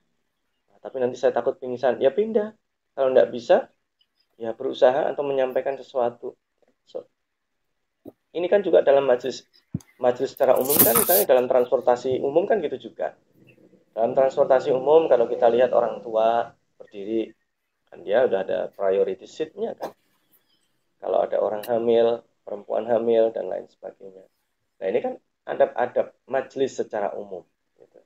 tapi 0.82 0.96
nanti 0.98 1.14
saya 1.20 1.30
takut 1.30 1.54
pingsan, 1.60 2.02
ya 2.02 2.10
pindah. 2.10 2.50
Kalau 2.98 3.14
nggak 3.14 3.30
bisa, 3.30 3.70
ya 4.40 4.56
berusaha 4.56 5.12
atau 5.12 5.20
menyampaikan 5.20 5.76
sesuatu. 5.76 6.32
So, 6.88 7.04
ini 8.32 8.48
kan 8.48 8.64
juga 8.64 8.80
dalam 8.80 9.04
majelis 9.04 9.44
majelis 10.00 10.32
secara 10.32 10.56
umum 10.56 10.72
kan 10.80 10.96
misalnya 10.96 11.28
dalam 11.28 11.44
transportasi 11.44 12.24
umum 12.24 12.48
kan 12.48 12.64
gitu 12.64 12.88
juga. 12.88 13.12
Dalam 13.92 14.16
transportasi 14.16 14.72
umum 14.72 15.12
kalau 15.12 15.28
kita 15.28 15.52
lihat 15.52 15.76
orang 15.76 16.00
tua 16.00 16.56
berdiri 16.80 17.36
kan 17.92 18.00
dia 18.00 18.24
udah 18.24 18.40
ada 18.40 18.58
priority 18.72 19.28
seatnya 19.28 19.76
kan. 19.76 19.92
Kalau 21.00 21.20
ada 21.20 21.36
orang 21.40 21.64
hamil, 21.68 22.24
perempuan 22.44 22.88
hamil 22.88 23.28
dan 23.36 23.44
lain 23.44 23.68
sebagainya. 23.68 24.24
Nah 24.80 24.86
ini 24.88 24.98
kan 25.04 25.14
adab-adab 25.44 26.16
majelis 26.28 26.80
secara 26.80 27.12
umum. 27.12 27.44
Gitu. 27.76 28.00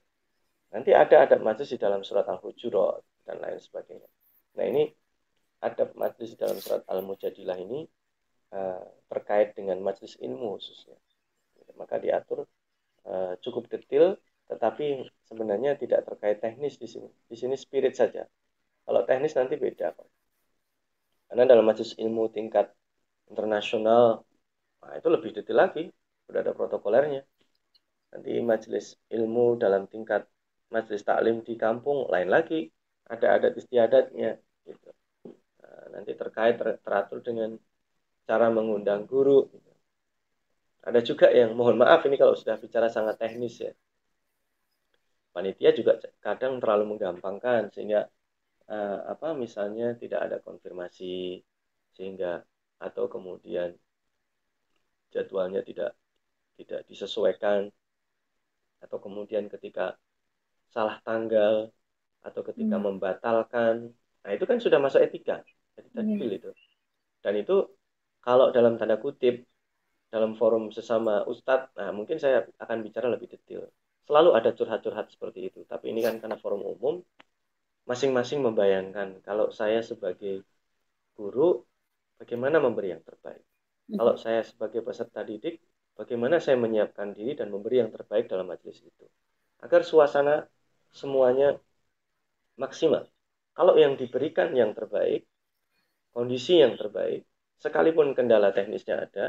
Nanti 0.74 0.90
ada 0.90 1.30
adab 1.30 1.46
majelis 1.46 1.74
di 1.74 1.78
dalam 1.78 2.02
surat 2.02 2.26
Al-Hujurat 2.26 3.02
dan 3.22 3.38
lain 3.38 3.58
sebagainya. 3.62 4.08
Nah 4.58 4.64
ini 4.66 4.82
adab 5.60 5.94
majelis 5.94 6.34
dalam 6.34 6.58
surat 6.58 6.82
Al-Mujadilah 6.88 7.58
ini 7.60 7.86
uh, 8.54 8.84
terkait 9.10 9.54
dengan 9.54 9.78
majelis 9.82 10.18
ilmu 10.18 10.58
khususnya. 10.58 10.98
Maka 11.74 11.98
diatur 11.98 12.46
uh, 13.06 13.34
cukup 13.42 13.66
detail, 13.70 14.14
tetapi 14.46 15.06
sebenarnya 15.26 15.74
tidak 15.78 16.06
terkait 16.06 16.38
teknis 16.42 16.78
di 16.78 16.86
sini. 16.86 17.10
Di 17.26 17.36
sini 17.38 17.54
spirit 17.58 17.94
saja. 17.94 18.26
Kalau 18.84 19.02
teknis 19.08 19.34
nanti 19.34 19.56
beda. 19.56 19.94
Pak. 19.94 20.08
Karena 21.30 21.44
dalam 21.48 21.64
majelis 21.66 21.96
ilmu 21.96 22.30
tingkat 22.30 22.70
internasional, 23.32 24.22
nah 24.84 24.94
itu 24.94 25.08
lebih 25.08 25.34
detail 25.34 25.58
lagi. 25.66 25.88
Sudah 26.28 26.40
ada 26.44 26.52
protokolernya. 26.52 27.24
Nanti 28.14 28.38
majelis 28.44 28.94
ilmu 29.10 29.58
dalam 29.58 29.90
tingkat 29.90 30.28
majelis 30.70 31.02
taklim 31.02 31.42
di 31.42 31.54
kampung 31.54 32.06
lain 32.10 32.30
lagi 32.30 32.70
ada 33.06 33.36
adat 33.36 33.54
istiadatnya 33.60 34.40
gitu. 34.64 34.90
Nah, 35.74 35.86
nanti 35.98 36.12
terkait 36.14 36.54
ter 36.54 36.78
teratur 36.86 37.18
dengan 37.18 37.50
cara 38.28 38.46
mengundang 38.48 39.02
guru 39.10 39.50
gitu. 39.50 39.72
ada 40.86 41.00
juga 41.02 41.26
yang 41.34 41.50
mohon 41.58 41.76
maaf 41.82 42.06
ini 42.06 42.16
kalau 42.16 42.34
sudah 42.38 42.56
bicara 42.62 42.86
sangat 42.86 43.18
teknis 43.18 43.54
ya 43.58 43.72
panitia 45.34 45.74
juga 45.74 45.98
kadang 46.22 46.62
terlalu 46.62 46.94
menggampangkan 46.94 47.74
sehingga 47.74 48.06
uh, 48.70 48.98
apa 49.10 49.34
misalnya 49.34 49.98
tidak 49.98 50.20
ada 50.30 50.36
konfirmasi 50.38 51.42
sehingga 51.98 52.38
atau 52.78 53.10
kemudian 53.10 53.74
jadwalnya 55.10 55.66
tidak 55.66 55.98
tidak 56.54 56.86
disesuaikan 56.86 57.66
atau 58.78 58.98
kemudian 59.02 59.50
ketika 59.50 59.98
salah 60.70 61.02
tanggal 61.02 61.74
atau 62.22 62.40
ketika 62.46 62.78
hmm. 62.78 62.84
membatalkan 62.94 63.90
nah 64.22 64.30
itu 64.30 64.44
kan 64.46 64.62
sudah 64.62 64.78
masuk 64.78 65.02
etika 65.02 65.42
jadi 65.74 65.88
tadbil 65.94 66.30
hmm. 66.30 66.38
itu 66.38 66.50
dan 67.24 67.34
itu 67.38 67.56
kalau 68.24 68.50
dalam 68.50 68.80
tanda 68.80 68.96
kutip 68.98 69.44
dalam 70.08 70.38
forum 70.38 70.70
sesama 70.70 71.26
ustadz 71.26 71.74
nah 71.74 71.90
mungkin 71.90 72.16
saya 72.22 72.46
akan 72.58 72.82
bicara 72.86 73.10
lebih 73.10 73.30
detail 73.34 73.66
selalu 74.06 74.36
ada 74.38 74.50
curhat-curhat 74.54 75.10
seperti 75.10 75.50
itu 75.52 75.60
tapi 75.66 75.90
ini 75.90 76.00
kan 76.04 76.20
karena 76.22 76.36
forum 76.38 76.62
umum 76.62 77.02
masing-masing 77.84 78.40
membayangkan 78.40 79.20
kalau 79.20 79.52
saya 79.52 79.84
sebagai 79.84 80.44
guru 81.18 81.60
bagaimana 82.16 82.62
memberi 82.62 82.94
yang 82.94 83.02
terbaik 83.02 83.42
hmm. 83.90 83.98
kalau 83.98 84.14
saya 84.16 84.40
sebagai 84.46 84.80
peserta 84.80 85.20
didik 85.26 85.60
bagaimana 85.94 86.38
saya 86.38 86.56
menyiapkan 86.58 87.14
diri 87.14 87.34
dan 87.38 87.50
memberi 87.50 87.82
yang 87.82 87.90
terbaik 87.90 88.30
dalam 88.30 88.46
majelis 88.48 88.80
itu 88.80 89.06
agar 89.64 89.80
suasana 89.80 90.44
semuanya 90.92 91.58
maksimal. 92.54 93.08
Kalau 93.54 93.74
yang 93.78 93.94
diberikan 93.98 94.54
yang 94.54 94.74
terbaik, 94.74 95.26
kondisi 96.16 96.52
yang 96.62 96.74
terbaik, 96.80 97.20
sekalipun 97.62 98.08
kendala 98.16 98.48
teknisnya 98.56 98.96
ada, 99.06 99.26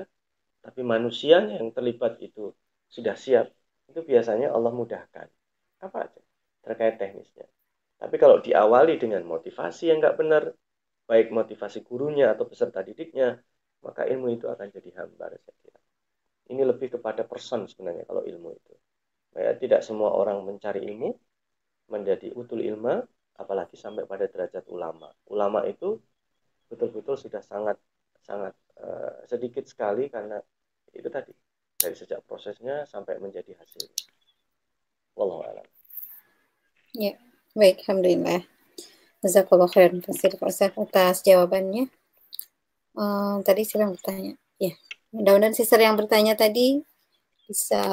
tapi 0.66 0.82
manusia 0.94 1.38
yang 1.58 1.70
terlibat 1.76 2.14
itu 2.28 2.54
sudah 2.96 3.16
siap, 3.18 3.48
itu 3.90 4.00
biasanya 4.12 4.48
Allah 4.56 4.74
mudahkan. 4.74 5.28
Apa 5.86 5.98
aja 6.10 6.22
terkait 6.66 6.96
teknisnya. 7.02 7.46
Tapi 8.02 8.16
kalau 8.22 8.38
diawali 8.42 8.98
dengan 9.04 9.24
motivasi 9.34 9.90
yang 9.90 9.98
nggak 10.02 10.18
benar, 10.22 10.44
baik 11.10 11.28
motivasi 11.30 11.86
gurunya 11.88 12.34
atau 12.34 12.46
peserta 12.50 12.82
didiknya, 12.82 13.38
maka 13.86 14.02
ilmu 14.10 14.28
itu 14.36 14.46
akan 14.50 14.68
jadi 14.74 14.90
hambar 15.00 15.38
saya 15.38 15.56
kira. 15.62 15.80
Ini 16.54 16.62
lebih 16.72 16.98
kepada 16.98 17.24
person 17.26 17.66
sebenarnya 17.70 18.06
kalau 18.10 18.24
ilmu 18.26 18.50
itu. 18.58 18.74
Ya, 19.36 19.54
tidak 19.60 19.82
semua 19.88 20.16
orang 20.16 20.42
mencari 20.48 20.82
ilmu 20.90 21.10
menjadi 21.94 22.34
utul 22.34 22.62
ilmu 22.66 23.04
apalagi 23.38 23.76
sampai 23.78 24.04
pada 24.12 24.26
derajat 24.32 24.66
ulama. 24.72 25.12
Ulama 25.30 25.68
itu 25.70 26.00
betul-betul 26.70 27.16
sudah 27.18 27.42
sangat 27.46 27.78
sangat 28.26 28.54
uh, 28.82 29.22
sedikit 29.30 29.66
sekali 29.70 30.10
karena 30.10 30.42
itu 30.96 31.08
tadi 31.12 31.32
dari 31.76 31.94
sejak 31.94 32.24
prosesnya 32.26 32.88
sampai 32.90 33.20
menjadi 33.22 33.54
hasil. 33.60 33.86
Wallahu 35.16 35.46
a'lam. 35.46 35.68
Ya, 36.96 37.20
baik, 37.54 37.84
alhamdulillah. 37.86 38.48
Jazakallah 39.22 39.70
khairan 39.70 40.00
kasih 40.02 40.34
atas 40.34 41.22
jawabannya. 41.22 41.92
Uh, 42.96 43.44
tadi 43.44 43.68
siapa 43.68 43.86
yang 43.86 43.94
bertanya? 43.94 44.34
Ya, 44.56 44.74
mudah-mudahan 45.12 45.52
sister 45.52 45.80
yang 45.80 46.00
bertanya 46.00 46.40
tadi 46.40 46.80
bisa 47.46 47.84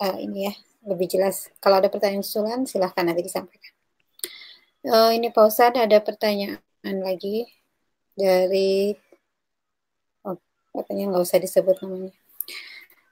uh, 0.00 0.16
ini 0.18 0.48
ya 0.48 0.54
lebih 0.88 1.06
jelas. 1.06 1.52
Kalau 1.62 1.78
ada 1.78 1.92
pertanyaan 1.92 2.24
susulan, 2.24 2.64
silahkan 2.64 3.04
nanti 3.06 3.22
disampaikan. 3.22 3.72
Uh, 4.82 5.14
ini 5.14 5.30
Pak 5.30 5.46
Ustadz 5.46 5.78
ada 5.78 6.02
pertanyaan 6.02 6.58
lagi 6.82 7.46
dari 8.18 8.90
oh, 10.26 10.34
katanya 10.74 11.14
nggak 11.14 11.22
usah 11.22 11.38
disebut 11.38 11.78
namanya. 11.78 12.10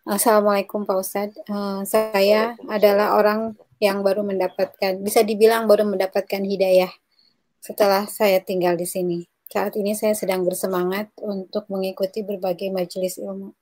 Assalamualaikum 0.03 0.83
Pak 0.83 0.99
Ustadz. 0.99 1.39
Uh, 1.47 1.87
saya 1.87 2.59
adalah 2.67 3.15
orang 3.15 3.55
yang 3.79 4.03
baru 4.03 4.27
mendapatkan, 4.27 4.99
bisa 4.99 5.23
dibilang 5.23 5.71
baru 5.71 5.87
mendapatkan 5.87 6.43
hidayah 6.43 6.91
setelah 7.63 8.11
saya 8.11 8.43
tinggal 8.43 8.75
di 8.75 8.91
sini. 8.91 9.19
Saat 9.47 9.79
ini 9.79 9.95
saya 9.95 10.19
sedang 10.19 10.43
bersemangat 10.43 11.15
untuk 11.23 11.71
mengikuti 11.71 12.27
berbagai 12.27 12.75
majelis 12.75 13.23
ilmu. 13.23 13.55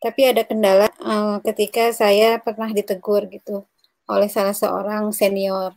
Tapi 0.00 0.20
ada 0.24 0.42
kendala 0.48 0.88
uh, 1.04 1.36
ketika 1.44 1.92
saya 1.92 2.40
pernah 2.40 2.72
ditegur 2.72 3.28
gitu 3.28 3.68
oleh 4.08 4.26
salah 4.32 4.56
seorang 4.56 5.12
senior 5.12 5.76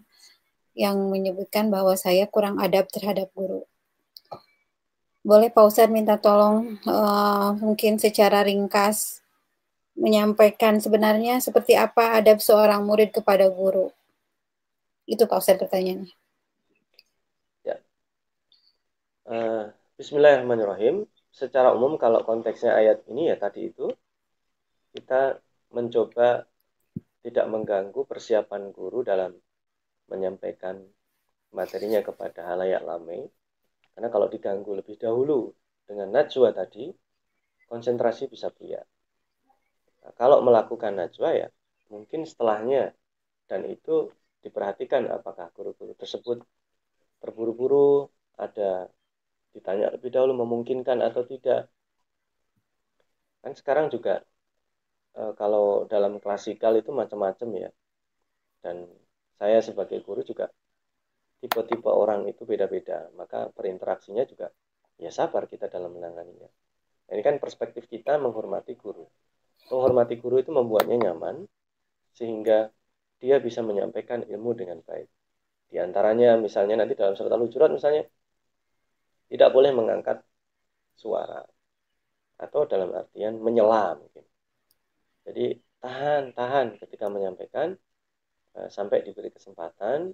yang 0.76 1.08
menyebutkan 1.08 1.72
bahwa 1.72 1.96
saya 1.96 2.28
kurang 2.28 2.60
adab 2.60 2.92
terhadap 2.92 3.32
guru. 3.32 3.64
Boleh 5.26 5.50
Pak 5.50 5.66
Ustadz 5.66 5.90
minta 5.90 6.22
tolong 6.22 6.78
uh, 6.86 7.56
mungkin 7.58 7.98
secara 7.98 8.46
ringkas 8.46 9.26
menyampaikan 9.96 10.78
sebenarnya 10.78 11.40
seperti 11.40 11.74
apa 11.74 12.20
adab 12.20 12.44
seorang 12.44 12.84
murid 12.84 13.16
kepada 13.16 13.48
guru. 13.50 13.90
Itu 15.08 15.26
Pak 15.26 15.40
Ustadz 15.42 15.64
pertanyaannya. 15.66 16.12
Ya. 17.64 17.82
Uh, 19.26 19.72
Bismillahirrahmanirrahim. 19.96 21.08
Secara 21.32 21.72
umum 21.72 21.96
kalau 21.96 22.22
konteksnya 22.28 22.76
ayat 22.76 23.08
ini 23.08 23.32
ya 23.32 23.40
tadi 23.40 23.72
itu 23.72 23.90
kita 24.96 25.40
mencoba 25.72 26.48
tidak 27.26 27.46
mengganggu 27.50 28.06
persiapan 28.08 28.72
guru 28.72 29.02
dalam 29.02 29.36
menyampaikan 30.12 30.82
materinya 31.56 32.02
kepada 32.04 32.54
halayak 32.54 32.84
lame 32.84 33.32
karena 33.96 34.08
kalau 34.12 34.28
diganggu 34.28 34.76
lebih 34.76 35.00
dahulu 35.00 35.52
dengan 35.88 36.12
najwa 36.12 36.52
tadi 36.52 36.92
konsentrasi 37.66 38.28
bisa 38.28 38.52
buyar 38.52 38.84
nah, 40.04 40.14
kalau 40.18 40.44
melakukan 40.44 40.94
najwa 40.94 41.30
ya 41.34 41.48
mungkin 41.90 42.28
setelahnya 42.28 42.92
dan 43.46 43.66
itu 43.70 44.10
diperhatikan 44.42 45.10
apakah 45.10 45.50
guru-guru 45.54 45.94
tersebut 45.98 46.46
terburu-buru, 47.26 48.06
ada 48.38 48.86
ditanya 49.56 49.90
lebih 49.96 50.14
dahulu 50.14 50.46
memungkinkan 50.46 51.02
atau 51.02 51.26
tidak. 51.26 51.72
Kan 53.42 53.58
sekarang 53.58 53.90
juga 53.90 54.22
e, 55.18 55.22
kalau 55.40 55.90
dalam 55.90 56.22
klasikal 56.22 56.78
itu 56.78 56.94
macam-macam 56.94 57.50
ya. 57.58 57.70
Dan 58.62 58.86
saya 59.36 59.60
sebagai 59.60 60.00
guru 60.02 60.24
juga 60.24 60.48
tipe-tipe 61.44 61.92
orang 61.92 62.26
itu 62.26 62.48
beda-beda, 62.48 63.12
maka 63.20 63.52
berinteraksinya 63.54 64.24
juga 64.26 64.50
ya 64.98 65.12
sabar 65.12 65.46
kita 65.46 65.68
dalam 65.68 65.92
menanganinya. 65.94 66.48
Ini 67.12 67.22
kan 67.22 67.38
perspektif 67.38 67.86
kita 67.86 68.18
menghormati 68.18 68.74
guru. 68.74 69.06
Menghormati 69.70 70.18
guru 70.18 70.42
itu 70.42 70.50
membuatnya 70.50 71.12
nyaman, 71.12 71.46
sehingga 72.16 72.72
dia 73.22 73.38
bisa 73.38 73.62
menyampaikan 73.62 74.26
ilmu 74.26 74.58
dengan 74.58 74.82
baik. 74.82 75.10
Di 75.70 75.78
antaranya 75.78 76.40
misalnya 76.40 76.82
nanti 76.82 76.96
dalam 76.96 77.14
surat 77.14 77.34
al-hujurat 77.36 77.70
misalnya 77.70 78.08
tidak 79.30 79.50
boleh 79.52 79.72
mengangkat 79.74 80.22
suara 80.96 81.44
atau 82.40 82.62
dalam 82.68 82.94
artian 82.96 83.38
menyela 83.42 84.00
mungkin. 84.00 84.24
Jadi 85.26 85.58
tahan, 85.82 86.32
tahan 86.38 86.78
ketika 86.80 87.10
menyampaikan 87.10 87.74
eh, 88.60 88.70
sampai 88.72 89.04
diberi 89.06 89.30
kesempatan 89.32 90.12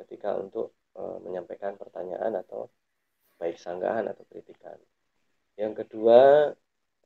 ketika 0.00 0.36
untuk 0.36 0.74
eh, 0.96 1.18
menyampaikan 1.24 1.76
pertanyaan 1.78 2.40
atau 2.40 2.68
baik 3.40 3.56
sanggahan 3.58 4.08
atau 4.10 4.24
kritikan. 4.28 4.78
Yang 5.58 5.84
kedua 5.84 6.50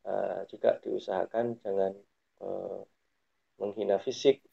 eh, 0.07 0.41
juga 0.51 0.79
diusahakan 0.83 1.59
jangan 1.63 1.95
menghina 3.59 3.99
fisik 3.99 4.47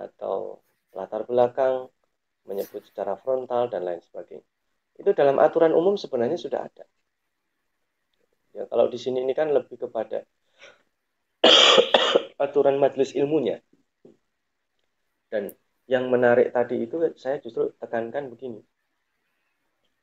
atau 0.00 0.64
latar 0.96 1.28
belakang 1.28 1.92
menyebut 2.48 2.80
secara 2.88 3.12
frontal 3.20 3.68
dan 3.68 3.84
lain 3.84 4.00
sebagainya. 4.00 4.48
Itu 4.96 5.10
dalam 5.12 5.36
aturan 5.36 5.76
umum 5.76 6.00
sebenarnya 6.00 6.40
sudah 6.40 6.64
ada. 6.64 6.84
Ya, 8.54 8.64
kalau 8.70 8.86
di 8.86 8.96
sini 8.96 9.26
ini 9.26 9.34
kan 9.34 9.50
lebih 9.50 9.74
kepada 9.74 10.22
aturan 12.44 12.78
majelis 12.78 13.10
ilmunya. 13.18 13.58
Dan 15.34 15.50
yang 15.90 16.06
menarik 16.14 16.54
tadi 16.54 16.86
itu 16.86 16.94
saya 17.18 17.42
justru 17.42 17.74
tekankan 17.82 18.30
begini. 18.30 18.62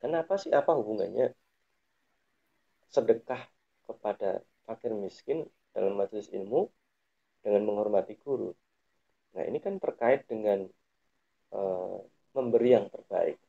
Kenapa 0.04 0.36
sih 0.36 0.52
apa 0.52 0.76
hubungannya 0.76 1.32
sedekah 2.92 3.40
kepada 3.88 4.44
fakir 4.68 4.92
miskin 4.92 5.48
dalam 5.72 5.96
majelis 5.96 6.28
ilmu 6.36 6.68
dengan 7.40 7.64
menghormati 7.64 8.20
guru? 8.20 8.52
Nah 9.40 9.48
ini 9.48 9.64
kan 9.64 9.80
terkait 9.80 10.28
dengan 10.28 10.68
uh, 11.56 12.04
memberi 12.36 12.76
yang 12.76 12.92
terbaik. 12.92 13.40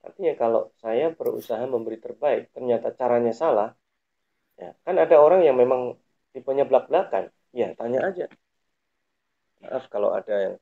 Artinya 0.00 0.32
kalau 0.40 0.72
saya 0.80 1.12
berusaha 1.12 1.60
memberi 1.68 2.00
terbaik, 2.00 2.56
ternyata 2.56 2.88
caranya 2.96 3.36
salah, 3.36 3.76
ya 4.56 4.72
kan 4.80 4.96
ada 4.96 5.20
orang 5.20 5.44
yang 5.44 5.60
memang 5.60 5.92
tipenya 6.32 6.64
belak-belakan, 6.64 7.28
ya 7.52 7.76
tanya 7.76 8.00
aja. 8.08 8.32
Maaf 9.60 9.84
kalau 9.92 10.16
ada 10.16 10.32
yang 10.32 10.56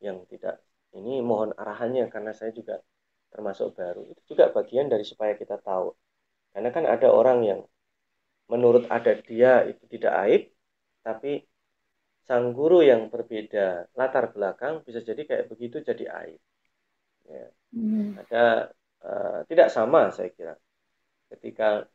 yang 0.00 0.24
tidak 0.28 0.60
ini 0.96 1.22
mohon 1.22 1.54
arahannya 1.54 2.10
karena 2.10 2.34
saya 2.34 2.50
juga 2.50 2.82
termasuk 3.30 3.78
baru. 3.78 4.02
Itu 4.10 4.34
juga 4.34 4.50
bagian 4.50 4.90
dari 4.90 5.06
supaya 5.06 5.38
kita 5.38 5.62
tahu. 5.62 5.94
Karena 6.50 6.70
kan 6.74 6.84
ada 6.84 7.08
orang 7.14 7.46
yang 7.46 7.60
menurut 8.50 8.90
adat 8.90 9.22
dia 9.30 9.62
itu 9.70 9.86
tidak 9.86 10.12
aib, 10.26 10.42
tapi 11.06 11.46
sang 12.26 12.50
guru 12.50 12.82
yang 12.82 13.06
berbeda 13.06 13.90
latar 13.94 14.34
belakang 14.34 14.82
bisa 14.82 14.98
jadi 15.02 15.22
kayak 15.22 15.46
begitu 15.46 15.78
jadi 15.78 16.04
aib. 16.26 16.40
Ya. 17.30 17.46
Hmm. 17.70 18.18
Ada 18.18 18.74
uh, 19.06 19.40
tidak 19.46 19.70
sama 19.70 20.10
saya 20.10 20.34
kira. 20.34 20.58
Ketika 21.30 21.86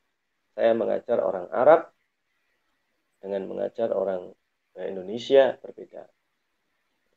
saya 0.55 0.71
mengajar 0.71 1.19
orang 1.19 1.51
Arab 1.51 1.91
dengan 3.19 3.43
mengajar 3.51 3.91
orang 3.91 4.31
Indonesia 4.79 5.59
berbeda. 5.59 6.07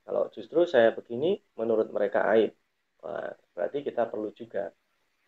Kalau 0.08 0.32
justru 0.32 0.64
saya 0.64 0.96
begini, 0.96 1.36
menurut 1.60 1.92
mereka 1.92 2.24
aib. 2.32 2.56
Wah, 3.04 3.28
berarti 3.52 3.84
kita 3.84 4.08
perlu 4.08 4.32
juga 4.32 4.72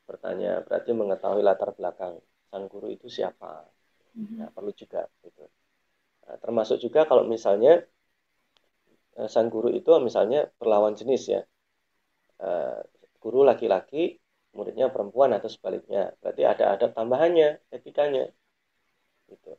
bertanya, 0.08 0.64
berarti 0.64 0.96
mengetahui 0.96 1.44
latar 1.44 1.76
belakang 1.76 2.16
sang 2.48 2.64
guru 2.64 2.88
itu 2.88 3.12
siapa. 3.12 3.68
Mm-hmm. 4.16 4.36
Nah, 4.40 4.48
perlu 4.56 4.72
juga 4.72 5.04
gitu. 5.20 5.44
Nah, 6.24 6.36
termasuk 6.40 6.80
juga 6.80 7.04
kalau 7.04 7.28
misalnya 7.28 7.84
eh, 9.20 9.28
sang 9.28 9.52
guru 9.52 9.68
itu 9.68 9.92
misalnya 10.00 10.48
berlawan 10.56 10.96
jenis 10.96 11.22
ya. 11.28 11.40
Eh, 12.40 12.80
guru 13.20 13.44
laki-laki, 13.44 14.16
muridnya 14.56 14.88
perempuan 14.88 15.36
atau 15.36 15.52
sebaliknya. 15.52 16.16
Berarti 16.24 16.42
ada 16.48 16.64
adab 16.72 16.96
tambahannya, 16.96 17.60
etikanya. 17.68 18.32
Gitu. 19.28 19.52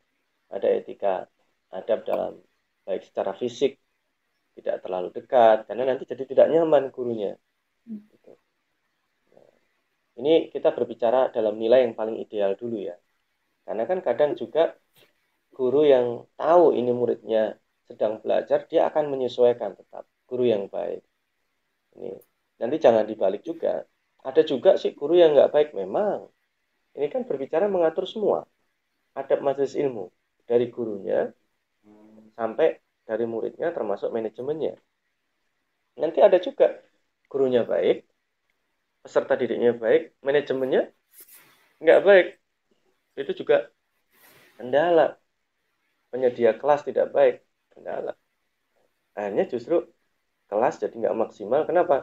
Ada 0.50 0.68
etika 0.82 1.30
adab 1.70 2.04
dalam 2.10 2.42
baik 2.84 3.06
secara 3.06 3.38
fisik, 3.38 3.78
tidak 4.58 4.84
terlalu 4.84 5.10
dekat, 5.16 5.68
karena 5.68 5.84
nanti 5.94 6.04
jadi 6.08 6.24
tidak 6.28 6.48
nyaman 6.52 6.92
gurunya. 6.92 7.32
Gitu. 7.88 8.32
Nah, 9.34 9.54
ini 10.20 10.52
kita 10.54 10.70
berbicara 10.76 11.32
dalam 11.32 11.56
nilai 11.56 11.88
yang 11.88 11.96
paling 11.96 12.20
ideal 12.20 12.54
dulu 12.60 12.78
ya. 12.80 12.96
Karena 13.66 13.84
kan 13.88 14.00
kadang 14.04 14.36
juga 14.36 14.76
guru 15.56 15.88
yang 15.88 16.26
tahu 16.36 16.76
ini 16.76 16.92
muridnya 16.92 17.56
sedang 17.88 18.20
belajar, 18.24 18.68
dia 18.72 18.88
akan 18.88 19.12
menyesuaikan 19.12 19.76
tetap 19.76 20.08
guru 20.28 20.48
yang 20.48 20.68
baik. 20.72 21.04
Ini 21.96 22.12
nanti 22.62 22.78
jangan 22.78 23.04
dibalik 23.10 23.42
juga 23.42 23.82
ada 24.22 24.42
juga 24.46 24.78
sih 24.78 24.94
guru 24.94 25.18
yang 25.18 25.34
nggak 25.34 25.50
baik 25.50 25.70
memang 25.74 26.30
ini 26.94 27.10
kan 27.10 27.26
berbicara 27.26 27.66
mengatur 27.66 28.06
semua 28.06 28.46
adab 29.18 29.42
majelis 29.42 29.74
ilmu 29.74 30.14
dari 30.46 30.70
gurunya 30.70 31.34
sampai 32.38 32.78
dari 33.12 33.26
muridnya 33.34 33.68
termasuk 33.76 34.10
manajemennya. 34.16 34.74
Nanti 36.02 36.20
ada 36.28 36.38
juga 36.48 36.66
gurunya 37.32 37.62
baik 37.72 37.98
peserta 39.04 39.34
didiknya 39.42 39.72
baik 39.84 40.02
manajemennya 40.28 40.82
nggak 41.84 42.00
baik. 42.08 42.28
Itu 43.20 43.32
juga 43.40 43.56
kendala. 44.56 45.20
Penyedia 46.12 46.52
kelas 46.62 46.82
tidak 46.88 47.08
baik 47.16 47.36
kendala. 47.72 48.12
Akhirnya 49.18 49.46
justru 49.52 49.76
kelas 50.50 50.76
jadi 50.84 50.96
nggak 51.02 51.18
maksimal. 51.24 51.62
Kenapa? 51.70 51.96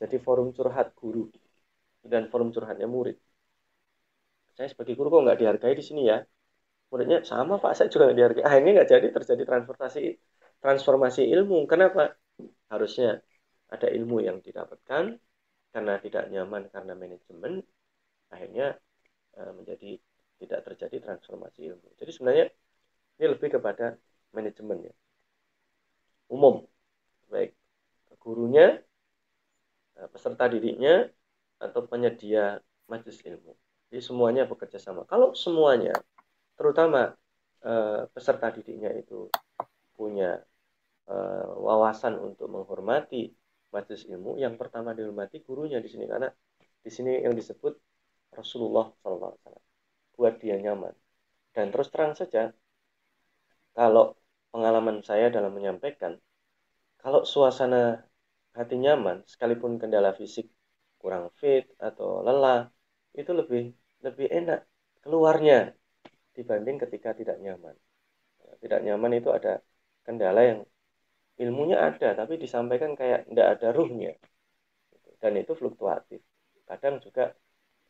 Jadi 0.00 0.16
forum 0.26 0.48
curhat 0.56 0.88
guru 0.96 1.28
dan 2.12 2.22
forum 2.32 2.48
curhatnya 2.54 2.88
murid. 2.88 3.16
Saya 4.56 4.68
sebagai 4.72 4.96
guru 4.96 5.08
kok 5.12 5.22
nggak 5.24 5.38
dihargai 5.40 5.74
di 5.76 5.84
sini 5.84 6.02
ya. 6.08 6.18
Muridnya 6.90 7.18
sama 7.22 7.54
pak, 7.62 7.72
saya 7.78 7.88
juga 7.92 8.10
nggak 8.10 8.18
dihargai. 8.18 8.58
Ini 8.62 8.70
nggak 8.76 8.88
jadi 8.90 9.06
terjadi 9.16 9.42
transformasi 9.46 10.02
transformasi 10.62 11.22
ilmu. 11.34 11.58
Kenapa? 11.70 12.02
Harusnya 12.72 13.22
ada 13.70 13.86
ilmu 13.86 14.16
yang 14.26 14.42
didapatkan 14.42 15.04
karena 15.70 15.94
tidak 16.02 16.24
nyaman 16.34 16.66
karena 16.74 16.92
manajemen, 16.98 17.62
akhirnya 18.34 18.74
uh, 19.38 19.52
menjadi 19.54 20.02
tidak 20.42 20.60
terjadi 20.66 20.96
transformasi 21.06 21.70
ilmu. 21.70 21.88
Jadi 21.94 22.10
sebenarnya 22.10 22.46
ini 23.22 23.26
lebih 23.30 23.48
kepada 23.54 23.94
manajemen 24.34 24.90
ya. 24.90 24.94
Umum, 26.30 26.66
baik 27.30 27.54
gurunya 28.18 28.82
Eh, 30.00 30.08
peserta 30.08 30.44
didiknya 30.48 31.12
atau 31.60 31.84
penyedia 31.84 32.56
majelis 32.88 33.20
ilmu. 33.20 33.52
Jadi 33.92 34.00
semuanya 34.00 34.42
bekerja 34.48 34.78
sama. 34.80 35.04
Kalau 35.04 35.36
semuanya, 35.36 35.92
terutama 36.60 37.08
eh, 37.64 38.04
peserta 38.12 38.52
didiknya 38.52 38.92
itu 39.00 39.32
punya 39.96 40.36
eh, 41.08 41.46
wawasan 41.66 42.20
untuk 42.20 42.52
menghormati 42.52 43.32
majelis 43.72 44.04
ilmu, 44.12 44.36
yang 44.44 44.60
pertama 44.60 44.92
dihormati 44.92 45.40
gurunya 45.40 45.80
di 45.80 45.88
sini. 45.88 46.04
Karena 46.04 46.28
di 46.84 46.90
sini 46.92 47.24
yang 47.24 47.32
disebut 47.32 47.72
Rasulullah 48.36 48.92
SAW 49.00 49.40
buat 50.20 50.36
dia 50.36 50.60
nyaman. 50.60 50.92
Dan 51.56 51.72
terus 51.72 51.88
terang 51.88 52.12
saja, 52.12 52.52
kalau 53.72 54.20
pengalaman 54.52 55.00
saya 55.00 55.32
dalam 55.32 55.56
menyampaikan, 55.56 56.12
kalau 57.00 57.24
suasana 57.24 58.04
hati 58.52 58.76
nyaman 58.76 59.24
sekalipun 59.24 59.80
kendala 59.80 60.12
fisik 60.12 60.52
kurang 61.00 61.32
fit 61.40 61.64
atau 61.80 62.20
lelah 62.20 62.68
itu 63.16 63.32
lebih 63.32 63.72
lebih 64.04 64.28
enak 64.28 64.60
keluarnya 65.00 65.72
dibanding 66.36 66.76
ketika 66.82 67.10
tidak 67.16 67.36
nyaman 67.42 67.76
tidak 68.62 68.80
nyaman 68.86 69.12
itu 69.18 69.28
ada 69.30 69.62
kendala 70.04 70.40
yang 70.42 70.60
ilmunya 71.40 71.78
ada 71.80 72.12
tapi 72.16 72.36
disampaikan 72.36 72.92
kayak 72.98 73.26
tidak 73.28 73.46
ada 73.58 73.68
ruhnya 73.72 74.12
dan 75.20 75.32
itu 75.36 75.52
fluktuatif 75.56 76.20
kadang 76.68 77.00
juga 77.02 77.34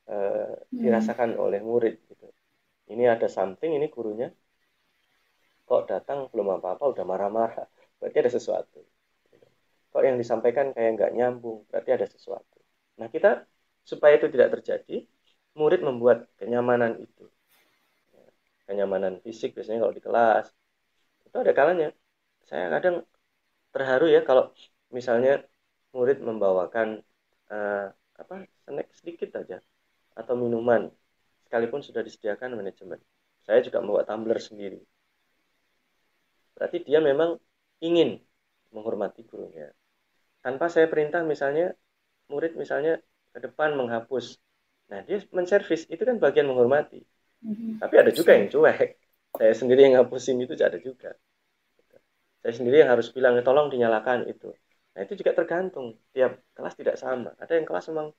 eh, 0.09 0.55
hmm. 0.57 0.81
dirasakan 0.81 1.37
oleh 1.37 1.61
murid 1.61 1.95
gitu 2.07 2.27
ini 2.91 3.07
ada 3.07 3.27
something 3.31 3.71
ini 3.75 3.87
gurunya 3.91 4.31
kok 5.67 5.87
datang 5.87 6.27
belum 6.31 6.59
apa-apa 6.59 6.85
udah 6.95 7.05
marah-marah 7.07 7.67
berarti 7.99 8.17
ada 8.19 8.33
sesuatu 8.33 8.81
kok 9.91 10.03
yang 10.07 10.17
disampaikan 10.23 10.71
kayak 10.75 10.91
nggak 10.97 11.13
nyambung, 11.19 11.67
berarti 11.69 11.91
ada 11.99 12.07
sesuatu. 12.07 12.59
Nah 12.99 13.11
kita 13.11 13.43
supaya 13.83 14.15
itu 14.19 14.31
tidak 14.31 14.49
terjadi, 14.59 15.03
murid 15.59 15.83
membuat 15.83 16.31
kenyamanan 16.39 17.03
itu. 17.03 17.27
Kenyamanan 18.71 19.19
fisik 19.27 19.59
biasanya 19.59 19.83
kalau 19.83 19.95
di 19.99 20.03
kelas, 20.07 20.47
itu 21.27 21.37
ada 21.43 21.51
kalanya. 21.51 21.91
Saya 22.47 22.71
kadang 22.71 23.03
terharu 23.75 24.07
ya 24.07 24.23
kalau 24.23 24.55
misalnya 24.95 25.43
murid 25.91 26.23
membawakan 26.23 27.03
uh, 27.51 27.91
apa 28.15 28.47
snack 28.63 28.89
sedikit 28.95 29.31
aja 29.43 29.59
atau 30.15 30.35
minuman 30.39 30.87
sekalipun 31.47 31.83
sudah 31.83 32.03
disediakan 32.07 32.55
manajemen. 32.55 33.03
Saya 33.43 33.59
juga 33.67 33.83
membawa 33.83 34.07
tumbler 34.07 34.39
sendiri. 34.39 34.79
Berarti 36.55 36.87
dia 36.87 37.03
memang 37.03 37.43
ingin 37.83 38.23
menghormati 38.71 39.27
gurunya. 39.27 39.67
Tanpa 40.45 40.71
saya 40.71 40.87
perintah 40.87 41.27
misalnya 41.27 41.75
murid 42.31 42.55
misalnya 42.55 43.03
ke 43.35 43.39
depan 43.43 43.75
menghapus. 43.75 44.39
Nah, 44.91 45.03
dia 45.07 45.19
menservis 45.35 45.91
itu 45.91 46.03
kan 46.07 46.23
bagian 46.23 46.47
menghormati. 46.47 47.03
Mm-hmm. 47.41 47.81
Tapi 47.81 47.95
ada 47.97 48.11
juga 48.13 48.31
yang 48.37 48.47
cuek. 48.53 48.89
Saya 49.39 49.55
sendiri 49.55 49.81
yang 49.87 49.95
ngapusin 49.97 50.43
itu 50.43 50.55
ada 50.61 50.77
juga. 50.77 51.17
Saya 52.41 52.53
sendiri 52.57 52.83
yang 52.83 52.91
harus 52.93 53.09
bilang, 53.13 53.37
tolong 53.45 53.69
dinyalakan 53.73 54.29
itu. 54.29 54.53
Nah, 54.97 55.01
itu 55.07 55.17
juga 55.21 55.33
tergantung. 55.37 55.97
Tiap 56.13 56.41
kelas 56.57 56.75
tidak 56.77 56.97
sama. 57.01 57.33
Ada 57.41 57.57
yang 57.57 57.67
kelas 57.69 57.89
memang 57.93 58.13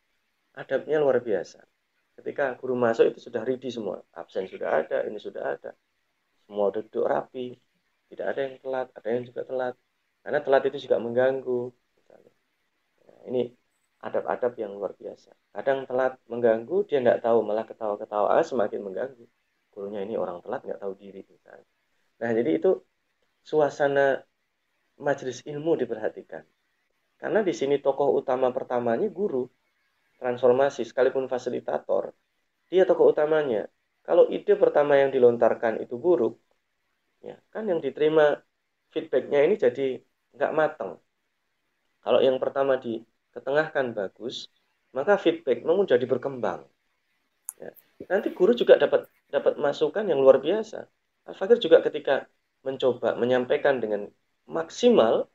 adabnya 0.56 0.98
luar 1.00 1.24
biasa 1.24 1.64
ketika 2.22 2.54
guru 2.60 2.76
masuk 2.76 3.08
itu 3.12 3.20
sudah 3.24 3.42
ready 3.48 3.72
semua 3.72 4.04
absen 4.12 4.46
sudah 4.46 4.84
ada 4.84 5.08
ini 5.08 5.18
sudah 5.18 5.56
ada 5.56 5.72
semua 6.44 6.68
duduk 6.70 7.08
rapi 7.08 7.56
tidak 8.12 8.26
ada 8.36 8.40
yang 8.46 8.56
telat 8.60 8.88
ada 8.92 9.08
yang 9.08 9.24
juga 9.24 9.42
telat 9.48 9.76
karena 10.22 10.40
telat 10.44 10.64
itu 10.68 10.78
juga 10.86 10.98
mengganggu 11.00 11.72
nah, 12.12 13.22
ini 13.32 13.56
adab-adab 14.02 14.54
yang 14.58 14.72
luar 14.74 14.98
biasa 14.98 15.32
kadang 15.54 15.86
telat 15.86 16.18
mengganggu 16.28 16.78
dia 16.90 17.00
tidak 17.00 17.22
tahu 17.22 17.46
malah 17.46 17.66
ketawa-ketawa 17.66 18.28
ah, 18.34 18.44
semakin 18.44 18.82
mengganggu 18.82 19.26
gurunya 19.72 20.02
ini 20.04 20.18
orang 20.18 20.42
telat 20.44 20.62
nggak 20.68 20.82
tahu 20.84 20.94
diri 21.00 21.22
misalnya. 21.26 21.68
nah 22.20 22.30
jadi 22.34 22.50
itu 22.60 22.72
suasana 23.46 24.20
majelis 25.00 25.46
ilmu 25.48 25.78
diperhatikan 25.80 26.44
karena 27.22 27.40
di 27.46 27.54
sini 27.54 27.78
tokoh 27.78 28.10
utama 28.18 28.50
pertamanya 28.50 29.08
guru 29.08 29.46
transformasi 30.22 30.86
sekalipun 30.86 31.26
fasilitator, 31.26 32.14
dia 32.70 32.86
tokoh 32.86 33.10
utamanya. 33.10 33.66
Kalau 34.06 34.30
ide 34.30 34.54
pertama 34.54 34.94
yang 35.02 35.10
dilontarkan 35.10 35.82
itu 35.82 35.98
buruk, 35.98 36.38
ya 37.26 37.38
kan 37.50 37.66
yang 37.66 37.82
diterima 37.82 38.38
feedbacknya 38.94 39.50
ini 39.50 39.56
jadi 39.58 39.98
nggak 40.38 40.54
matang. 40.54 41.02
Kalau 42.06 42.22
yang 42.22 42.38
pertama 42.38 42.78
diketengahkan 43.32 43.96
bagus, 43.96 44.52
maka 44.92 45.16
feedback 45.16 45.64
namun 45.64 45.88
jadi 45.88 46.04
berkembang. 46.04 46.68
Ya. 47.56 47.72
Nanti 48.12 48.36
guru 48.36 48.52
juga 48.52 48.76
dapat 48.76 49.08
dapat 49.32 49.56
masukan 49.56 50.04
yang 50.04 50.20
luar 50.20 50.44
biasa. 50.44 50.84
Al-Fakir 51.32 51.64
juga 51.64 51.80
ketika 51.80 52.28
mencoba 52.68 53.16
menyampaikan 53.16 53.80
dengan 53.80 54.12
maksimal, 54.52 55.32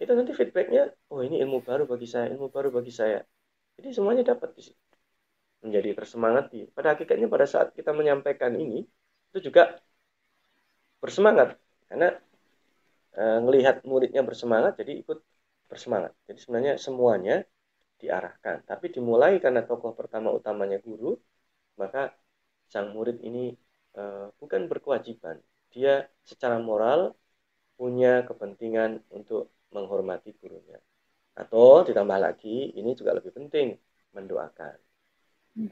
itu 0.00 0.12
nanti 0.16 0.32
feedbacknya, 0.32 0.88
oh 1.12 1.20
ini 1.20 1.36
ilmu 1.44 1.60
baru 1.60 1.84
bagi 1.84 2.08
saya, 2.08 2.32
ilmu 2.32 2.48
baru 2.48 2.72
bagi 2.72 2.88
saya. 2.88 3.20
Jadi 3.76 3.88
semuanya 3.92 4.32
dapat 4.32 4.56
di 4.56 4.62
situ. 4.72 4.80
Menjadi 5.60 5.92
tersemangati. 5.92 6.72
Pada 6.72 6.96
hakikatnya 6.96 7.28
pada 7.28 7.44
saat 7.44 7.76
kita 7.76 7.92
menyampaikan 7.92 8.56
ini, 8.56 8.80
itu 9.28 9.38
juga 9.44 9.76
bersemangat. 11.04 11.60
Karena 11.84 12.16
e, 13.12 13.22
muridnya 13.84 14.22
bersemangat, 14.24 14.80
jadi 14.80 15.04
ikut 15.04 15.18
bersemangat. 15.70 16.12
Jadi 16.26 16.38
sebenarnya 16.42 16.74
semuanya 16.82 17.36
diarahkan. 18.02 18.66
Tapi 18.66 18.90
dimulai 18.90 19.38
karena 19.38 19.62
tokoh 19.62 19.94
pertama 19.94 20.34
utamanya 20.34 20.82
guru, 20.82 21.14
maka 21.78 22.10
sang 22.66 22.90
murid 22.90 23.22
ini 23.22 23.54
e, 23.94 24.02
bukan 24.40 24.66
berkewajiban. 24.66 25.38
Dia 25.70 26.02
secara 26.26 26.58
moral 26.58 27.14
punya 27.78 28.26
kepentingan 28.26 29.06
untuk 29.14 29.54
menghormati 29.70 30.34
gurunya. 30.42 30.82
Atau 31.38 31.86
ditambah 31.86 32.18
lagi, 32.18 32.74
ini 32.74 32.90
juga 32.98 33.14
lebih 33.14 33.30
penting, 33.30 33.78
mendoakan. 34.12 34.76
Hmm. 35.50 35.66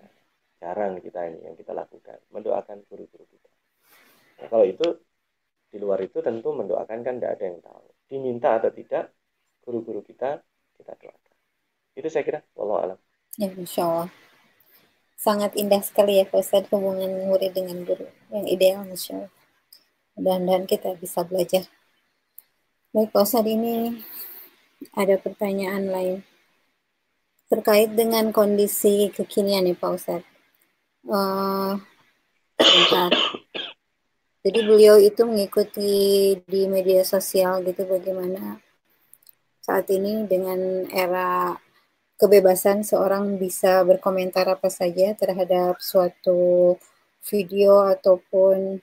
jarang 0.59 0.99
kita 0.99 1.31
ini 1.31 1.47
yang 1.47 1.55
kita 1.55 1.71
lakukan, 1.71 2.19
mendoakan 2.35 2.83
guru-guru 2.91 3.23
kita. 3.31 3.51
Nah, 4.43 4.47
kalau 4.51 4.67
itu 4.67 4.87
di 5.71 5.79
luar 5.79 6.03
itu 6.03 6.19
tentu 6.19 6.51
mendoakan 6.51 6.99
kan 7.07 7.15
tidak 7.23 7.39
ada 7.39 7.45
yang 7.47 7.59
tahu. 7.63 7.87
Diminta 8.11 8.59
atau 8.59 8.75
tidak, 8.75 9.15
guru-guru 9.69 10.01
kita 10.01 10.41
kita 10.81 10.97
doakan. 10.97 11.35
Itu 11.93 12.09
saya 12.09 12.25
kira, 12.25 12.41
Allah 12.57 12.79
alam. 12.81 12.99
Ya, 13.37 13.53
Insya 13.53 13.85
Allah. 13.85 14.11
Sangat 15.21 15.53
indah 15.61 15.85
sekali 15.85 16.17
ya 16.17 16.25
Pak 16.25 16.41
Ustaz 16.41 16.65
hubungan 16.73 17.29
murid 17.29 17.53
dengan 17.53 17.85
guru. 17.85 18.09
Yang 18.33 18.47
ideal 18.49 18.89
Insya 18.89 19.21
Allah. 19.21 19.33
Mudah-mudahan 20.17 20.65
kita 20.65 20.97
bisa 20.97 21.21
belajar. 21.29 21.69
Baik 22.97 23.13
Pak 23.13 23.29
Ustaz 23.29 23.45
ini 23.45 24.01
ada 24.97 25.21
pertanyaan 25.21 25.93
lain 25.93 26.19
terkait 27.53 27.93
dengan 27.93 28.33
kondisi 28.33 29.13
kekinian 29.13 29.69
nih 29.69 29.77
Pak 29.77 29.93
Ustadz. 29.93 30.31
Uh, 31.05 31.77
Jadi 34.47 34.59
beliau 34.65 34.97
itu 34.97 35.27
mengikuti 35.27 35.93
di 36.47 36.63
media 36.71 37.03
sosial 37.03 37.61
gitu 37.67 37.85
bagaimana 37.85 38.63
saat 39.69 39.85
ini 39.93 40.25
dengan 40.25 40.89
era 40.89 41.53
kebebasan 42.17 42.89
seorang 42.89 43.37
bisa 43.37 43.85
berkomentar 43.85 44.49
apa 44.49 44.73
saja 44.73 45.13
terhadap 45.13 45.77
suatu 45.85 46.81
video 47.29 47.85
ataupun 47.85 48.81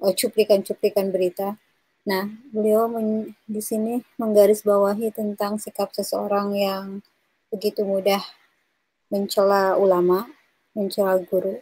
uh, 0.00 0.14
cuplikan-cuplikan 0.16 1.12
berita. 1.12 1.60
Nah, 2.08 2.32
beliau 2.48 2.88
di 3.44 3.60
sini 3.60 4.00
menggarisbawahi 4.16 5.12
tentang 5.12 5.60
sikap 5.60 5.92
seseorang 5.92 6.56
yang 6.56 7.04
begitu 7.52 7.84
mudah 7.84 8.24
mencela 9.12 9.76
ulama, 9.76 10.24
mencela 10.72 11.20
guru. 11.20 11.60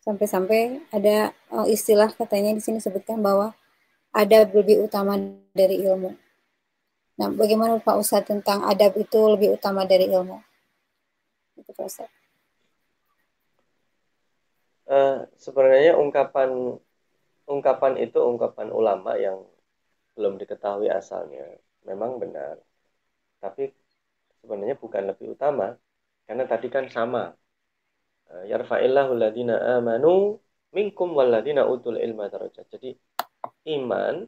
Sampai-sampai 0.00 0.80
ada 0.96 1.36
uh, 1.52 1.68
istilah 1.68 2.08
katanya 2.16 2.56
di 2.56 2.64
sini 2.64 2.80
sebutkan 2.80 3.20
bahwa 3.20 3.52
adab 4.16 4.48
lebih 4.56 4.80
utama 4.88 5.20
dari 5.52 5.84
ilmu. 5.84 6.29
Nah, 7.20 7.28
bagaimana 7.28 7.76
Pak 7.76 8.00
Ustadz 8.00 8.32
tentang 8.32 8.64
adab 8.64 8.96
itu 8.96 9.20
lebih 9.28 9.52
utama 9.52 9.84
dari 9.84 10.08
ilmu? 10.08 10.40
Itu 11.60 11.68
Pak 11.76 11.84
Ustadz. 11.84 12.16
Uh, 14.88 15.28
sebenarnya 15.36 16.00
ungkapan 16.00 16.80
ungkapan 17.44 18.00
itu 18.00 18.18
ungkapan 18.24 18.72
ulama 18.72 19.20
yang 19.20 19.44
belum 20.16 20.40
diketahui 20.40 20.88
asalnya. 20.88 21.44
Memang 21.84 22.16
benar. 22.16 22.56
Tapi 23.36 23.68
sebenarnya 24.40 24.80
bukan 24.80 25.12
lebih 25.12 25.36
utama 25.36 25.76
karena 26.24 26.48
tadi 26.48 26.72
kan 26.72 26.88
sama. 26.88 27.36
Eh, 28.30 28.48
yarfa'illahu 28.48 29.12
ladina 29.18 29.76
amanu 29.76 30.40
minkum 30.72 31.12
waladina 31.12 31.68
utul 31.68 32.00
ilma 32.00 32.32
darajat. 32.32 32.64
Jadi 32.70 32.96
iman 33.76 34.24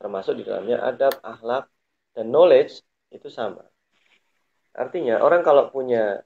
termasuk 0.00 0.40
di 0.40 0.42
dalamnya 0.48 0.80
adab, 0.80 1.14
akhlak 1.20 1.68
dan 2.16 2.26
knowledge 2.30 2.82
itu 3.10 3.28
sama. 3.30 3.62
Artinya 4.74 5.18
orang 5.22 5.42
kalau 5.42 5.70
punya 5.70 6.22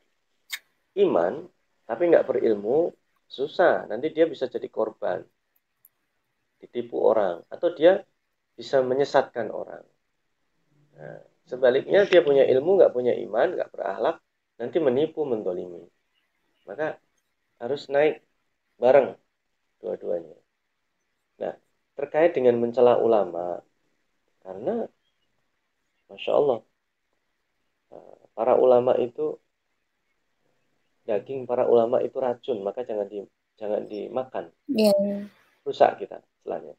iman 1.01 1.49
tapi 1.85 2.09
nggak 2.13 2.27
berilmu 2.29 2.93
susah. 3.29 3.89
Nanti 3.89 4.13
dia 4.13 4.29
bisa 4.29 4.49
jadi 4.49 4.69
korban 4.69 5.25
ditipu 6.61 6.97
orang 6.97 7.45
atau 7.53 7.73
dia 7.77 8.01
bisa 8.57 8.81
menyesatkan 8.81 9.51
orang. 9.53 9.85
Nah, 10.95 11.21
sebaliknya 11.45 12.07
dia 12.07 12.23
punya 12.23 12.47
ilmu, 12.47 12.81
nggak 12.81 12.95
punya 12.95 13.13
iman, 13.27 13.59
nggak 13.59 13.69
berakhlak, 13.75 14.17
nanti 14.57 14.79
menipu, 14.79 15.27
mendolimi. 15.27 15.83
Maka 16.65 16.97
harus 17.59 17.91
naik 17.91 18.23
bareng 18.79 19.19
dua-duanya. 19.83 20.39
Nah, 21.43 21.55
terkait 21.99 22.33
dengan 22.33 22.57
mencela 22.63 22.97
ulama, 23.03 23.61
karena 24.41 24.87
masya 26.11 26.33
Allah, 26.37 26.59
eh, 27.93 28.19
para 28.37 28.55
ulama 28.59 28.99
itu 29.01 29.39
daging 31.05 31.45
para 31.45 31.69
ulama 31.69 32.01
itu 32.01 32.17
racun, 32.17 32.65
maka 32.65 32.83
jangan 32.83 33.07
di 33.09 33.21
jangan 33.61 33.87
dimakan. 33.87 34.51
Yeah. 34.67 35.29
Rusak 35.65 36.01
kita 36.01 36.21
istilahnya. 36.41 36.75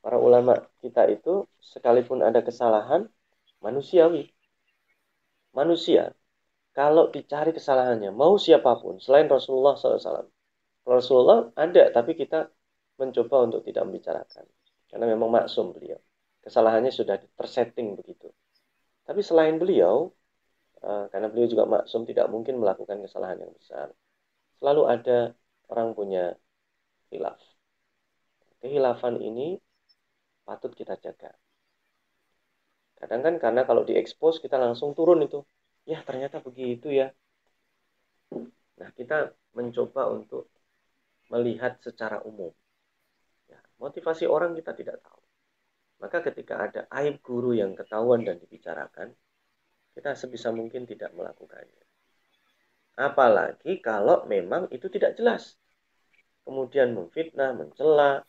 Para 0.00 0.20
ulama 0.20 0.56
kita 0.80 1.08
itu 1.08 1.48
sekalipun 1.60 2.22
ada 2.22 2.40
kesalahan 2.42 3.08
manusiawi. 3.60 4.30
Manusia 5.56 6.12
kalau 6.76 7.08
dicari 7.08 7.56
kesalahannya 7.56 8.12
mau 8.12 8.36
siapa 8.36 8.76
pun 8.76 9.00
selain 9.00 9.24
Rasulullah 9.32 9.80
SAW. 9.80 10.28
Rasulullah 10.84 11.50
ada 11.56 11.88
tapi 11.90 12.12
kita 12.12 12.52
mencoba 13.00 13.48
untuk 13.48 13.64
tidak 13.64 13.88
membicarakan 13.88 14.44
karena 14.92 15.04
memang 15.08 15.32
maksum 15.32 15.72
beliau. 15.72 15.96
Kesalahannya 16.46 16.94
sudah 16.94 17.18
tersetting 17.34 17.98
begitu. 17.98 18.30
Tapi 19.02 19.20
selain 19.22 19.58
beliau, 19.58 20.14
uh, 20.86 21.10
karena 21.10 21.26
beliau 21.26 21.50
juga 21.50 21.66
maksum 21.66 22.06
tidak 22.06 22.30
mungkin 22.30 22.62
melakukan 22.62 23.02
kesalahan 23.02 23.42
yang 23.42 23.52
besar, 23.54 23.90
selalu 24.62 24.82
ada 24.86 25.34
orang 25.66 25.90
punya 25.98 26.38
hilaf. 27.10 27.38
Kehilafan 28.62 29.18
ini 29.18 29.58
patut 30.46 30.70
kita 30.74 30.94
jaga. 31.02 31.34
Kadang 32.96 33.20
kan 33.20 33.34
karena 33.42 33.62
kalau 33.68 33.82
diekspos 33.84 34.40
kita 34.40 34.56
langsung 34.56 34.94
turun 34.96 35.20
itu. 35.26 35.42
Ya 35.86 36.02
ternyata 36.02 36.40
begitu 36.42 36.90
ya. 36.90 37.12
Nah 38.80 38.90
kita 38.94 39.34
mencoba 39.54 40.08
untuk 40.10 40.50
melihat 41.30 41.78
secara 41.82 42.22
umum. 42.22 42.54
Ya, 43.50 43.58
motivasi 43.82 44.24
orang 44.26 44.54
kita 44.54 44.72
tidak 44.74 45.02
tahu. 45.02 45.25
Maka 45.96 46.20
ketika 46.20 46.60
ada 46.68 46.80
aib 47.00 47.24
guru 47.24 47.56
yang 47.56 47.72
ketahuan 47.72 48.20
dan 48.20 48.36
dibicarakan, 48.36 49.16
kita 49.96 50.12
sebisa 50.12 50.52
mungkin 50.52 50.84
tidak 50.84 51.16
melakukannya. 51.16 51.84
Apalagi 52.96 53.80
kalau 53.80 54.28
memang 54.28 54.68
itu 54.72 54.88
tidak 54.92 55.16
jelas. 55.16 55.56
Kemudian 56.44 56.92
memfitnah, 56.92 57.56
mencela. 57.56 58.24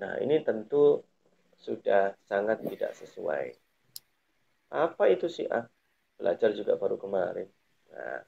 Nah, 0.00 0.14
ini 0.20 0.40
tentu 0.44 1.04
sudah 1.58 2.14
sangat 2.28 2.62
tidak 2.68 2.92
sesuai. 2.94 3.56
Apa 4.68 5.08
itu 5.08 5.26
sih 5.26 5.48
ah? 5.48 5.64
Belajar 6.20 6.52
juga 6.52 6.76
baru 6.76 6.96
kemarin. 7.00 7.48
Nah, 7.92 8.20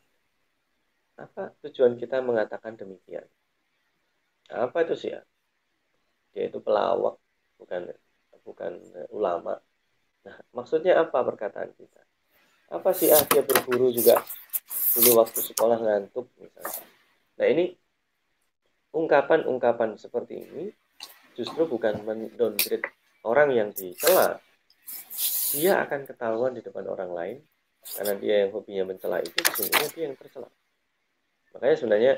apa 1.21 1.53
tujuan 1.61 2.01
kita 2.01 2.25
mengatakan 2.25 2.77
demikian? 2.81 3.25
Apa 4.49 4.89
itu 4.89 4.95
sih 4.97 5.13
ah? 5.13 5.25
Dia 6.33 6.49
itu 6.49 6.59
pelawak, 6.65 7.21
bukan 7.61 7.93
bukan 8.43 8.81
ulama. 9.13 9.59
Nah, 10.27 10.37
maksudnya 10.53 11.01
apa 11.01 11.25
perkataan 11.25 11.73
kita? 11.77 12.01
Apa 12.71 12.95
sih 12.95 13.11
ah 13.11 13.23
dia 13.27 13.43
berburu 13.43 13.91
juga 13.91 14.21
dulu 14.95 15.23
waktu 15.23 15.41
sekolah 15.43 15.79
ngantuk 15.81 16.29
misalnya. 16.39 16.85
Nah, 17.41 17.47
ini 17.47 17.65
ungkapan-ungkapan 18.91 19.95
seperti 19.99 20.45
ini 20.45 20.65
justru 21.39 21.67
bukan 21.67 22.03
mendowngrade 22.03 22.85
orang 23.23 23.55
yang 23.55 23.69
dicela 23.71 24.43
dia 25.55 25.83
akan 25.83 26.07
ketahuan 26.07 26.53
di 26.55 26.63
depan 26.63 26.87
orang 26.91 27.11
lain 27.15 27.37
karena 27.97 28.15
dia 28.19 28.35
yang 28.45 28.51
hobinya 28.55 28.85
mencela 28.91 29.23
itu 29.23 29.39
sesungguhnya 29.51 29.89
dia 29.95 30.03
yang 30.11 30.17
tercela 30.19 30.51
makanya 31.55 31.77
sebenarnya 31.79 32.15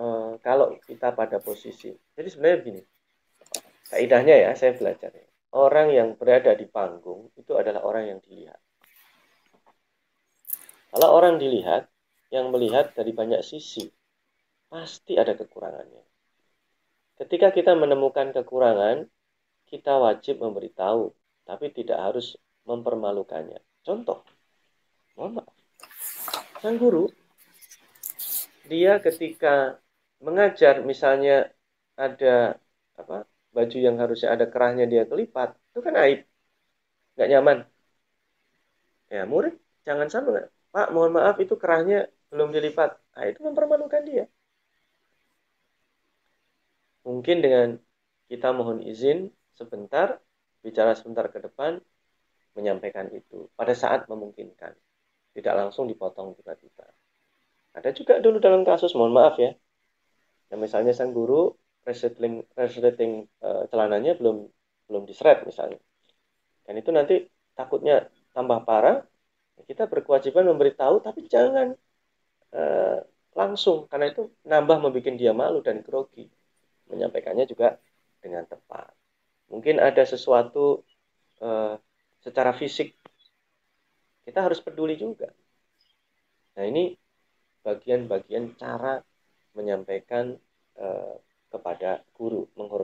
eh, 0.00 0.32
kalau 0.40 0.76
kita 0.84 1.12
pada 1.12 1.38
posisi 1.40 1.92
jadi 2.16 2.28
sebenarnya 2.28 2.58
begini 2.64 2.82
kaidahnya 3.90 4.34
ya 4.38 4.50
saya 4.54 4.72
belajar. 4.78 5.12
Orang 5.50 5.90
yang 5.90 6.14
berada 6.14 6.54
di 6.54 6.64
panggung 6.70 7.34
itu 7.34 7.52
adalah 7.58 7.82
orang 7.82 8.06
yang 8.06 8.20
dilihat. 8.22 8.62
Kalau 10.90 11.08
orang 11.10 11.42
dilihat 11.42 11.90
yang 12.30 12.54
melihat 12.54 12.94
dari 12.94 13.10
banyak 13.10 13.42
sisi 13.42 13.90
pasti 14.70 15.18
ada 15.18 15.34
kekurangannya. 15.34 16.06
Ketika 17.18 17.50
kita 17.50 17.74
menemukan 17.74 18.30
kekurangan 18.30 19.10
kita 19.70 20.02
wajib 20.02 20.42
memberitahu, 20.42 21.14
tapi 21.46 21.70
tidak 21.70 21.98
harus 21.98 22.34
mempermalukannya. 22.66 23.62
Contoh, 23.86 24.26
mohon 25.14 25.38
maaf, 25.38 25.54
sang 26.58 26.74
guru, 26.74 27.06
dia 28.66 28.98
ketika 28.98 29.78
mengajar, 30.18 30.82
misalnya 30.82 31.54
ada 31.94 32.58
apa 32.98 33.29
baju 33.56 33.76
yang 33.86 33.96
harusnya 34.02 34.28
ada 34.34 34.46
kerahnya 34.52 34.84
dia 34.92 35.02
kelipat, 35.10 35.48
itu 35.70 35.80
kan 35.86 35.94
aib, 36.02 36.18
nggak 37.14 37.28
nyaman. 37.32 37.58
Ya 39.12 39.22
murid 39.32 39.54
jangan 39.86 40.08
sampai 40.14 40.46
Pak 40.74 40.86
mohon 40.94 41.12
maaf 41.18 41.36
itu 41.44 41.54
kerahnya 41.62 41.96
belum 42.30 42.48
dilipat. 42.54 42.90
Nah, 43.14 43.24
itu 43.30 43.40
mempermalukan 43.42 44.02
dia. 44.06 44.24
Mungkin 47.06 47.36
dengan 47.44 47.68
kita 48.30 48.54
mohon 48.54 48.78
izin 48.86 49.18
sebentar, 49.58 50.08
bicara 50.62 50.92
sebentar 50.94 51.26
ke 51.34 51.42
depan, 51.42 51.82
menyampaikan 52.54 53.10
itu 53.10 53.50
pada 53.58 53.74
saat 53.74 54.06
memungkinkan. 54.06 54.72
Tidak 55.34 55.54
langsung 55.58 55.90
dipotong 55.90 56.38
tiba-tiba. 56.38 56.86
Ada 57.74 57.90
juga 57.98 58.22
dulu 58.22 58.38
dalam 58.38 58.62
kasus, 58.62 58.94
mohon 58.98 59.14
maaf 59.14 59.38
ya, 59.42 59.50
yang 60.50 60.60
misalnya 60.62 60.94
sang 60.94 61.10
guru 61.14 61.54
resleting, 61.84 62.44
resleting 62.56 63.26
uh, 63.44 63.64
celananya 63.70 64.16
belum 64.18 64.48
belum 64.90 65.02
diseret 65.06 65.46
misalnya. 65.46 65.78
Dan 66.66 66.74
itu 66.78 66.90
nanti 66.90 67.26
takutnya 67.54 68.06
tambah 68.34 68.62
parah, 68.62 69.02
kita 69.66 69.86
berkewajiban 69.90 70.46
memberitahu, 70.48 71.02
tapi 71.02 71.26
jangan 71.26 71.74
uh, 72.54 72.98
langsung, 73.34 73.86
karena 73.86 74.10
itu 74.10 74.30
nambah 74.46 74.78
membuat 74.82 75.14
dia 75.16 75.32
malu 75.34 75.62
dan 75.62 75.82
grogi. 75.84 76.30
Menyampaikannya 76.90 77.46
juga 77.46 77.78
dengan 78.18 78.42
tepat. 78.50 78.90
Mungkin 79.50 79.78
ada 79.78 80.02
sesuatu 80.02 80.82
uh, 81.38 81.78
secara 82.18 82.50
fisik. 82.54 82.98
Kita 84.26 84.42
harus 84.42 84.58
peduli 84.58 84.98
juga. 84.98 85.30
Nah 86.58 86.64
ini 86.66 86.94
bagian-bagian 87.62 88.58
cara 88.58 88.98
menyampaikan 89.54 90.34
uh, 90.78 91.14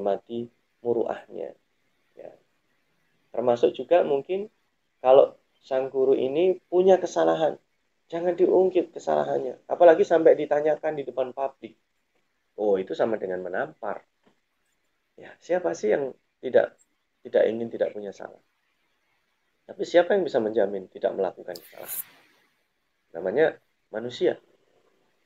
menghormati 0.07 0.47
muruahnya. 0.87 1.51
Ya. 2.15 2.31
Termasuk 3.35 3.75
juga 3.75 4.07
mungkin 4.07 4.47
kalau 5.03 5.35
sang 5.59 5.91
guru 5.91 6.15
ini 6.15 6.63
punya 6.71 7.03
kesalahan, 7.03 7.59
jangan 8.07 8.39
diungkit 8.39 8.95
kesalahannya. 8.95 9.59
Apalagi 9.67 10.07
sampai 10.07 10.39
ditanyakan 10.39 10.95
di 10.95 11.03
depan 11.03 11.35
publik. 11.35 11.75
Oh 12.57 12.79
itu 12.79 12.95
sama 12.95 13.19
dengan 13.19 13.43
menampar. 13.43 14.07
Ya 15.19 15.35
siapa 15.43 15.75
sih 15.75 15.91
yang 15.91 16.15
tidak 16.39 16.79
tidak 17.27 17.43
ingin 17.51 17.69
tidak 17.69 17.91
punya 17.91 18.15
salah. 18.15 18.39
Tapi 19.67 19.83
siapa 19.83 20.15
yang 20.15 20.23
bisa 20.23 20.39
menjamin 20.39 20.87
tidak 20.87 21.11
melakukan 21.19 21.59
kesalahan? 21.59 22.03
Namanya 23.11 23.47
manusia. 23.91 24.39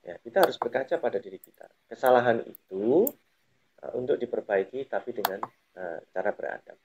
Ya, 0.00 0.16
kita 0.24 0.48
harus 0.48 0.56
berkaca 0.56 0.96
pada 0.96 1.20
diri 1.20 1.36
kita. 1.36 1.68
Kesalahan 1.84 2.40
itu 2.48 3.04
uh, 3.84 3.92
untuk 3.96 4.16
diperbaiki 4.20 4.86
tapi 4.88 5.10
dengan 5.16 5.40
uh, 5.76 5.98
cara 6.12 6.30
beradab. 6.32 6.78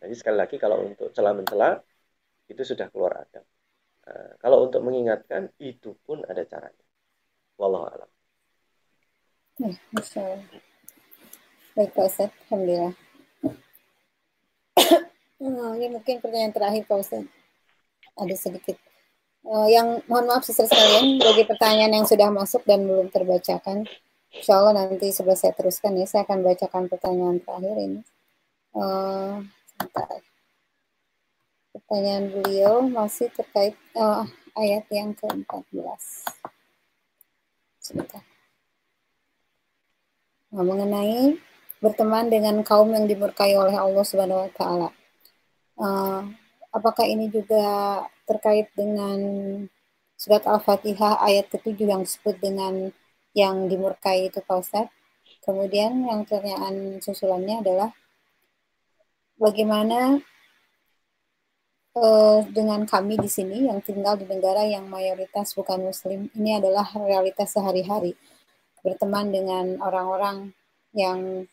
Jadi 0.00 0.14
sekali 0.16 0.36
lagi 0.36 0.56
kalau 0.56 0.80
untuk 0.84 1.12
celah 1.12 1.36
mencela 1.36 1.76
itu 2.48 2.62
sudah 2.64 2.88
keluar 2.90 3.20
adab. 3.20 3.44
Uh, 4.06 4.32
kalau 4.40 4.66
untuk 4.66 4.80
mengingatkan 4.82 5.52
itu 5.60 5.94
pun 6.02 6.24
ada 6.26 6.42
caranya. 6.48 6.84
Wallahu 7.60 7.86
a'lam. 7.86 8.10
Ya, 9.60 9.76
Baik 11.76 11.92
Pak 11.92 12.06
Ustaz, 12.08 12.30
Alhamdulillah. 12.48 12.94
Oh, 15.40 15.72
ini 15.72 15.88
mungkin 15.88 16.20
pertanyaan 16.20 16.52
terakhir 16.52 16.84
Pak 16.84 17.00
Ustaz. 17.00 17.24
Ada 18.12 18.36
sedikit. 18.36 18.76
Uh, 19.40 19.64
yang 19.72 20.04
mohon 20.04 20.28
maaf 20.28 20.44
sesat 20.44 20.68
sekalian 20.68 21.16
bagi 21.16 21.48
pertanyaan 21.48 21.96
yang 21.96 22.04
sudah 22.04 22.28
masuk 22.28 22.60
dan 22.68 22.84
belum 22.84 23.08
terbacakan. 23.08 23.88
Insya 24.30 24.62
Allah 24.62 24.86
nanti 24.86 25.10
sebelah 25.10 25.38
saya 25.38 25.54
teruskan 25.54 25.98
ya. 25.98 26.06
Saya 26.06 26.22
akan 26.22 26.46
bacakan 26.46 26.86
pertanyaan 26.86 27.38
terakhir 27.42 27.76
ini. 27.78 28.00
Uh, 28.70 29.42
Pertanyaan 31.70 32.30
beliau 32.30 32.82
masih 32.86 33.30
terkait 33.30 33.74
uh, 33.94 34.26
ayat 34.58 34.86
yang 34.90 35.14
ke-14. 35.14 36.02
Sebentar. 37.78 38.22
Nah, 40.50 40.66
mengenai 40.66 41.38
berteman 41.78 42.26
dengan 42.26 42.58
kaum 42.66 42.90
yang 42.90 43.06
dimurkai 43.06 43.54
oleh 43.54 43.78
Allah 43.78 44.04
Subhanahu 44.04 44.44
wa 44.44 44.52
taala 44.52 44.90
uh, 45.80 46.20
apakah 46.76 47.08
ini 47.08 47.32
juga 47.32 48.04
terkait 48.28 48.68
dengan 48.76 49.18
surat 50.20 50.44
Al-Fatihah 50.44 51.24
ayat 51.24 51.48
ketujuh 51.48 51.88
yang 51.88 52.04
disebut 52.04 52.36
dengan 52.38 52.92
yang 53.36 53.70
dimurkai 53.70 54.28
itu 54.30 54.42
Pak 54.42 54.56
Ustaz? 54.60 54.86
Kemudian 55.40 56.04
yang 56.04 56.28
pertanyaan 56.28 57.00
susulannya 57.00 57.64
adalah 57.64 57.90
bagaimana 59.40 60.20
uh, 61.96 62.40
dengan 62.52 62.84
kami 62.84 63.16
di 63.16 63.30
sini 63.30 63.66
yang 63.66 63.80
tinggal 63.80 64.20
di 64.20 64.28
negara 64.28 64.68
yang 64.68 64.86
mayoritas 64.86 65.56
bukan 65.56 65.88
muslim 65.88 66.28
ini 66.36 66.60
adalah 66.60 66.86
realitas 66.92 67.56
sehari-hari 67.56 68.14
berteman 68.84 69.32
dengan 69.32 69.80
orang-orang 69.80 70.52
yang 70.92 71.48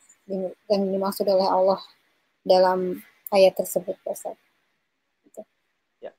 yang 0.67 0.83
dimaksud 0.91 1.23
oleh 1.23 1.47
Allah 1.47 1.79
dalam 2.43 2.99
ayat 3.31 3.55
tersebut 3.55 3.95
Ustaz. 4.03 4.35
Gitu. 5.23 5.41
Ya. 6.03 6.11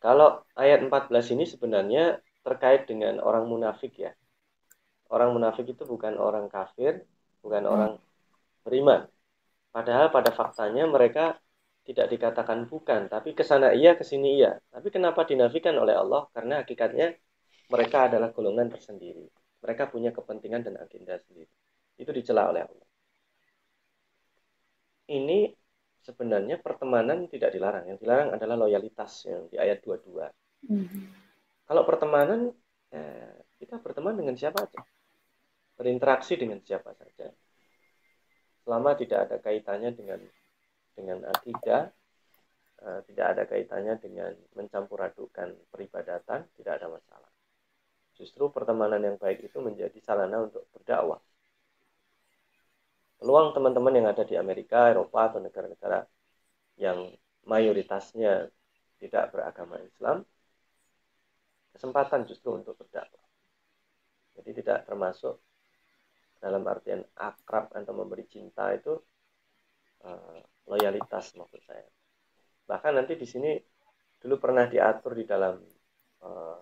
Kalau 0.00 0.44
ayat 0.56 0.84
14 0.84 1.32
ini 1.36 1.44
sebenarnya 1.48 2.20
terkait 2.46 2.86
dengan 2.86 3.18
orang 3.18 3.50
munafik 3.50 3.98
ya. 3.98 4.14
Orang 5.10 5.34
munafik 5.34 5.66
itu 5.66 5.82
bukan 5.82 6.14
orang 6.14 6.46
kafir, 6.46 7.02
bukan 7.42 7.66
hmm. 7.66 7.72
orang 7.74 7.92
beriman. 8.62 9.10
Padahal 9.74 10.14
pada 10.14 10.30
faktanya 10.30 10.86
mereka 10.86 11.34
tidak 11.82 12.06
dikatakan 12.10 12.66
bukan, 12.66 13.06
tapi 13.10 13.34
ke 13.34 13.42
sana 13.42 13.74
iya, 13.74 13.98
ke 13.98 14.06
sini 14.06 14.38
iya. 14.38 14.58
Tapi 14.70 14.90
kenapa 14.94 15.26
dinafikan 15.26 15.74
oleh 15.78 15.94
Allah? 15.94 16.26
Karena 16.30 16.62
hakikatnya 16.62 17.14
mereka 17.70 18.06
adalah 18.10 18.30
golongan 18.30 18.70
tersendiri. 18.70 19.26
Mereka 19.62 19.90
punya 19.90 20.14
kepentingan 20.14 20.62
dan 20.66 20.74
agenda 20.78 21.18
sendiri. 21.18 21.50
Itu 21.98 22.10
dicela 22.14 22.50
oleh 22.50 22.62
Allah. 22.62 22.88
Ini 25.06 25.54
sebenarnya 26.02 26.62
pertemanan 26.62 27.26
tidak 27.30 27.54
dilarang. 27.54 27.90
Yang 27.90 28.06
dilarang 28.06 28.34
adalah 28.34 28.54
loyalitas 28.58 29.26
yang 29.26 29.46
di 29.50 29.58
ayat 29.58 29.82
22. 29.82 30.70
Mm-hmm. 30.70 31.25
Kalau 31.66 31.82
pertemanan, 31.82 32.54
eh, 32.94 33.34
kita 33.58 33.82
berteman 33.82 34.14
dengan 34.14 34.38
siapa 34.38 34.64
saja. 34.64 34.86
Berinteraksi 35.76 36.38
dengan 36.38 36.62
siapa 36.62 36.94
saja. 36.94 37.28
Selama 38.62 38.94
tidak 38.98 39.28
ada 39.30 39.36
kaitannya 39.42 39.92
dengan 39.94 40.20
dengan 40.96 41.28
akidah 41.28 41.92
uh, 42.80 43.00
tidak 43.04 43.26
ada 43.36 43.42
kaitannya 43.44 43.94
dengan 44.00 44.32
mencampur 44.56 44.96
adukan 45.04 45.52
peribadatan 45.68 46.48
tidak 46.56 46.80
ada 46.80 46.88
masalah 46.88 47.30
justru 48.16 48.48
pertemanan 48.48 49.04
yang 49.04 49.16
baik 49.20 49.44
itu 49.44 49.60
menjadi 49.60 49.96
sarana 50.00 50.48
untuk 50.48 50.64
berdakwah 50.72 51.20
peluang 53.20 53.56
teman-teman 53.56 53.96
yang 53.96 54.06
ada 54.12 54.28
di 54.28 54.36
Amerika, 54.36 54.92
Eropa 54.92 55.32
atau 55.32 55.40
negara-negara 55.40 56.04
yang 56.76 57.12
mayoritasnya 57.48 58.52
tidak 59.00 59.32
beragama 59.32 59.80
Islam 59.80 60.24
kesempatan 61.76 62.24
justru 62.24 62.56
untuk 62.56 62.74
berdakwah 62.80 63.26
jadi 64.36 64.50
tidak 64.62 64.78
termasuk 64.84 65.40
dalam 66.36 66.62
artian 66.68 67.00
akrab 67.16 67.72
atau 67.72 67.92
memberi 67.96 68.28
cinta 68.28 68.68
itu 68.76 68.92
uh, 70.04 70.38
loyalitas 70.68 71.32
maksud 71.34 71.60
saya. 71.64 71.88
Bahkan 72.68 72.92
nanti 72.92 73.16
di 73.16 73.24
sini 73.24 73.56
dulu 74.20 74.36
pernah 74.36 74.68
diatur 74.68 75.16
di 75.16 75.24
dalam 75.24 75.56
uh, 76.22 76.60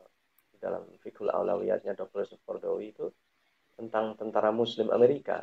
di 0.55 0.57
dalam 0.63 0.87
fikul 1.03 1.29
aulawiyatnya 1.29 1.99
Dr. 1.99 2.25
Supordowi 2.31 2.95
itu 2.95 3.11
tentang 3.75 4.15
tentara 4.15 4.55
Muslim 4.55 4.95
Amerika. 4.95 5.43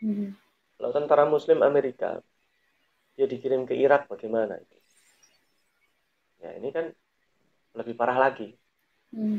Mm-hmm. 0.00 0.30
Kalau 0.78 0.90
tentara 0.94 1.26
Muslim 1.26 1.66
Amerika 1.66 2.22
dia 3.18 3.26
dikirim 3.26 3.66
ke 3.66 3.74
Irak 3.74 4.06
bagaimana 4.06 4.58
itu? 4.58 4.78
Ya 6.38 6.54
ini 6.54 6.70
kan 6.70 6.94
lebih 7.74 7.98
parah 7.98 8.30
lagi. 8.30 8.54
Mm. 9.14 9.38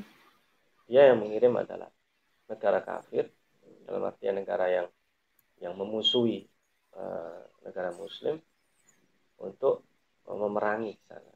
Dia 0.87 1.11
yang 1.11 1.19
mengirim 1.19 1.51
adalah 1.59 1.91
negara 2.47 2.79
kafir 2.79 3.27
dalam 3.83 4.07
artian 4.07 4.39
negara 4.39 4.71
yang 4.71 4.87
yang 5.59 5.75
memusuhi 5.75 6.47
uh, 6.95 7.43
negara 7.67 7.91
Muslim 7.95 8.39
untuk 9.43 9.83
memerangi 10.25 10.95
sana. 11.05 11.33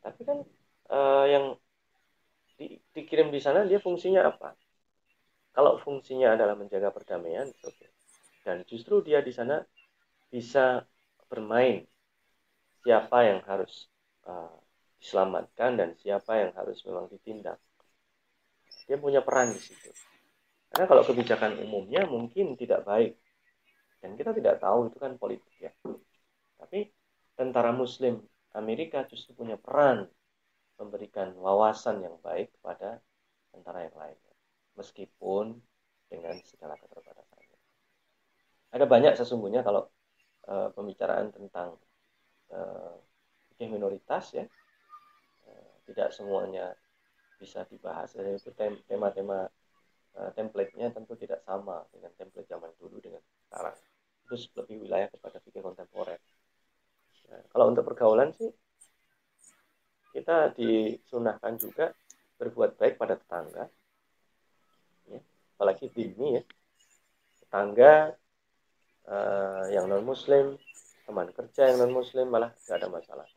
Tapi 0.00 0.20
kan 0.24 0.38
uh, 0.90 1.24
yang 1.28 1.44
di, 2.56 2.80
dikirim 2.96 3.28
di 3.28 3.40
sana 3.42 3.68
dia 3.68 3.78
fungsinya 3.78 4.24
apa? 4.24 4.56
Kalau 5.52 5.80
fungsinya 5.80 6.36
adalah 6.36 6.52
menjaga 6.52 6.92
perdamaian, 6.92 7.48
okay. 7.64 7.88
dan 8.44 8.60
justru 8.68 9.00
dia 9.00 9.24
di 9.24 9.32
sana 9.32 9.64
bisa 10.28 10.84
bermain 11.32 11.88
siapa 12.84 13.24
yang 13.24 13.40
harus 13.48 13.88
uh, 14.28 14.52
diselamatkan 15.00 15.80
dan 15.80 15.88
siapa 15.96 16.44
yang 16.44 16.52
harus 16.52 16.76
memang 16.84 17.08
ditindak. 17.08 17.56
Dia 18.86 18.96
punya 18.96 19.20
peran 19.20 19.50
di 19.50 19.60
situ. 19.60 19.90
Karena 20.70 20.86
kalau 20.86 21.02
kebijakan 21.02 21.62
umumnya 21.62 22.06
mungkin 22.06 22.54
tidak 22.58 22.86
baik 22.86 23.18
dan 24.02 24.14
kita 24.14 24.30
tidak 24.36 24.62
tahu 24.62 24.90
itu 24.90 24.96
kan 25.02 25.18
politik 25.18 25.54
ya. 25.58 25.72
Tapi 26.60 26.90
tentara 27.34 27.74
muslim 27.74 28.22
Amerika 28.56 29.04
justru 29.10 29.36
punya 29.36 29.58
peran 29.58 30.08
memberikan 30.76 31.32
wawasan 31.36 32.04
yang 32.04 32.16
baik 32.20 32.52
kepada 32.60 33.00
tentara 33.52 33.88
yang 33.88 33.96
lainnya. 33.96 34.34
Meskipun 34.76 35.56
dengan 36.06 36.36
segala 36.44 36.76
keterbatasannya. 36.78 37.58
Ada 38.76 38.84
banyak 38.84 39.16
sesungguhnya 39.16 39.64
kalau 39.64 39.88
uh, 40.46 40.68
pembicaraan 40.76 41.32
tentang 41.32 41.80
uh, 42.52 42.94
minoritas 43.58 44.36
ya. 44.36 44.44
Uh, 45.48 45.72
tidak 45.88 46.12
semuanya 46.12 46.76
bisa 47.36 47.64
dibahas. 47.68 48.12
Jadi 48.16 48.36
itu 48.36 48.50
tema-tema 48.88 49.46
uh, 50.16 50.30
template-nya 50.32 50.92
tentu 50.92 51.14
tidak 51.14 51.44
sama 51.44 51.84
dengan 51.92 52.10
template 52.16 52.48
zaman 52.48 52.72
dulu 52.80 52.96
dengan 53.00 53.22
sekarang 53.48 53.76
itu 54.26 54.34
lebih 54.58 54.76
wilayah 54.82 55.08
kepada 55.12 55.38
fikih 55.38 55.62
kontemporer. 55.62 56.18
Nah, 57.30 57.42
kalau 57.50 57.70
untuk 57.70 57.86
pergaulan 57.86 58.34
sih 58.34 58.50
kita 60.10 60.50
disunahkan 60.56 61.54
juga 61.60 61.94
berbuat 62.40 62.80
baik 62.80 62.96
pada 62.96 63.20
tetangga, 63.20 63.68
ya, 65.08 65.20
apalagi 65.56 65.92
dini 65.92 66.40
ya, 66.40 66.42
tetangga 67.44 68.16
uh, 69.06 69.64
yang 69.70 69.86
non 69.86 70.04
Muslim, 70.04 70.56
teman 71.04 71.28
kerja 71.32 71.72
yang 71.72 71.84
non 71.84 71.92
Muslim 71.92 72.32
malah 72.32 72.50
tidak 72.64 72.82
ada 72.82 72.88
masalah. 72.88 73.28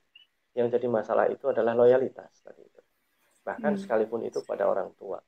Yang 0.56 0.80
jadi 0.80 0.88
masalah 0.88 1.26
itu 1.30 1.46
adalah 1.52 1.78
loyalitas 1.78 2.32
tadi 2.42 2.64
itu. 2.64 2.79
Bahkan 3.44 3.78
hmm. 3.78 3.82
sekalipun 3.86 4.22
itu 4.28 4.44
pada 4.44 4.68
orang 4.68 4.92
tua, 5.00 5.20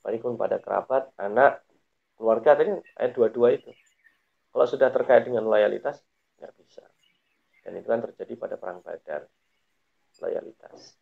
sekalipun 0.00 0.34
pada 0.34 0.58
kerabat, 0.58 1.10
anak, 1.16 1.62
keluarga 2.18 2.58
tadi 2.58 2.74
ayat 2.98 3.12
dua-dua 3.14 3.54
itu 3.54 3.70
kalau 4.52 4.66
sudah 4.66 4.88
terkait 4.90 5.22
dengan 5.28 5.44
loyalitas, 5.46 6.00
nggak 6.40 6.52
bisa. 6.56 6.84
Dan 7.62 7.78
itu 7.78 7.86
kan 7.86 8.00
terjadi 8.00 8.32
pada 8.34 8.56
perang 8.56 8.80
badar. 8.80 9.28
Loyalitas. 10.18 10.98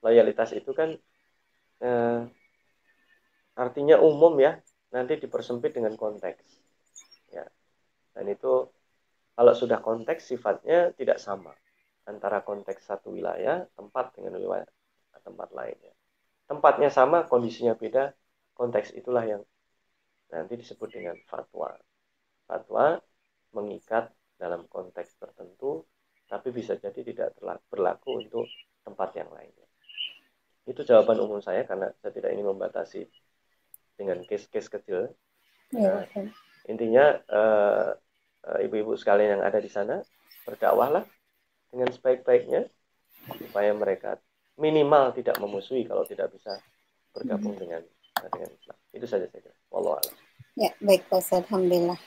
Loyalitas 0.00 0.50
itu 0.56 0.72
kan 0.72 0.96
eh, 1.84 2.20
artinya 3.54 4.00
umum 4.00 4.34
ya, 4.40 4.58
nanti 4.90 5.20
dipersempit 5.20 5.76
dengan 5.76 5.94
konteks. 5.94 6.42
Ya. 7.30 7.44
Dan 8.16 8.32
itu 8.32 8.66
kalau 9.36 9.54
sudah 9.54 9.78
konteks 9.78 10.34
sifatnya 10.34 10.90
tidak 10.96 11.22
sama 11.22 11.54
antara 12.08 12.40
konteks 12.40 12.88
satu 12.88 13.12
wilayah, 13.12 13.68
tempat 13.76 14.16
dengan 14.16 14.40
wilayah 14.40 14.66
tempat 15.28 15.52
lainnya. 15.52 15.92
Tempatnya 16.48 16.88
sama, 16.88 17.28
kondisinya 17.28 17.76
beda, 17.76 18.16
konteks 18.56 18.96
itulah 18.96 19.28
yang 19.28 19.44
nanti 20.32 20.56
disebut 20.56 20.88
dengan 20.88 21.16
fatwa 21.28 21.76
fatwa 22.48 22.96
mengikat 23.52 24.08
dalam 24.40 24.64
konteks 24.68 25.20
tertentu, 25.20 25.84
tapi 26.28 26.48
bisa 26.48 26.80
jadi 26.80 27.00
tidak 27.04 27.36
berlaku 27.68 28.24
untuk 28.24 28.48
tempat 28.84 29.12
yang 29.20 29.28
lainnya. 29.28 29.68
Itu 30.64 30.84
jawaban 30.84 31.20
umum 31.20 31.40
saya 31.44 31.68
karena 31.68 31.92
saya 32.00 32.12
tidak 32.12 32.32
ingin 32.32 32.48
membatasi 32.48 33.04
dengan 33.96 34.24
case-case 34.24 34.68
kecil. 34.72 35.12
Ya, 35.72 36.08
nah, 36.08 36.28
intinya 36.64 37.20
uh, 37.28 37.92
ibu-ibu 38.64 38.96
sekalian 38.96 39.40
yang 39.40 39.44
ada 39.44 39.60
di 39.60 39.68
sana 39.68 40.00
berdakwahlah 40.48 41.04
dengan 41.68 41.88
sebaik-baiknya 41.92 42.68
supaya 43.36 43.76
mereka 43.76 44.16
minimal 44.58 45.14
tidak 45.14 45.38
memusuhi 45.38 45.86
kalau 45.86 46.02
tidak 46.04 46.34
bisa 46.34 46.58
bergabung 47.14 47.54
hmm. 47.54 47.62
dengan 47.62 47.82
dengan 48.26 48.50
Islam. 48.50 48.78
Itu 48.90 49.06
saja 49.06 49.26
saya 49.30 49.40
kira. 49.40 49.54
Wallahualam. 49.70 50.14
Ya, 50.58 50.74
baik 50.82 51.06
Pak 51.06 51.22
Alhamdulillah. 51.30 51.98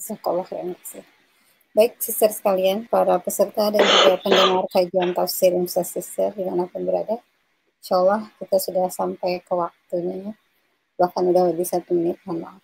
Jazakallah 0.00 0.48
khairan 0.48 0.72
Baik, 1.70 2.02
sister 2.02 2.32
sekalian, 2.34 2.90
para 2.90 3.20
peserta 3.22 3.70
dan 3.70 3.84
juga 3.84 4.18
pendengar 4.18 4.66
kajian 4.74 5.14
tafsir 5.14 5.54
Ustaz 5.54 5.94
Sister 5.94 6.34
di 6.34 6.42
mana 6.42 6.66
pun 6.66 6.82
berada. 6.82 7.22
Insya 7.78 8.02
Allah 8.02 8.26
kita 8.42 8.58
sudah 8.58 8.90
sampai 8.90 9.38
ke 9.38 9.52
waktunya 9.54 10.16
ya. 10.18 10.32
Bahkan 10.98 11.22
udah 11.30 11.54
lebih 11.54 11.62
satu 11.62 11.94
menit, 11.94 12.18
mohon. 12.26 12.58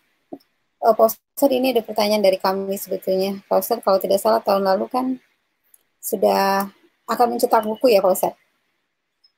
Oh, 0.83 0.93
Pak 0.97 1.07
Ustaz, 1.13 1.53
ini 1.55 1.71
ada 1.71 1.87
pertanyaan 1.87 2.25
dari 2.25 2.41
kami 2.41 2.75
sebetulnya. 2.75 3.39
Ustaz, 3.47 3.79
kalau 3.85 4.03
tidak 4.03 4.19
salah 4.19 4.43
tahun 4.43 4.67
lalu 4.67 4.91
kan 4.91 5.07
sudah 6.03 6.67
akan 7.07 7.27
mencetak 7.37 7.63
buku 7.63 7.95
ya 7.95 8.03
Pak 8.03 8.11
Ustaz? 8.11 8.35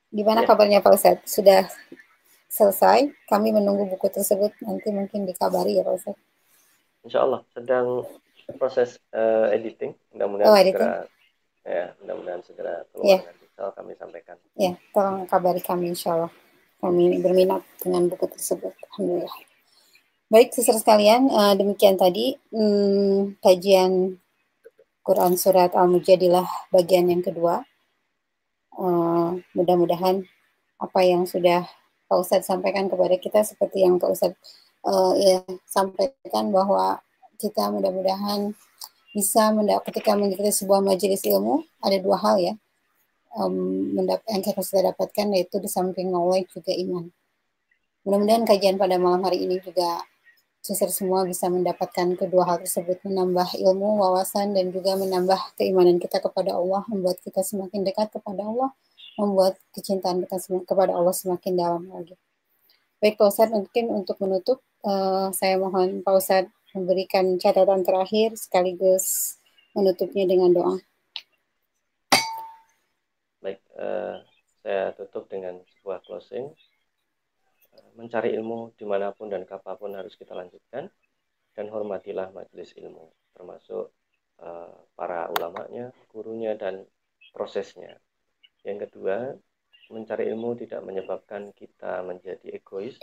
Gimana 0.09 0.43
ya. 0.43 0.47
kabarnya 0.49 0.79
Pak 0.81 0.93
Ustaz? 0.97 1.17
Sudah 1.25 1.69
selesai? 2.49 3.13
Kami 3.29 3.53
menunggu 3.53 3.85
buku 3.85 4.09
tersebut. 4.09 4.53
Nanti 4.65 4.89
mungkin 4.89 5.29
dikabari 5.29 5.77
ya 5.77 5.85
Pak 5.85 5.95
Ustaz. 5.95 6.17
Insya 7.05 7.23
Allah 7.23 7.41
sedang 7.53 8.03
proses 8.57 8.97
uh, 9.13 9.53
editing. 9.53 9.93
Mudah-mudahan 10.15 10.49
oh, 10.49 10.57
segera 10.57 10.89
ya, 11.61 11.85
mudah-mudahan 12.01 12.41
segera 12.41 12.73
keluar 12.89 13.05
yeah. 13.05 13.21
nanti. 13.21 13.45
So, 13.53 13.69
kami 13.75 13.91
sampaikan. 13.99 14.35
Ya, 14.55 14.71
yeah, 14.71 14.75
tolong 14.95 15.27
kabari 15.29 15.61
kami 15.61 15.93
Insya 15.93 16.17
Allah. 16.17 16.33
Kami 16.79 17.19
berminat 17.19 17.61
dengan 17.83 18.07
buku 18.07 18.25
tersebut. 18.31 18.71
Alhamdulillah. 18.95 19.35
Baik, 20.29 20.53
sisir 20.53 20.77
sekalian, 20.77 21.27
uh, 21.27 21.57
demikian 21.57 21.97
tadi 21.97 22.37
hmm, 22.53 23.41
kajian 23.41 24.21
Quran 25.01 25.33
Surat 25.35 25.73
Al-Mujadilah 25.73 26.45
bagian 26.69 27.09
yang 27.09 27.25
kedua. 27.25 27.65
Uh, 28.73 29.41
mudah-mudahan 29.57 30.23
apa 30.79 30.99
yang 31.03 31.27
sudah 31.27 31.67
Pak 32.07 32.17
Ustadz 32.17 32.47
sampaikan 32.47 32.87
kepada 32.87 33.15
kita 33.19 33.43
seperti 33.43 33.83
yang 33.83 33.99
Pak 33.99 34.09
Ustadz 34.15 34.39
uh, 34.87 35.13
ya 35.19 35.43
sampaikan 35.67 36.49
bahwa 36.49 37.03
kita 37.39 37.67
mudah-mudahan 37.71 38.55
bisa 39.11 39.51
mendapat 39.51 39.89
ketika 39.89 40.13
mengikuti 40.15 40.53
sebuah 40.53 40.85
majelis 40.85 41.25
ilmu 41.25 41.65
ada 41.81 41.97
dua 41.97 42.17
hal 42.21 42.35
ya 42.37 42.53
um, 43.35 43.93
yang 44.29 44.41
kita 44.41 44.61
sudah 44.61 44.93
dapatkan 44.93 45.33
yaitu 45.33 45.57
di 45.61 45.69
samping 45.69 46.09
knowledge 46.09 46.49
juga 46.53 46.73
iman. 46.73 47.09
Mudah-mudahan 48.07 48.43
kajian 48.47 48.79
pada 48.79 48.95
malam 48.95 49.21
hari 49.27 49.43
ini 49.43 49.59
juga 49.61 50.01
sister 50.59 50.91
semua 50.91 51.23
bisa 51.23 51.47
mendapatkan 51.47 52.19
kedua 52.19 52.43
hal 52.43 52.57
tersebut, 52.61 52.99
menambah 53.07 53.55
ilmu, 53.57 53.99
wawasan, 54.03 54.51
dan 54.53 54.69
juga 54.75 54.99
menambah 54.99 55.55
keimanan 55.55 55.97
kita 55.97 56.19
kepada 56.19 56.55
Allah, 56.55 56.83
membuat 56.91 57.17
kita 57.23 57.41
semakin 57.41 57.87
dekat 57.87 58.11
kepada 58.11 58.43
Allah, 58.43 58.69
membuat 59.15 59.55
kecintaan 59.71 60.23
kita 60.27 60.37
kepada 60.67 60.91
Allah 60.95 61.15
semakin 61.15 61.53
dalam 61.55 61.83
lagi. 61.87 62.15
Baik 62.99 63.15
Pak 63.15 63.31
Ustadz, 63.31 63.55
mungkin 63.55 63.95
untuk 63.95 64.19
menutup, 64.19 64.59
uh, 64.83 65.31
saya 65.31 65.55
mohon 65.55 66.03
Pak 66.03 66.15
Ustadz 66.19 66.51
memberikan 66.75 67.39
catatan 67.39 67.81
terakhir 67.81 68.35
sekaligus 68.35 69.39
menutupnya 69.71 70.27
dengan 70.27 70.51
doa. 70.51 70.75
Baik, 73.39 73.63
uh, 73.79 74.19
saya 74.59 74.91
tutup 74.99 75.31
dengan 75.31 75.63
sebuah 75.63 76.03
closing. 76.03 76.51
Mencari 77.99 78.31
ilmu 78.31 78.71
di 78.79 78.87
mana 78.87 79.11
pun 79.11 79.27
dan 79.27 79.43
kapan 79.43 79.75
pun 79.75 79.91
harus 79.91 80.15
kita 80.15 80.31
lanjutkan 80.31 80.87
dan 81.51 81.65
hormatilah 81.67 82.31
majelis 82.31 82.71
ilmu, 82.79 83.11
termasuk 83.35 83.91
uh, 84.39 84.71
para 84.95 85.27
ulamanya, 85.35 85.91
gurunya, 86.07 86.55
dan 86.55 86.87
prosesnya. 87.35 87.99
Yang 88.63 88.87
kedua, 88.87 89.35
mencari 89.91 90.31
ilmu 90.31 90.55
tidak 90.55 90.85
menyebabkan 90.85 91.51
kita 91.51 92.05
menjadi 92.05 92.55
egois 92.55 92.95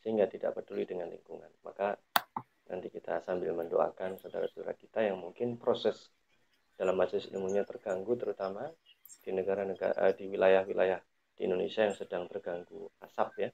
sehingga 0.00 0.26
tidak 0.26 0.56
peduli 0.56 0.88
dengan 0.88 1.12
lingkungan. 1.12 1.52
Maka 1.62 1.94
nanti 2.72 2.88
kita 2.88 3.20
sambil 3.22 3.52
mendoakan 3.52 4.16
saudara-saudara 4.16 4.72
kita 4.74 5.04
yang 5.04 5.20
mungkin 5.20 5.60
proses 5.60 6.08
dalam 6.80 6.96
majelis 6.96 7.28
ilmunya 7.28 7.66
terganggu 7.68 8.16
terutama 8.16 8.72
di 9.20 9.30
negara-negara 9.36 10.08
eh, 10.08 10.14
di 10.16 10.24
wilayah-wilayah 10.32 11.00
di 11.36 11.40
Indonesia 11.44 11.84
yang 11.84 11.92
sedang 11.92 12.24
terganggu 12.24 12.88
asap 13.04 13.28
ya. 13.36 13.50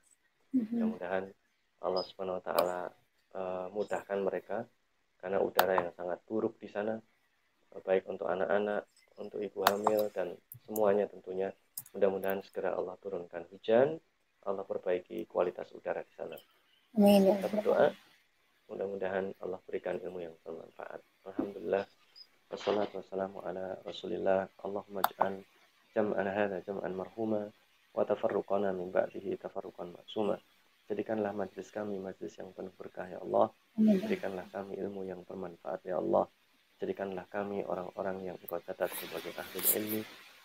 Mm-hmm. 0.57 0.73
Mudah-mudahan 0.73 1.25
Allah 1.85 2.03
Subhanahu 2.09 2.41
wa 2.41 2.45
taala 2.45 2.81
uh, 3.37 3.67
mudahkan 3.77 4.19
mereka 4.25 4.65
karena 5.21 5.45
udara 5.45 5.77
yang 5.77 5.93
sangat 5.93 6.17
buruk 6.25 6.57
di 6.57 6.73
sana 6.73 6.97
baik 7.85 8.09
untuk 8.09 8.25
anak-anak, 8.31 8.89
untuk 9.21 9.43
ibu 9.43 9.61
hamil 9.69 10.09
dan 10.15 10.33
semuanya 10.65 11.05
tentunya 11.11 11.53
mudah-mudahan 11.93 12.41
segera 12.41 12.73
Allah 12.73 12.97
turunkan 13.05 13.45
hujan, 13.53 14.01
Allah 14.49 14.65
perbaiki 14.65 15.29
kualitas 15.29 15.69
udara 15.77 16.01
di 16.01 16.15
sana. 16.17 16.37
Amin. 16.97 17.29
Ya 17.29 17.37
Kita 17.37 17.49
berdoa 17.53 17.93
mudah-mudahan 18.73 19.37
Allah 19.45 19.61
berikan 19.69 20.01
ilmu 20.01 20.25
yang 20.25 20.35
bermanfaat. 20.41 21.05
Alhamdulillah 21.29 21.85
wassalatu 22.49 23.03
wassalamu 23.03 23.45
ala 23.45 23.77
Rasulillah. 23.85 24.49
Allahumma 24.65 25.05
ij'al 25.05 25.45
jam'ana 25.93 26.31
hadza 26.33 26.65
jam'an 26.65 26.93
marhuma 26.97 27.53
wa 27.97 28.05
tafarruqana 28.05 28.77
min 28.77 28.93
ba'dihi 28.93 29.41
tafarruqan 29.41 29.97
maksuma. 29.97 30.37
Jadikanlah 30.87 31.33
majlis 31.33 31.73
kami 31.73 31.97
majlis 31.97 32.37
yang 32.37 32.53
penuh 32.53 32.71
berkah 32.77 33.09
ya 33.09 33.19
Allah. 33.25 33.51
Jadikanlah 33.81 34.47
kami 34.53 34.77
ilmu 34.77 35.09
yang 35.09 35.25
bermanfaat 35.25 35.83
ya 35.89 35.97
Allah. 35.99 36.29
Jadikanlah 36.77 37.25
kami 37.33 37.65
orang-orang 37.65 38.21
yang 38.21 38.37
engkau 38.37 38.61
catat 38.61 38.93
sebagai 39.01 39.33
ahli 39.33 39.61
ilmu, 39.81 40.01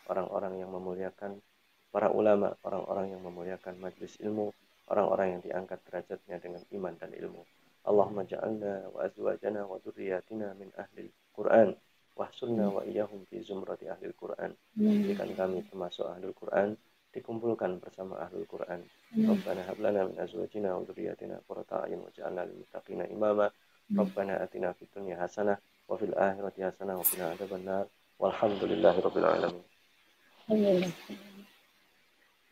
orang-orang 0.07 0.63
yang 0.63 0.71
memuliakan 0.71 1.43
para 1.91 2.07
ulama, 2.07 2.55
orang-orang 2.63 3.11
yang 3.11 3.21
memuliakan 3.21 3.75
majlis 3.83 4.15
ilmu, 4.23 4.55
orang-orang 4.87 5.37
yang 5.37 5.41
diangkat 5.43 5.83
derajatnya 5.91 6.39
dengan 6.39 6.63
iman 6.71 6.93
dan 6.95 7.11
ilmu. 7.11 7.43
Allahumma 7.83 8.23
ja'alna 8.23 8.95
wa 8.95 9.03
azwajana 9.03 9.67
wa 9.67 9.75
dzurriyyatina 9.83 10.55
min 10.55 10.71
ahli 10.79 11.11
Quran 11.35 11.75
wahsurna 12.15 12.69
wa 12.69 12.81
iyahum 12.85 13.27
fi 13.27 13.41
zumrati 13.43 13.91
ahlil 13.91 14.15
Quran. 14.15 14.55
Jadikan 14.77 15.29
kami 15.35 15.65
termasuk 15.67 16.05
ahlul 16.07 16.35
Quran, 16.37 16.79
dikumpulkan 17.11 17.79
bersama 17.83 18.19
ahlul 18.23 18.47
Quran. 18.47 18.83
Rabbana 19.13 19.61
hab 19.67 19.77
lana 19.83 20.07
min 20.07 20.17
azwajina 20.19 20.75
wa 20.75 20.83
dzurriyyatina 20.87 21.43
qurrata 21.47 21.83
a'yun 21.87 22.07
waj'alna 22.07 22.47
lil 22.47 22.63
muttaqina 22.63 23.05
imama. 23.11 23.51
Rabbana 23.91 24.39
atina 24.39 24.71
fid 24.71 24.87
dunya 24.95 25.19
hasanah 25.19 25.59
wa 25.87 25.95
fil 25.99 26.15
akhirati 26.15 26.63
hasanah 26.63 26.95
wa 26.95 27.03
qina 27.03 27.35
adzabannar. 27.35 27.85
Walhamdulillahi 28.15 28.99
rabbil 29.03 29.27
alamin. 29.27 29.63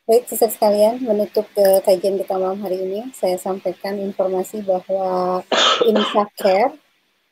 Baik, 0.10 0.26
sisa 0.26 0.50
sekalian, 0.50 1.06
menutup 1.06 1.46
ke 1.54 1.86
kajian 1.86 2.18
kita 2.18 2.34
malam 2.34 2.58
hari 2.66 2.82
ini, 2.82 3.14
saya 3.14 3.38
sampaikan 3.38 3.94
informasi 4.02 4.66
bahwa 4.66 5.46
Insa 5.86 6.26
Care 6.34 6.74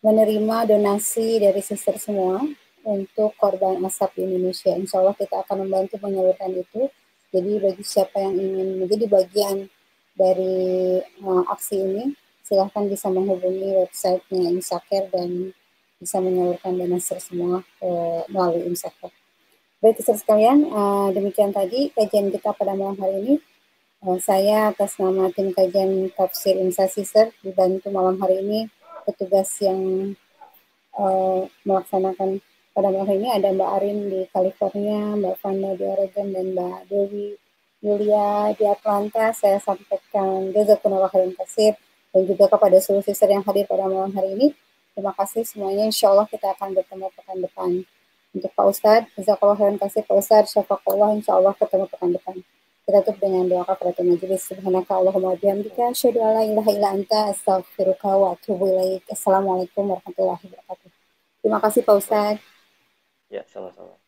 menerima 0.05 0.69
donasi 0.69 1.41
dari 1.41 1.57
sister 1.65 1.97
semua 1.97 2.37
untuk 2.85 3.33
korban 3.41 3.81
asap 3.81 4.21
di 4.21 4.29
Indonesia. 4.29 4.77
Insya 4.77 5.01
Allah 5.01 5.17
kita 5.17 5.41
akan 5.41 5.65
membantu 5.65 5.97
menyalurkan 5.99 6.53
itu. 6.53 6.85
Jadi 7.31 7.59
bagi 7.59 7.83
siapa 7.83 8.23
yang 8.23 8.35
ingin 8.39 8.69
menjadi 8.83 9.05
bagian 9.11 9.57
dari 10.15 10.97
uh, 11.21 11.43
aksi 11.51 11.75
ini, 11.77 12.03
silahkan 12.41 12.87
bisa 12.87 13.11
menghubungi 13.11 13.83
websitenya 13.83 14.49
Insaker 14.55 15.11
dan 15.11 15.51
bisa 15.99 16.21
menyalurkan 16.23 16.77
donasi 16.77 17.19
semua 17.19 17.65
uh, 17.83 18.21
melalui 18.31 18.69
Insaker. 18.71 19.11
Baik, 19.77 20.01
sister 20.01 20.17
sekalian, 20.17 20.73
uh, 20.73 21.13
demikian 21.13 21.53
tadi 21.53 21.93
kajian 21.93 22.33
kita 22.33 22.49
pada 22.55 22.73
malam 22.73 22.97
hari 22.97 23.21
ini. 23.21 23.35
Uh, 24.01 24.17
saya 24.17 24.73
atas 24.73 24.97
nama 24.97 25.29
tim 25.33 25.53
kajian 25.53 26.09
tafsir 26.13 26.57
Insa 26.57 26.89
Sister 26.89 27.33
dibantu 27.41 27.89
malam 27.89 28.17
hari 28.21 28.41
ini 28.45 28.59
petugas 29.05 29.49
yang 29.61 30.13
uh, 30.97 31.45
melaksanakan 31.65 32.41
pada 32.77 32.93
malam 32.93 33.09
ini 33.09 33.25
ada 33.33 33.49
Mbak 33.49 33.69
Arin 33.81 33.99
di 34.05 34.21
California, 34.29 35.17
Mbak 35.17 35.41
Fanda 35.41 35.73
di 35.73 35.81
Oregon, 35.81 36.29
dan 36.29 36.53
Mbak 36.53 36.77
Dewi 36.85 37.33
Yulia 37.81 38.53
di 38.53 38.69
Atlanta. 38.69 39.33
Saya 39.33 39.57
sampaikan 39.57 40.53
jazakumullah 40.53 41.09
khairan 41.09 41.33
kasih 41.33 41.73
dan 42.13 42.21
juga 42.29 42.45
kepada 42.45 42.77
seluruh 42.77 43.01
sister 43.01 43.33
yang 43.33 43.41
hadir 43.41 43.65
pada 43.65 43.89
malam 43.89 44.13
hari 44.13 44.37
ini. 44.37 44.47
Terima 44.93 45.09
kasih 45.17 45.41
semuanya. 45.41 45.89
Insya 45.89 46.13
Allah 46.13 46.29
kita 46.29 46.53
akan 46.53 46.77
bertemu 46.77 47.09
pekan 47.17 47.37
depan. 47.41 47.71
Untuk 48.37 48.53
Pak 48.53 48.65
Ustadz, 48.69 49.09
jazakallah 49.17 49.57
khairan 49.57 49.81
kasih 49.81 50.05
Pak 50.05 50.13
Ustadz, 50.21 50.53
syafakallah, 50.53 51.17
insya 51.17 51.33
Allah 51.33 51.57
ketemu 51.57 51.89
pekan 51.89 52.13
depan. 52.13 52.35
Kita 52.85 53.01
tutup 53.01 53.17
dengan 53.25 53.49
doa 53.49 53.65
kafaratul 53.65 54.05
majelis. 54.05 54.45
Subhanaka 54.45 54.93
Allahumma 54.93 55.33
bihamdika 55.33 55.97
asyhadu 55.97 56.21
an 56.21 56.29
la 56.37 56.43
ilaha 56.45 56.69
illa 56.69 56.93
anta 56.93 57.33
wa 57.33 58.37
atubu. 58.37 58.69
Assalamualaikum 59.09 59.97
warahmatullahi 59.97 60.45
wabarakatuh. 60.45 60.89
Terima 61.41 61.57
kasih 61.57 61.81
Pak 61.81 61.97
Ustaz. 61.97 62.56
Ya, 63.29 63.43
sama-sama. 63.47 63.99